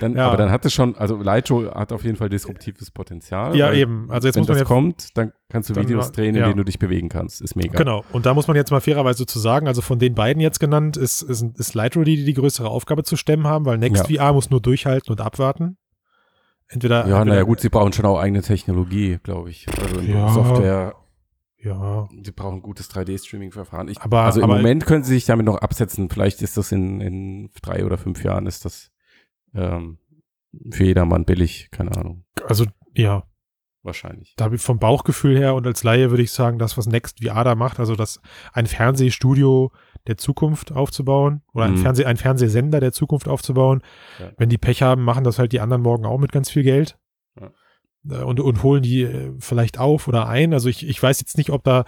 Dann, 0.00 0.14
Ja. 0.16 0.26
Aber 0.28 0.36
dann 0.36 0.50
hat 0.50 0.64
es 0.64 0.72
schon, 0.72 0.96
also 0.96 1.16
Lightro 1.16 1.72
hat 1.74 1.92
auf 1.92 2.04
jeden 2.04 2.16
Fall 2.16 2.28
disruptives 2.28 2.90
Potenzial. 2.90 3.56
Ja, 3.56 3.72
eben. 3.72 4.10
Also 4.10 4.28
jetzt 4.28 4.34
wenn 4.36 4.40
muss 4.42 4.48
man 4.48 4.54
das 4.54 4.60
jetzt 4.60 4.68
kommt, 4.68 5.16
dann 5.16 5.32
kannst 5.48 5.68
du 5.70 5.74
dann 5.74 5.84
Videos 5.84 6.12
drehen, 6.12 6.34
in 6.34 6.40
ja. 6.40 6.46
denen 6.46 6.56
du 6.56 6.64
dich 6.64 6.78
bewegen 6.78 7.08
kannst. 7.08 7.40
Ist 7.40 7.56
mega. 7.56 7.76
Genau. 7.78 8.04
Und 8.12 8.26
da 8.26 8.34
muss 8.34 8.46
man 8.48 8.56
jetzt 8.56 8.70
mal 8.70 8.80
fairerweise 8.80 9.26
zu 9.26 9.38
sagen, 9.38 9.66
also 9.68 9.80
von 9.82 9.98
den 9.98 10.14
beiden 10.14 10.40
jetzt 10.40 10.60
genannt, 10.60 10.96
ist, 10.96 11.22
ist, 11.22 11.42
ist 11.58 11.74
Lightro 11.74 12.02
die, 12.04 12.16
die 12.16 12.24
die 12.24 12.34
größere 12.34 12.68
Aufgabe 12.68 13.04
zu 13.04 13.16
stemmen 13.16 13.46
haben, 13.46 13.64
weil 13.64 13.78
NextVR 13.78 14.32
muss 14.32 14.50
nur 14.50 14.60
durchhalten 14.60 15.10
und 15.12 15.20
abwarten. 15.20 15.76
Entweder. 16.68 17.06
Ja, 17.08 17.24
naja, 17.24 17.42
gut, 17.42 17.60
sie 17.60 17.68
brauchen 17.68 17.92
schon 17.92 18.06
auch 18.06 18.18
eigene 18.18 18.42
Technologie, 18.42 19.18
glaube 19.22 19.50
ich. 19.50 19.66
Also 19.68 20.00
Ja. 20.00 20.28
Software, 20.28 20.94
Ja. 21.58 22.08
sie 22.22 22.30
brauchen 22.30 22.58
ein 22.58 22.62
gutes 22.62 22.88
3D-Streaming-Verfahren. 22.90 23.88
Ich- 23.88 24.00
Aber- 24.00 24.20
Also 24.22 24.40
im 24.40 24.44
aber- 24.44 24.56
Moment 24.56 24.86
können 24.86 25.02
sie 25.02 25.14
sich 25.14 25.24
damit 25.26 25.46
noch 25.46 25.56
absetzen. 25.58 26.08
Vielleicht 26.10 26.42
ist 26.42 26.56
das 26.56 26.70
in, 26.70 27.00
in 27.00 27.50
drei 27.60 27.84
oder 27.84 27.98
fünf 27.98 28.22
Jahren 28.22 28.46
ist 28.46 28.64
das 28.64 28.89
ähm, 29.54 29.98
für 30.70 30.84
jedermann 30.84 31.24
billig, 31.24 31.68
keine 31.70 31.92
Ahnung. 31.96 32.24
Also, 32.48 32.66
ja. 32.94 33.24
Wahrscheinlich. 33.82 34.34
Da 34.36 34.50
vom 34.58 34.78
Bauchgefühl 34.78 35.38
her 35.38 35.54
und 35.54 35.66
als 35.66 35.82
Laie 35.84 36.10
würde 36.10 36.22
ich 36.22 36.32
sagen, 36.32 36.58
das, 36.58 36.76
was 36.76 36.86
NextVR 36.86 37.44
da 37.44 37.54
macht, 37.54 37.80
also 37.80 37.96
das 37.96 38.20
ein 38.52 38.66
Fernsehstudio 38.66 39.72
der 40.06 40.18
Zukunft 40.18 40.70
aufzubauen 40.72 41.40
oder 41.54 41.64
ein, 41.64 41.72
Mhm. 41.72 41.78
Fernseh, 41.78 42.04
ein 42.04 42.18
Fernsehsender 42.18 42.80
der 42.80 42.92
Zukunft 42.92 43.26
aufzubauen. 43.26 43.80
Ja. 44.18 44.32
Wenn 44.36 44.50
die 44.50 44.58
Pech 44.58 44.82
haben, 44.82 45.02
machen 45.02 45.24
das 45.24 45.38
halt 45.38 45.52
die 45.52 45.60
anderen 45.60 45.82
morgen 45.82 46.04
auch 46.04 46.18
mit 46.18 46.30
ganz 46.30 46.50
viel 46.50 46.62
Geld. 46.62 46.98
Ja. 47.40 47.50
Äh, 48.10 48.22
Und, 48.22 48.38
und 48.40 48.62
holen 48.62 48.82
die 48.82 49.02
äh, 49.02 49.32
vielleicht 49.38 49.78
auf 49.78 50.08
oder 50.08 50.28
ein. 50.28 50.52
Also 50.52 50.68
ich, 50.68 50.86
ich 50.86 51.02
weiß 51.02 51.18
jetzt 51.20 51.38
nicht, 51.38 51.48
ob 51.48 51.64
da 51.64 51.84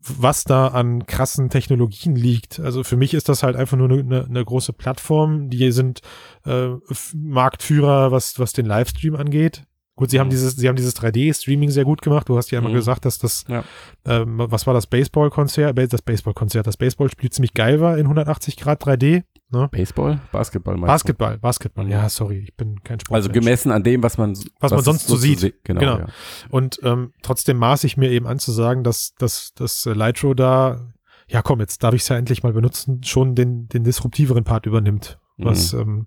was 0.00 0.44
da 0.44 0.68
an 0.68 1.06
krassen 1.06 1.50
Technologien 1.50 2.14
liegt. 2.14 2.60
Also 2.60 2.84
für 2.84 2.96
mich 2.96 3.14
ist 3.14 3.28
das 3.28 3.42
halt 3.42 3.56
einfach 3.56 3.76
nur 3.76 3.90
eine, 3.90 4.24
eine, 4.24 4.44
große 4.44 4.72
Plattform. 4.72 5.50
Die 5.50 5.72
sind 5.72 6.00
äh, 6.46 6.68
Marktführer, 7.14 8.12
was, 8.12 8.38
was 8.38 8.52
den 8.52 8.66
Livestream 8.66 9.16
angeht. 9.16 9.64
Gut, 9.96 10.10
sie 10.10 10.20
haben 10.20 10.28
Mhm. 10.28 10.30
dieses, 10.32 10.54
sie 10.54 10.68
haben 10.68 10.76
dieses 10.76 10.94
3D-Streaming 10.96 11.70
sehr 11.70 11.84
gut 11.84 12.02
gemacht. 12.02 12.28
Du 12.28 12.36
hast 12.36 12.50
ja 12.52 12.60
immer 12.60 12.68
Mhm. 12.68 12.74
gesagt, 12.74 13.04
dass 13.04 13.18
das, 13.18 13.44
Ja. 13.48 13.64
ähm, 14.04 14.36
was 14.38 14.66
war 14.66 14.74
das 14.74 14.86
Baseball-Konzert? 14.86 15.74
Ba- 15.74 15.86
Das 15.86 16.02
Baseball-Konzert, 16.02 16.66
das 16.68 16.76
Baseballspiel 16.76 17.30
ziemlich 17.30 17.52
geil 17.54 17.80
war 17.80 17.98
in 17.98 18.06
180 18.06 18.56
Grad 18.56 18.80
3D. 18.84 19.24
Baseball? 19.50 20.20
Basketball 20.30 20.74
meinst 20.76 20.84
du? 20.84 20.92
Basketball, 20.92 21.38
Basketball. 21.38 21.84
Mhm. 21.86 21.90
Ja, 21.90 22.08
sorry, 22.08 22.38
ich 22.38 22.54
bin 22.54 22.82
kein 22.82 23.00
Sport. 23.00 23.16
Also 23.16 23.30
gemessen 23.30 23.72
an 23.72 23.82
dem, 23.82 24.02
was 24.02 24.18
man, 24.18 24.36
Was 24.60 24.70
man 24.70 24.80
es 24.80 24.84
sonst 24.84 25.06
so 25.08 25.16
sieht. 25.16 25.40
se- 25.40 25.54
Genau. 25.64 25.80
Genau. 25.80 25.98
Ja. 26.00 26.06
Und 26.50 26.78
ähm, 26.82 27.12
trotzdem 27.22 27.56
maß 27.56 27.84
ich 27.84 27.96
mir 27.96 28.10
eben 28.10 28.26
an 28.26 28.38
zu 28.38 28.52
sagen, 28.52 28.84
dass, 28.84 29.14
dass, 29.14 29.54
dass 29.54 29.86
äh, 29.86 29.92
Lightro 29.94 30.34
da, 30.34 30.92
ja 31.28 31.40
komm, 31.42 31.60
jetzt 31.60 31.82
darf 31.82 31.94
ich 31.94 32.02
es 32.02 32.08
ja 32.08 32.16
endlich 32.16 32.42
mal 32.42 32.52
benutzen, 32.52 33.02
schon 33.04 33.34
den, 33.34 33.68
den 33.68 33.84
disruptiveren 33.84 34.44
Part 34.44 34.66
übernimmt, 34.66 35.18
was, 35.38 35.72
Mhm. 35.72 35.80
ähm, 35.80 36.06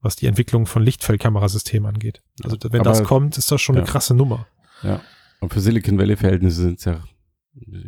was 0.00 0.16
die 0.16 0.26
Entwicklung 0.26 0.66
von 0.66 0.82
Lichtfeldkamerasystemen 0.82 1.88
angeht. 1.88 2.22
Also 2.42 2.56
wenn 2.70 2.82
das 2.82 2.98
Aber- 2.98 3.06
kommt, 3.06 3.38
ist 3.38 3.52
das 3.52 3.60
schon 3.60 3.76
eine 3.76 3.84
ja. 3.84 3.90
krasse 3.90 4.14
Nummer. 4.14 4.46
Und 5.40 5.52
für 5.52 5.60
Silicon 5.60 5.96
Valley-Verhältnisse 5.98 6.62
sind 6.62 6.78
es 6.80 6.84
ja, 6.86 7.00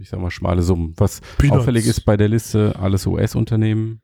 ich 0.01 0.09
sag 0.09 0.21
mal, 0.21 0.31
schmale 0.31 0.63
Summen. 0.63 0.93
Was 0.97 1.21
Peanuts. 1.39 1.61
auffällig 1.63 1.87
ist 1.89 2.03
bei 2.05 2.17
der 2.17 2.29
Liste, 2.29 2.75
alles 2.79 3.05
US-Unternehmen, 3.07 4.01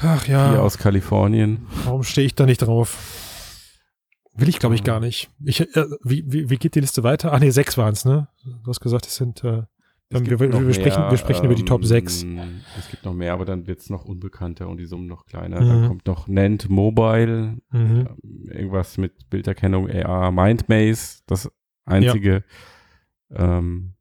Ach 0.00 0.24
hier 0.24 0.34
ja, 0.36 0.60
aus 0.60 0.78
Kalifornien. 0.78 1.66
warum 1.84 2.02
stehe 2.02 2.26
ich 2.26 2.34
da 2.34 2.46
nicht 2.46 2.58
drauf? 2.58 2.96
Will 4.34 4.48
ich, 4.48 4.60
glaube 4.60 4.76
ich, 4.76 4.84
gar 4.84 5.00
nicht. 5.00 5.28
Ich, 5.44 5.60
äh, 5.60 5.84
wie, 6.04 6.22
wie, 6.30 6.48
wie 6.50 6.56
geht 6.56 6.76
die 6.76 6.80
Liste 6.80 7.02
weiter? 7.02 7.32
Ah 7.32 7.40
nee, 7.40 7.50
sechs 7.50 7.76
waren 7.76 7.92
es, 7.92 8.04
ne? 8.04 8.28
Du 8.44 8.68
hast 8.68 8.78
gesagt, 8.80 9.06
es 9.06 9.16
sind 9.16 9.42
äh, 9.42 9.64
Es 10.10 10.24
wir- 10.24 10.38
wir 10.38 10.48
noch 10.48 10.60
sprechen- 10.72 11.10
wir 11.10 11.16
sprechen 11.16 11.44
über 11.44 11.56
die 11.56 11.64
Top 11.64 11.84
sechs. 11.84 12.22
ähm, 12.22 12.60
Es 12.78 12.88
gibt 12.88 13.04
noch 13.04 13.14
mehr, 13.14 13.32
aber 13.32 13.44
dann 13.44 13.66
wird 13.66 13.80
es 13.80 13.90
noch 13.90 14.04
unbekannter 14.04 14.68
und 14.68 14.76
die 14.78 14.86
Summen 14.86 15.08
noch 15.08 15.26
kleiner. 15.26 15.60
Mhm. 15.60 15.68
Dann 15.68 15.88
kommt 15.88 16.06
noch 16.06 16.28
Nant 16.28 16.68
Mobile, 16.70 17.56
mhm. 17.72 18.06
ähm, 18.22 18.50
irgendwas 18.52 18.96
mit 18.96 19.28
Bilderkennung, 19.28 19.90
AR, 19.90 20.30
Mindmaze, 20.30 21.22
das 21.26 21.50
einzige, 21.84 22.44
ähm, 23.34 23.94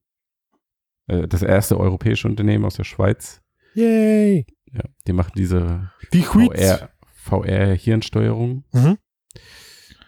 äh, 1.07 1.27
das 1.27 1.41
erste 1.41 1.79
europäische 1.79 2.27
Unternehmen 2.27 2.63
aus 2.65 2.75
der 2.75 2.83
Schweiz. 2.83 3.41
Yay! 3.73 4.45
Ja, 4.77 4.83
die 5.07 5.13
machen 5.13 5.31
diese 5.35 5.91
Wie 6.11 6.21
Queets. 6.21 6.61
VR, 6.61 6.89
VR-Hirnsteuerung. 7.15 8.63
Mhm. 8.73 8.97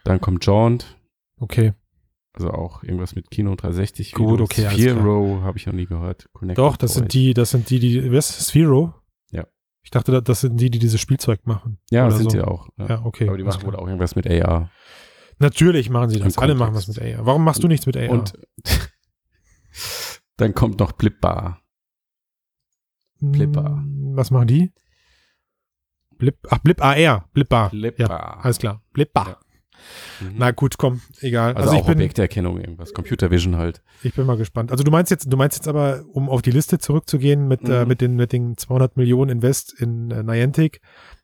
Dann 0.04 0.22
kommt 0.22 0.46
Jaunt, 0.46 0.98
Okay. 1.40 1.74
also 2.34 2.52
auch 2.52 2.84
irgendwas 2.84 3.16
mit 3.16 3.30
Kino 3.32 3.56
360. 3.56 4.14
Gut, 4.14 4.34
Videos. 4.40 4.50
okay, 4.52 4.70
Vero 4.94 5.42
habe 5.44 5.58
ich 5.58 5.66
noch 5.66 5.74
nie 5.74 5.86
gehört. 5.86 6.30
Connected 6.34 6.58
Doch, 6.64 6.78
das 6.78 6.94
sind 6.94 7.14
die, 7.14 7.34
das 7.34 7.52
sind 7.52 7.70
die, 7.70 7.80
die, 7.80 8.12
was? 8.12 8.28
Sphero? 8.48 8.94
Ja. 9.32 9.46
Ich 9.84 9.92
dachte, 9.92 10.12
da- 10.12 10.22
das 10.22 10.42
sind 10.42 10.58
die, 10.60 10.70
die 10.70 10.80
dieses 10.80 11.00
Spielzeug 11.02 11.46
machen. 11.48 11.80
Ja, 11.90 12.06
das 12.06 12.18
sind 12.18 12.26
so. 12.32 12.38
sie 12.38 12.42
auch. 12.42 12.70
Ja. 12.78 12.88
Ja, 12.88 13.06
okay. 13.06 13.28
Aber 13.28 13.38
die 13.38 13.44
machen 13.44 13.66
wohl 13.66 13.76
auch 13.76 13.86
irgendwas 13.88 14.16
mit 14.16 14.28
AR. 14.28 14.70
Natürlich 15.40 15.90
machen 15.90 16.10
sie 16.10 16.20
das. 16.20 16.38
Alle 16.38 16.54
machen 16.56 16.76
was 16.76 16.88
mit. 16.88 17.02
AR. 17.02 17.26
Warum 17.26 17.44
machst 17.44 17.64
du 17.64 17.68
nichts 17.68 17.86
mit 17.86 17.96
AR? 17.98 18.10
Und 18.10 18.34
dann 20.38 20.54
kommt 20.54 20.80
noch 20.80 20.92
Blipbar. 20.94 21.62
Blipper. 23.20 23.78
Hm, 23.78 24.12
Was 24.16 24.32
machen 24.32 24.48
die? 24.48 24.72
Blip, 26.18 26.38
ach, 26.50 26.60
Blip 26.60 26.82
AR. 26.84 27.30
Blipbar. 27.34 27.70
Blipbar. 27.70 28.10
Ja, 28.10 28.40
alles 28.42 28.58
klar. 28.60 28.82
Blipbar. 28.94 29.28
Ja. 29.28 29.38
Mhm. 30.28 30.36
Na 30.38 30.52
gut, 30.52 30.78
komm, 30.78 31.00
egal. 31.22 31.54
also, 31.54 31.70
Also, 31.70 31.74
ich, 31.76 31.82
auch 31.84 31.86
bin, 31.88 31.96
Objekterkennung, 31.96 32.60
irgendwas. 32.60 32.94
Computer 32.94 33.32
Vision 33.32 33.56
halt. 33.56 33.82
ich 34.04 34.14
bin 34.14 34.26
mal 34.26 34.36
gespannt. 34.36 34.72
Also 34.72 34.84
du 34.84 34.92
meinst 34.92 35.10
jetzt, 35.12 35.32
du 35.32 35.38
meinst 35.38 35.58
jetzt 35.58 35.70
aber, 35.70 36.04
um 36.12 36.28
auf 36.30 36.42
die 36.42 36.52
Liste 36.52 36.80
zurückzugehen 36.80 37.48
mit, 37.48 37.62
äh, 37.70 37.84
Mhm. 37.84 37.88
mit, 37.88 38.02
den, 38.02 38.16
mit 38.18 38.34
den 38.34 38.58
200 38.58 38.98
Millionen 38.98 39.30
Invest 39.32 39.74
in 39.80 40.12
äh, 40.12 40.22
Niantic, 40.22 40.82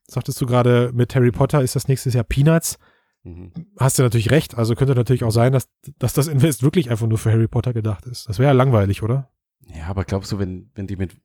sagtest 0.08 0.40
du 0.40 0.46
gerade, 0.46 0.92
mit 0.94 1.14
Harry 1.16 1.32
Potter 1.32 1.62
ist 1.62 1.76
das 1.76 1.90
nächstes 1.90 2.14
Jahr 2.14 2.24
Peanuts. 2.24 2.80
Mhm. 3.24 3.52
Hast 3.78 4.00
du 4.00 4.04
natürlich 4.04 4.32
recht. 4.32 4.58
Also 4.58 4.76
könnte 4.76 4.96
natürlich 4.96 5.26
auch 5.26 5.32
sein, 5.32 5.52
dass, 5.52 5.68
dass 6.00 6.14
das 6.14 6.28
Invest 6.28 6.64
wirklich 6.64 6.90
einfach 6.90 7.08
nur 7.08 7.18
für 7.18 7.32
Harry 7.34 7.50
Potter 7.50 7.74
gedacht 7.74 8.06
ist. 8.06 8.30
Das 8.30 8.40
wäre 8.40 8.48
ja 8.52 8.54
langweilig, 8.54 9.04
oder? 9.04 9.30
Ja, 9.76 9.88
aber 9.88 10.06
glaubst 10.06 10.32
du, 10.32 10.40
wenn, 10.40 10.72
wenn 10.76 10.88
die 10.88 10.96
mit 10.96 11.18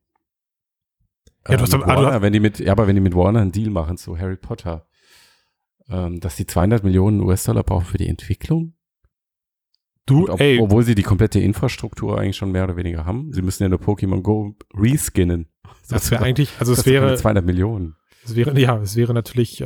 Ja, 1.49 1.57
du 1.57 1.63
hast 1.63 1.73
mit 1.73 1.83
aber- 1.83 1.91
ah, 1.91 1.95
du- 1.95 2.03
Warner, 2.03 2.21
wenn 2.21 2.33
die 2.33 2.39
mit, 2.39 2.59
ja, 2.59 2.71
aber 2.71 2.87
wenn 2.87 2.95
die 2.95 3.01
mit 3.01 3.15
Warner 3.15 3.41
einen 3.41 3.51
Deal 3.51 3.69
machen, 3.69 3.97
so 3.97 4.17
Harry 4.17 4.35
Potter, 4.37 4.87
ähm, 5.89 6.19
dass 6.19 6.35
die 6.35 6.45
200 6.45 6.83
Millionen 6.83 7.19
US-Dollar 7.21 7.63
brauchen 7.63 7.85
für 7.85 7.97
die 7.97 8.07
Entwicklung? 8.07 8.75
Du, 10.05 10.29
ob, 10.29 10.39
ey, 10.39 10.59
obwohl 10.59 10.83
sie 10.83 10.95
die 10.95 11.03
komplette 11.03 11.39
Infrastruktur 11.39 12.19
eigentlich 12.19 12.35
schon 12.37 12.51
mehr 12.51 12.63
oder 12.63 12.75
weniger 12.75 13.05
haben. 13.05 13.31
Sie 13.33 13.41
müssen 13.41 13.63
ja 13.63 13.69
nur 13.69 13.79
Pokémon 13.79 14.21
Go 14.21 14.55
reskinnen. 14.73 15.47
das 15.89 16.09
wäre 16.11 16.23
eigentlich, 16.25 16.51
also 16.59 16.73
es 16.73 16.85
wäre, 16.85 17.15
200 17.15 17.45
Millionen. 17.45 17.95
Es 18.23 18.35
wäre, 18.35 18.57
ja, 18.59 18.77
es 18.77 18.95
wäre 18.95 19.13
natürlich, 19.13 19.61
äh, 19.61 19.65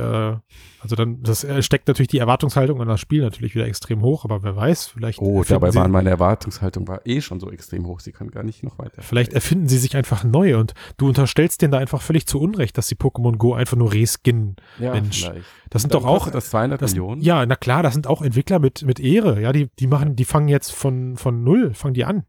also 0.80 0.96
dann, 0.96 1.22
das 1.22 1.44
äh, 1.44 1.62
steckt 1.62 1.88
natürlich 1.88 2.08
die 2.08 2.18
Erwartungshaltung 2.18 2.80
an 2.80 2.88
das 2.88 3.00
Spiel 3.00 3.22
natürlich 3.22 3.54
wieder 3.54 3.66
extrem 3.66 4.02
hoch, 4.02 4.24
aber 4.24 4.42
wer 4.42 4.56
weiß, 4.56 4.86
vielleicht 4.88 5.20
Oh, 5.20 5.42
dabei 5.46 5.70
sie, 5.70 5.78
waren 5.78 5.90
meine 5.90 6.10
Erwartungshaltung 6.10 6.86
war 6.88 7.00
eh 7.06 7.20
schon 7.20 7.40
so 7.40 7.50
extrem 7.50 7.86
hoch. 7.86 8.00
Sie 8.00 8.12
können 8.12 8.30
gar 8.30 8.42
nicht 8.44 8.62
noch 8.62 8.78
weiter. 8.78 9.02
vielleicht 9.02 9.32
erfinden 9.32 9.68
sie 9.68 9.78
sich 9.78 9.96
einfach 9.96 10.24
neu 10.24 10.58
und 10.58 10.74
du 10.96 11.08
unterstellst 11.08 11.60
denen 11.62 11.72
da 11.72 11.78
einfach 11.78 12.02
völlig 12.02 12.26
zu 12.26 12.40
Unrecht, 12.40 12.78
dass 12.78 12.88
sie 12.88 12.94
Pokémon 12.94 13.36
Go 13.36 13.54
einfach 13.54 13.76
nur 13.76 13.92
reskinnen. 13.92 14.56
ja, 14.78 14.92
Mensch. 14.92 15.24
vielleicht. 15.24 15.46
Das 15.70 15.82
sind 15.82 15.92
Dann 15.92 16.02
doch 16.02 16.08
auch, 16.08 16.30
das 16.30 16.50
200 16.50 16.80
das, 16.80 16.92
Millionen. 16.92 17.20
ja, 17.22 17.44
na 17.44 17.56
klar, 17.56 17.82
das 17.82 17.92
sind 17.94 18.06
auch 18.06 18.22
Entwickler 18.22 18.58
mit, 18.60 18.82
mit 18.84 19.00
Ehre, 19.00 19.40
ja, 19.40 19.52
die, 19.52 19.68
die 19.78 19.86
machen, 19.88 20.14
die 20.16 20.24
fangen 20.24 20.48
jetzt 20.48 20.72
von, 20.72 21.16
von 21.16 21.42
null, 21.42 21.74
fangen 21.74 21.94
die 21.94 22.04
an. 22.04 22.24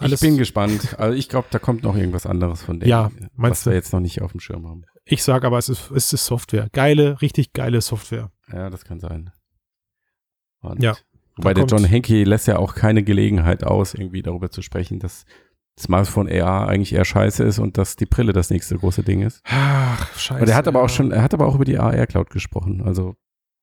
Ich 0.00 0.20
bin 0.20 0.38
gespannt. 0.38 0.96
Also 0.98 1.14
ich 1.16 1.28
glaube, 1.28 1.48
da 1.50 1.58
kommt 1.58 1.82
noch 1.82 1.94
irgendwas 1.96 2.24
anderes 2.24 2.62
von 2.62 2.80
denen, 2.80 2.88
Ja, 2.88 3.10
was 3.14 3.28
meinst 3.36 3.66
wir 3.66 3.72
du? 3.72 3.76
jetzt 3.76 3.92
noch 3.92 4.00
nicht 4.00 4.22
auf 4.22 4.32
dem 4.32 4.40
Schirm 4.40 4.66
haben. 4.66 4.84
Ich 5.04 5.22
sage 5.22 5.46
aber, 5.46 5.58
es 5.58 5.68
ist, 5.68 5.90
es 5.90 6.12
ist 6.12 6.26
Software. 6.26 6.68
Geile, 6.72 7.20
richtig 7.22 7.52
geile 7.52 7.80
Software. 7.80 8.30
Ja, 8.52 8.70
das 8.70 8.84
kann 8.84 9.00
sein. 9.00 9.30
Und 10.60 10.82
Ja, 10.82 10.96
Wobei 11.36 11.54
der 11.54 11.64
John 11.64 11.84
Henke 11.84 12.24
lässt 12.24 12.46
ja 12.46 12.58
auch 12.58 12.74
keine 12.74 13.02
Gelegenheit 13.02 13.64
aus, 13.64 13.94
irgendwie 13.94 14.22
darüber 14.22 14.50
zu 14.50 14.60
sprechen, 14.62 14.98
dass 14.98 15.24
Smartphone 15.78 16.28
AR 16.30 16.68
eigentlich 16.68 16.92
eher 16.92 17.06
scheiße 17.06 17.42
ist 17.42 17.58
und 17.58 17.78
dass 17.78 17.96
die 17.96 18.04
Brille 18.04 18.32
das 18.34 18.50
nächste 18.50 18.76
große 18.76 19.02
Ding 19.02 19.22
ist. 19.22 19.40
Ach, 19.44 20.14
scheiße. 20.14 20.42
Und 20.42 20.48
er 20.48 20.54
hat 20.56 20.68
aber 20.68 20.82
auch 20.82 20.90
schon, 20.90 21.10
er 21.10 21.22
hat 21.22 21.32
aber 21.32 21.46
auch 21.46 21.54
über 21.54 21.64
die 21.64 21.78
AR 21.78 22.06
Cloud 22.06 22.28
gesprochen. 22.30 22.82
Also, 22.82 23.16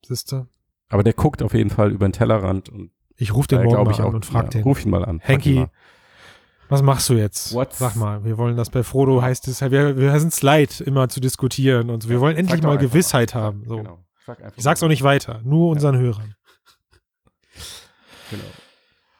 Siehste? 0.05 0.47
aber 0.89 1.03
der 1.03 1.13
guckt 1.13 1.43
auf 1.43 1.53
jeden 1.53 1.69
Fall 1.69 1.91
über 1.91 2.07
den 2.07 2.13
Tellerrand 2.13 2.69
und 2.69 2.91
Ich 3.17 3.33
rufe 3.35 3.47
den 3.47 3.59
morgen 3.59 3.69
glaube 3.69 3.91
mal 3.91 3.93
ich 3.95 3.99
an 3.99 4.05
auch. 4.07 4.13
und 4.13 4.25
frag 4.25 4.45
ja, 4.45 4.49
den. 4.49 4.63
Ruf 4.63 4.83
ihn 4.83 4.89
mal 4.89 5.05
an. 5.05 5.19
Henki. 5.19 5.67
Was 6.69 6.81
machst 6.81 7.09
du 7.09 7.13
jetzt? 7.15 7.53
What's- 7.53 7.77
Sag 7.79 7.95
mal, 7.95 8.23
wir 8.23 8.37
wollen 8.37 8.55
das 8.55 8.69
bei 8.69 8.83
Frodo 8.83 9.21
heißt 9.21 9.47
es, 9.47 9.61
wir, 9.61 9.97
wir 9.97 10.19
sind 10.19 10.31
es 10.33 10.41
leid, 10.41 10.79
immer 10.81 11.09
zu 11.09 11.19
diskutieren 11.19 11.89
und 11.89 12.03
so. 12.03 12.09
wir 12.09 12.21
wollen 12.21 12.37
endlich 12.37 12.61
mal 12.61 12.77
Gewissheit 12.77 13.33
mal. 13.35 13.41
haben. 13.41 13.63
So. 13.67 13.77
Genau. 13.77 14.05
Sag 14.25 14.53
Ich 14.55 14.63
sag's 14.63 14.81
auch 14.83 14.87
nicht 14.87 15.03
weiter, 15.03 15.41
nur 15.43 15.69
unseren 15.71 15.97
Hörern. 15.97 16.35
Genau. 18.29 18.43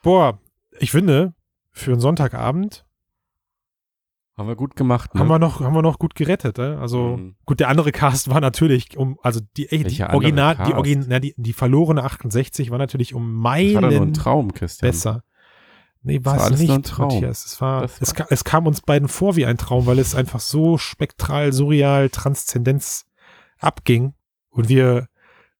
Boah, 0.03 0.39
ich 0.79 0.91
finde, 0.91 1.33
für 1.71 1.91
einen 1.91 1.99
Sonntagabend 2.01 2.85
Haben 4.37 4.47
wir 4.47 4.55
gut 4.55 4.75
gemacht. 4.77 5.13
Ne? 5.13 5.19
haben, 5.19 5.27
wir 5.27 5.39
noch, 5.39 5.59
haben 5.59 5.73
wir 5.75 5.81
noch 5.81 5.99
gut 5.99 6.15
gerettet. 6.15 6.57
Ne? 6.59 6.77
Also 6.79 7.17
Mhm. 7.17 7.35
gut, 7.45 7.59
der 7.59 7.67
andere 7.67 7.91
Cast 7.91 8.29
war 8.29 8.39
natürlich 8.39 8.95
um, 8.97 9.17
also 9.21 9.41
die, 9.57 9.67
die 9.67 10.03
andere 10.03 10.15
Original, 10.15 10.55
die? 10.65 10.73
Origin, 10.73 11.05
na, 11.09 11.19
die, 11.19 11.33
die 11.35 11.51
verlorene 11.53 12.03
68 12.03 12.71
war 12.71 12.77
natürlich 12.77 13.13
um 13.13 13.23
Das 13.43 13.51
war 13.51 13.57
nur 13.81 13.89
ein 13.89 13.93
Meilen 13.99 14.13
Traum, 14.13 14.53
Christian. 14.53 14.89
besser. 14.89 15.23
Nee, 16.01 16.23
war 16.23 16.37
war 16.39 16.51
es 16.51 16.59
nicht, 16.59 16.71
ein 16.71 16.83
Traum. 16.83 17.07
Matthias. 17.13 17.45
Es, 17.45 17.59
war, 17.61 17.83
es, 17.83 17.99
war- 18.01 18.13
ka- 18.13 18.27
es 18.29 18.43
kam 18.43 18.67
uns 18.67 18.81
beiden 18.81 19.07
vor 19.09 19.35
wie 19.35 19.45
ein 19.45 19.57
Traum, 19.57 19.85
weil 19.85 19.99
es 19.99 20.15
einfach 20.15 20.39
so 20.39 20.77
spektral, 20.77 21.51
surreal, 21.51 22.09
Transzendenz 22.09 23.05
abging 23.59 24.13
und 24.49 24.69
wir 24.69 25.07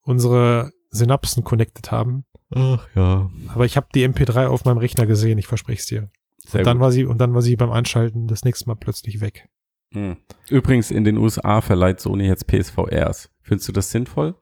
unsere 0.02 0.72
Synapsen 0.92 1.44
connected 1.44 1.92
haben. 1.92 2.26
Ach 2.56 2.88
ja. 2.96 3.30
Aber 3.54 3.66
ich 3.66 3.76
habe 3.78 3.88
die 3.94 4.08
MP3 4.08 4.48
auf 4.48 4.64
meinem 4.66 4.78
Rechner 4.80 5.06
gesehen, 5.06 5.38
ich 5.38 5.48
verspreche 5.48 5.80
es 5.82 5.86
dir. 5.88 6.10
Sehr 6.48 6.62
Und 6.62 6.66
dann 6.68 6.78
gut. 6.78 6.84
war 6.86 6.92
sie 6.94 7.06
und 7.06 7.20
dann 7.20 7.34
war 7.34 7.42
sie 7.42 7.56
beim 7.58 7.72
Einschalten 7.72 8.28
das 8.28 8.44
nächste 8.46 8.68
Mal 8.68 8.76
plötzlich 8.76 9.20
weg. 9.22 9.50
Hm. 9.92 10.18
Übrigens, 10.50 10.90
in 10.90 11.04
den 11.04 11.18
USA 11.18 11.62
verleiht 11.62 12.00
Sony 12.00 12.26
jetzt 12.28 12.48
PSVRs. 12.48 13.30
Findest 13.42 13.68
du 13.68 13.72
das 13.74 13.92
sinnvoll? 13.92 14.36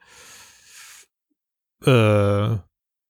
Äh, 1.84 2.58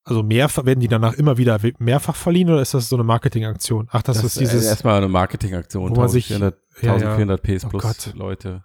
also 0.08 0.22
mehrfach 0.22 0.64
werden 0.64 0.80
die 0.80 0.88
danach 0.88 1.12
immer 1.14 1.36
wieder 1.38 1.58
mehrfach 1.78 2.16
verliehen 2.16 2.48
oder 2.50 2.62
ist 2.62 2.74
das 2.74 2.88
so 2.88 2.96
eine 2.96 3.04
Marketingaktion? 3.04 3.88
Ach, 3.90 4.02
das, 4.02 4.22
ist 4.24 4.36
äh, 4.36 4.40
dieses 4.40 4.64
erstmal 4.66 4.96
eine 4.96 5.08
Marketingaktion. 5.08 5.90
wo 5.90 5.94
man 6.00 6.08
sich- 6.08 6.30
1400, 6.32 6.58
ja, 6.82 6.88
ja. 6.88 6.94
1400 7.14 7.42
PS 7.42 7.64
Oh 7.64 7.68
plus 7.68 7.82
Gott. 7.82 8.14
Leute. 8.14 8.64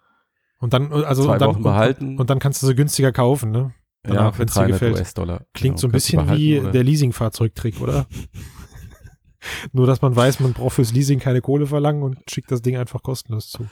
und 0.59 0.73
dann 0.73 0.91
also 0.91 1.23
Zwei 1.25 1.33
und 1.33 1.41
dann, 1.41 1.49
Wochen 1.49 1.63
behalten. 1.63 2.07
Und, 2.11 2.19
und 2.21 2.29
dann 2.29 2.39
kannst 2.39 2.61
du 2.63 2.67
sie 2.67 2.75
günstiger 2.75 3.11
kaufen, 3.11 3.51
ne? 3.51 3.73
ja, 4.05 4.13
danach, 4.13 4.33
für 4.35 4.39
wenn's 4.41 4.53
dir 4.53 4.59
300 4.61 4.79
gefällt. 4.79 4.97
US-Dollar. 4.99 5.45
Klingt 5.53 5.75
Genau, 5.75 5.81
so 5.81 5.87
ein 5.87 5.91
bisschen 5.91 6.29
wie 6.37 6.59
oder- 6.59 6.71
der 6.71 6.83
Leasing-Fahrzeugtrick, 6.83 7.81
oder? 7.81 8.05
Nur, 9.73 9.87
dass 9.87 10.01
man 10.01 10.15
weiß, 10.15 10.39
man 10.39 10.53
braucht 10.53 10.75
fürs 10.75 10.93
Leasing 10.93 11.19
keine 11.19 11.41
Kohle 11.41 11.67
verlangen 11.67 12.01
und 12.03 12.17
schickt 12.29 12.49
das 12.51 12.61
Ding 12.61 12.77
einfach 12.77 13.03
kostenlos 13.03 13.49
zu. 13.49 13.65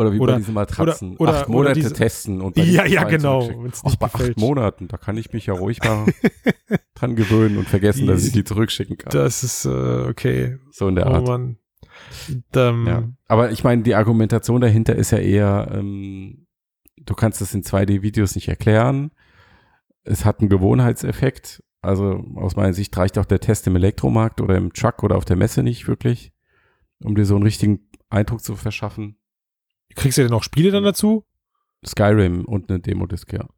Oder 0.00 0.12
wie 0.12 0.18
Oder- 0.18 0.32
bei 0.34 0.38
diesen 0.38 0.54
Matratzen. 0.54 1.12
oder- 1.16 1.20
oder- 1.32 1.40
acht 1.42 1.48
Monate 1.48 1.74
diese- 1.74 1.92
testen 1.92 2.40
und 2.40 2.56
Ja, 2.56 2.84
ja, 2.86 3.04
genau, 3.04 3.48
nicht 3.50 3.98
bei 3.98 4.08
gefällt. 4.08 4.30
acht 4.30 4.38
Monaten, 4.38 4.88
da 4.88 4.96
kann 4.96 5.16
ich 5.16 5.32
mich 5.32 5.46
ja 5.46 5.54
ruhig 5.54 5.78
mal 5.84 6.06
dran 6.94 7.16
gewöhnen 7.16 7.58
und 7.58 7.68
vergessen, 7.68 8.06
dass 8.06 8.24
ich 8.26 8.32
die 8.32 8.44
zurückschicken 8.44 8.96
kann. 8.98 9.10
Das 9.12 9.42
ist, 9.44 9.64
äh, 9.66 9.68
okay. 10.08 10.58
so 10.72 10.88
in 10.88 10.94
der 10.96 11.06
Oh 11.06 11.10
Art. 11.14 11.26
Mann. 11.28 11.56
Ähm, 12.54 12.86
Ja. 12.86 13.08
Aber 13.28 13.50
ich 13.50 13.62
meine, 13.64 13.82
die 13.82 13.94
Argumentation 13.94 14.60
dahinter 14.60 14.94
ist 14.96 15.10
ja 15.12 15.18
eher, 15.18 15.70
ähm, 15.72 16.46
du 16.96 17.14
kannst 17.14 17.40
es 17.42 17.54
in 17.54 17.62
2D-Videos 17.62 18.34
nicht 18.34 18.48
erklären. 18.48 19.10
Es 20.04 20.24
hat 20.24 20.40
einen 20.40 20.48
Gewohnheitseffekt. 20.48 21.62
Also 21.82 22.24
aus 22.36 22.56
meiner 22.56 22.72
Sicht 22.74 22.96
reicht 22.96 23.16
auch 23.18 23.24
der 23.24 23.40
Test 23.40 23.66
im 23.66 23.76
Elektromarkt 23.76 24.40
oder 24.40 24.56
im 24.56 24.72
Truck 24.72 25.02
oder 25.02 25.16
auf 25.16 25.24
der 25.24 25.36
Messe 25.36 25.62
nicht 25.62 25.88
wirklich, 25.88 26.32
um 27.02 27.14
dir 27.14 27.24
so 27.24 27.34
einen 27.34 27.44
richtigen 27.44 27.88
Eindruck 28.10 28.42
zu 28.42 28.56
verschaffen. 28.56 29.16
Kriegst 29.94 30.18
du 30.18 30.22
denn 30.22 30.30
noch 30.30 30.42
Spiele 30.42 30.70
dann 30.70 30.84
dazu? 30.84 31.24
Skyrim 31.86 32.44
und 32.44 32.70
eine 32.70 32.80
Demo-Disc, 32.80 33.32
ja. 33.32 33.48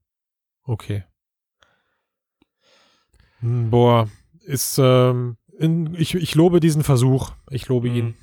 Okay. 0.65 1.05
Hm, 3.41 3.71
Boah, 3.71 4.09
ist, 4.45 4.79
ähm, 4.79 5.37
in, 5.59 5.95
ich, 5.95 6.15
ich 6.15 6.35
lobe 6.35 6.61
diesen 6.61 6.83
Versuch. 6.85 7.33
Ich 7.51 7.69
lobe 7.69 7.91
Mhm. 7.91 7.97
ihn. 7.97 8.15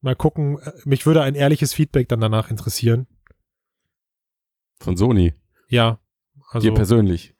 Mal 0.00 0.16
gucken, 0.16 0.58
äh, 0.58 0.72
mich 0.84 1.06
würde 1.06 1.22
ein 1.22 1.34
ehrliches 1.34 1.72
Feedback 1.74 2.08
dann 2.08 2.20
danach 2.20 2.50
interessieren. 2.50 3.06
Von 4.80 4.96
Sony. 4.96 5.34
Ja. 5.68 6.00
Also, 6.50 6.68
dir 6.68 6.74
persönlich. 6.74 7.34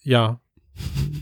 ja. 0.00 0.40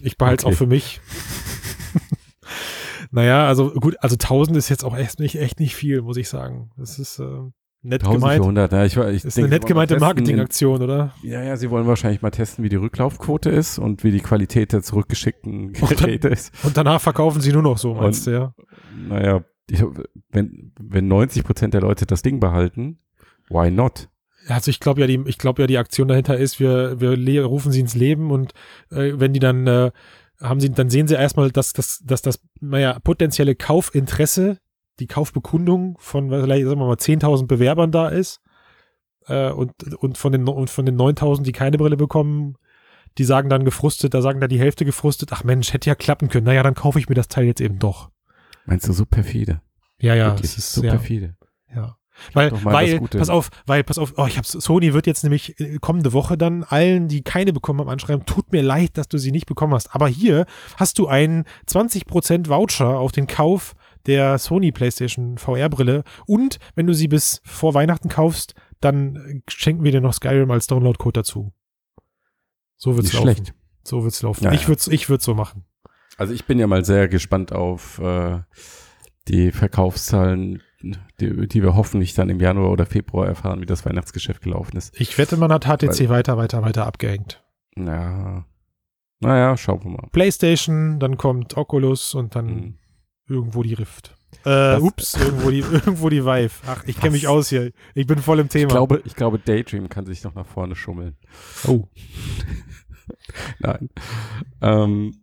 Ich 0.02 0.18
behalte 0.18 0.42
es 0.42 0.46
Okay. 0.46 0.54
auch 0.54 0.58
für 0.58 0.66
mich. 0.66 1.00
naja, 3.12 3.46
also 3.46 3.70
gut, 3.74 3.96
also 4.00 4.14
1000 4.16 4.56
ist 4.56 4.68
jetzt 4.68 4.84
auch 4.84 4.96
echt 4.96 5.20
nicht, 5.20 5.36
echt 5.36 5.60
nicht 5.60 5.76
viel, 5.76 6.02
muss 6.02 6.16
ich 6.16 6.28
sagen. 6.28 6.72
Das 6.76 6.98
ist 6.98 7.20
äh, 7.20 7.50
nett 7.84 8.02
gemeint. 8.02 8.42
1400, 8.42 8.72
ja, 8.72 8.84
ich, 8.84 8.96
ich 8.96 9.24
Ist 9.24 9.36
denke, 9.36 9.46
eine 9.46 9.56
nett 9.56 9.66
gemeinte 9.66 9.98
Marketingaktion, 9.98 10.82
oder? 10.82 11.14
Ja, 11.22 11.42
ja, 11.42 11.56
sie 11.56 11.70
wollen 11.70 11.86
wahrscheinlich 11.86 12.22
mal 12.22 12.30
testen, 12.30 12.64
wie 12.64 12.68
die 12.68 12.76
Rücklaufquote 12.76 13.50
ist 13.50 13.78
und 13.78 14.02
wie 14.02 14.10
die 14.10 14.20
Qualität 14.20 14.72
der 14.72 14.82
zurückgeschickten 14.82 15.72
Und 15.80 15.88
Geräte 15.88 16.28
ist. 16.28 16.52
Und 16.64 16.76
danach 16.76 17.00
verkaufen 17.00 17.40
sie 17.40 17.52
nur 17.52 17.62
noch 17.62 17.78
so, 17.78 17.94
meinst 17.94 18.26
du, 18.26 18.30
ja? 18.30 18.54
Naja, 19.08 19.44
ich, 19.68 19.84
wenn, 20.30 20.72
wenn 20.80 21.08
90 21.08 21.44
Prozent 21.44 21.74
der 21.74 21.80
Leute 21.80 22.06
das 22.06 22.22
Ding 22.22 22.40
behalten, 22.40 22.98
why 23.48 23.70
not? 23.70 24.08
Also 24.48 24.70
ich 24.70 24.80
glaube 24.80 25.00
ja, 25.00 25.06
die, 25.06 25.22
ich 25.26 25.38
glaube 25.38 25.62
ja, 25.62 25.66
die 25.66 25.78
Aktion 25.78 26.08
dahinter 26.08 26.36
ist, 26.36 26.60
wir, 26.60 27.00
wir 27.00 27.44
rufen 27.44 27.72
sie 27.72 27.80
ins 27.80 27.94
Leben 27.94 28.30
und 28.30 28.52
äh, 28.90 29.12
wenn 29.14 29.32
die 29.32 29.40
dann 29.40 29.66
äh, 29.66 29.90
haben 30.40 30.60
sie, 30.60 30.70
dann 30.70 30.90
sehen 30.90 31.08
sie 31.08 31.14
erstmal, 31.14 31.50
dass, 31.50 31.72
dass, 31.72 32.00
dass 32.04 32.22
das, 32.22 32.40
naja, 32.60 32.98
potenzielle 33.00 33.54
Kaufinteresse, 33.54 34.58
die 35.00 35.06
Kaufbekundung 35.06 35.96
von, 35.98 36.30
vielleicht, 36.30 36.66
sagen 36.66 36.80
wir 36.80 36.86
mal, 36.86 36.94
10.000 36.94 37.46
Bewerbern 37.46 37.90
da 37.90 38.08
ist 38.08 38.40
äh, 39.26 39.50
und, 39.50 39.72
und 39.98 40.18
von 40.18 40.32
den, 40.32 40.46
und 40.46 40.70
von 40.70 40.86
den 40.86 40.96
9.000, 40.96 41.42
die 41.42 41.52
keine 41.52 41.78
Brille 41.78 41.96
bekommen, 41.96 42.56
die 43.18 43.24
sagen 43.24 43.48
dann 43.48 43.64
gefrustet, 43.64 44.14
da 44.14 44.22
sagen 44.22 44.40
dann 44.40 44.50
die 44.50 44.58
Hälfte 44.58 44.84
gefrustet, 44.84 45.30
ach 45.32 45.44
Mensch, 45.44 45.72
hätte 45.72 45.88
ja 45.88 45.94
klappen 45.94 46.28
können, 46.28 46.46
naja, 46.46 46.62
dann 46.62 46.74
kaufe 46.74 46.98
ich 46.98 47.08
mir 47.08 47.14
das 47.14 47.28
Teil 47.28 47.44
jetzt 47.44 47.60
eben 47.60 47.78
doch. 47.78 48.10
Meinst 48.66 48.88
du 48.88 48.92
so 48.92 49.04
perfide? 49.04 49.60
Ja, 50.00 50.14
ja, 50.14 50.26
Wirklich, 50.28 50.50
es 50.52 50.58
ist 50.58 50.72
so 50.72 50.82
ja, 50.82 50.90
perfide. 50.90 51.36
ja. 51.74 51.96
Weil, 52.32 52.52
weil, 52.64 53.00
pass 53.00 53.28
auf, 53.28 53.50
weil, 53.66 53.82
pass 53.82 53.98
auf, 53.98 54.14
oh, 54.16 54.26
ich 54.26 54.38
hab's, 54.38 54.52
Sony 54.52 54.94
wird 54.94 55.06
jetzt 55.06 55.24
nämlich 55.24 55.58
äh, 55.58 55.78
kommende 55.78 56.12
Woche 56.12 56.38
dann 56.38 56.62
allen, 56.62 57.08
die 57.08 57.22
keine 57.22 57.52
bekommen 57.52 57.80
haben, 57.80 57.88
anschreiben, 57.88 58.24
tut 58.24 58.52
mir 58.52 58.62
leid, 58.62 58.90
dass 58.94 59.08
du 59.08 59.18
sie 59.18 59.32
nicht 59.32 59.46
bekommen 59.46 59.74
hast. 59.74 59.94
Aber 59.94 60.06
hier 60.06 60.46
hast 60.76 60.98
du 60.98 61.08
einen 61.08 61.44
20% 61.68 62.48
Voucher 62.48 62.98
auf 62.98 63.10
den 63.10 63.26
Kauf 63.26 63.74
der 64.06 64.38
Sony 64.38 64.72
PlayStation 64.72 65.38
VR-Brille 65.38 66.04
und 66.26 66.58
wenn 66.74 66.86
du 66.86 66.94
sie 66.94 67.08
bis 67.08 67.40
vor 67.44 67.74
Weihnachten 67.74 68.08
kaufst, 68.08 68.54
dann 68.80 69.16
äh, 69.16 69.40
schenken 69.50 69.84
wir 69.84 69.92
dir 69.92 70.00
noch 70.00 70.12
Skyrim 70.14 70.50
als 70.50 70.66
Download-Code 70.66 71.20
dazu. 71.20 71.52
So 72.76 72.96
wird's 72.96 73.12
Nicht 73.12 73.24
laufen. 73.24 73.36
schlecht. 73.36 73.54
So 73.82 74.02
wird's 74.02 74.22
laufen. 74.22 74.44
Ja, 74.44 74.52
ich 74.52 74.62
ja. 74.62 74.68
würd's, 74.68 74.88
ich 74.88 75.08
würd's 75.08 75.24
so 75.24 75.34
machen. 75.34 75.64
Also 76.16 76.32
ich 76.32 76.44
bin 76.44 76.58
ja 76.58 76.66
mal 76.66 76.84
sehr 76.84 77.08
gespannt 77.08 77.52
auf 77.52 77.98
äh, 77.98 78.40
die 79.28 79.52
Verkaufszahlen, 79.52 80.62
die, 81.18 81.48
die 81.48 81.62
wir 81.62 81.74
hoffentlich 81.74 82.14
dann 82.14 82.28
im 82.28 82.40
Januar 82.40 82.70
oder 82.70 82.86
Februar 82.86 83.26
erfahren, 83.26 83.60
wie 83.62 83.66
das 83.66 83.84
Weihnachtsgeschäft 83.86 84.42
gelaufen 84.42 84.76
ist. 84.76 84.98
Ich 85.00 85.16
wette, 85.18 85.36
man 85.36 85.50
hat 85.52 85.64
HTC 85.64 86.08
weiter, 86.08 86.36
weiter, 86.36 86.62
weiter 86.62 86.86
abgehängt. 86.86 87.42
Ja. 87.76 88.44
Naja, 89.20 89.56
schauen 89.56 89.82
wir 89.84 89.90
mal. 89.90 90.08
PlayStation, 90.12 91.00
dann 91.00 91.16
kommt 91.16 91.56
Oculus 91.56 92.14
und 92.14 92.34
dann 92.36 92.46
Mhm. 92.46 92.78
Irgendwo 93.28 93.62
die 93.62 93.74
Rift. 93.74 94.16
Äh, 94.44 94.76
ups, 94.78 95.14
irgendwo 95.14 95.50
die, 95.50 95.58
irgendwo 95.72 96.08
die 96.08 96.24
Vive. 96.24 96.50
Ach, 96.66 96.82
ich 96.86 96.96
kenne 96.98 97.12
mich 97.12 97.28
aus 97.28 97.48
hier. 97.48 97.72
Ich 97.94 98.06
bin 98.06 98.18
voll 98.18 98.40
im 98.40 98.48
Thema. 98.48 98.66
Ich 98.66 98.74
glaube, 98.74 99.02
ich 99.04 99.14
glaube, 99.14 99.38
Daydream 99.38 99.88
kann 99.88 100.06
sich 100.06 100.22
noch 100.24 100.34
nach 100.34 100.46
vorne 100.46 100.74
schummeln. 100.76 101.16
oh. 101.68 101.88
Nein. 103.58 103.90
Ähm, 104.60 105.14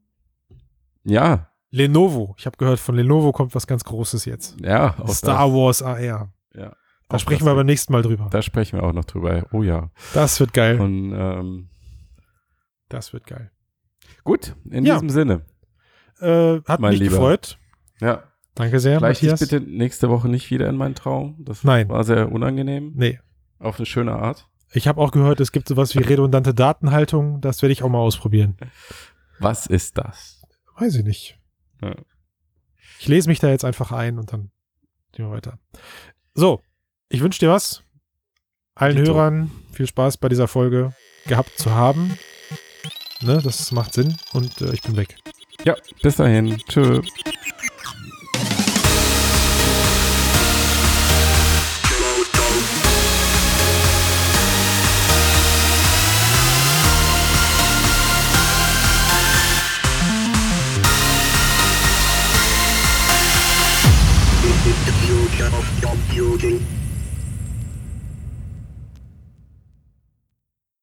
ja, 1.03 1.47
Lenovo. 1.71 2.35
Ich 2.37 2.45
habe 2.45 2.57
gehört, 2.57 2.79
von 2.79 2.95
Lenovo 2.95 3.31
kommt 3.31 3.55
was 3.55 3.65
ganz 3.67 3.83
Großes 3.83 4.25
jetzt. 4.25 4.59
ja. 4.61 4.95
Star 5.07 5.51
Wars 5.51 5.81
AR. 5.81 5.97
das, 6.53 6.61
ja. 6.61 6.75
Da 7.09 7.19
sprechen 7.19 7.39
das 7.45 7.47
wir 7.47 7.55
beim 7.55 7.65
nächsten 7.65 7.91
Mal 7.93 8.01
drüber. 8.03 8.27
Da 8.31 8.41
sprechen 8.41 8.77
wir 8.79 8.83
auch 8.83 8.93
noch 8.93 9.05
drüber. 9.05 9.45
Oh 9.51 9.63
ja. 9.63 9.89
Das 10.13 10.39
wird 10.39 10.53
geil. 10.53 10.79
Und 10.79 11.13
ähm, 11.13 11.69
Das 12.89 13.13
wird 13.13 13.25
geil. 13.25 13.51
gut, 14.23 14.55
in 14.69 14.85
Ja. 14.85 14.95
diesem 14.95 15.09
Sinne. 15.09 15.41
Äh, 16.19 16.61
hat 16.67 16.79
Mein 16.79 16.91
mich 16.91 16.99
Lieber. 16.99 17.15
gefreut. 17.15 17.57
Ja. 18.01 18.23
Danke 18.55 18.79
sehr, 18.81 18.99
Vielleicht 18.99 19.23
Matthias. 19.23 19.39
bitte 19.39 19.61
nächste 19.61 20.09
Woche 20.09 20.27
nicht 20.27 20.51
wieder 20.51 20.67
in 20.67 20.75
meinen 20.75 20.95
Traum. 20.95 21.37
Das 21.39 21.63
Nein. 21.63 21.87
war 21.87 22.03
sehr 22.03 22.31
unangenehm. 22.31 22.91
Nee. 22.95 23.19
Auf 23.59 23.77
eine 23.77 23.85
schöne 23.85 24.13
Art. 24.13 24.47
Ich 24.73 24.87
habe 24.87 24.99
auch 24.99 25.11
gehört, 25.11 25.39
es 25.39 25.51
gibt 25.53 25.67
sowas 25.67 25.95
wie 25.95 25.99
redundante 26.03 26.53
Datenhaltung. 26.53 27.39
Das 27.39 27.61
werde 27.61 27.71
ich 27.71 27.83
auch 27.83 27.89
mal 27.89 27.99
ausprobieren. 27.99 28.57
Was 29.39 29.67
ist 29.67 29.97
das? 29.97 30.41
Weiß 30.77 30.95
ich 30.95 31.05
nicht. 31.05 31.39
Ja. 31.81 31.95
Ich 32.99 33.07
lese 33.07 33.29
mich 33.29 33.39
da 33.39 33.49
jetzt 33.49 33.65
einfach 33.65 33.91
ein 33.91 34.19
und 34.19 34.33
dann 34.33 34.51
gehen 35.13 35.25
wir 35.25 35.31
weiter. 35.31 35.57
So, 36.33 36.61
ich 37.09 37.21
wünsche 37.21 37.39
dir 37.39 37.49
was. 37.49 37.83
Allen 38.75 38.97
Dito. 38.97 39.13
Hörern 39.13 39.51
viel 39.71 39.87
Spaß 39.87 40.17
bei 40.17 40.29
dieser 40.29 40.47
Folge 40.47 40.93
gehabt 41.25 41.57
zu 41.57 41.71
haben. 41.71 42.17
Ne, 43.21 43.39
das 43.43 43.71
macht 43.71 43.93
Sinn 43.93 44.17
und 44.33 44.61
äh, 44.61 44.73
ich 44.73 44.81
bin 44.81 44.97
weg. 44.97 45.17
Ja, 45.65 45.75
bis 46.01 46.15
dahin. 46.15 46.57
Tschö. 46.67 47.01
building. 66.21 66.70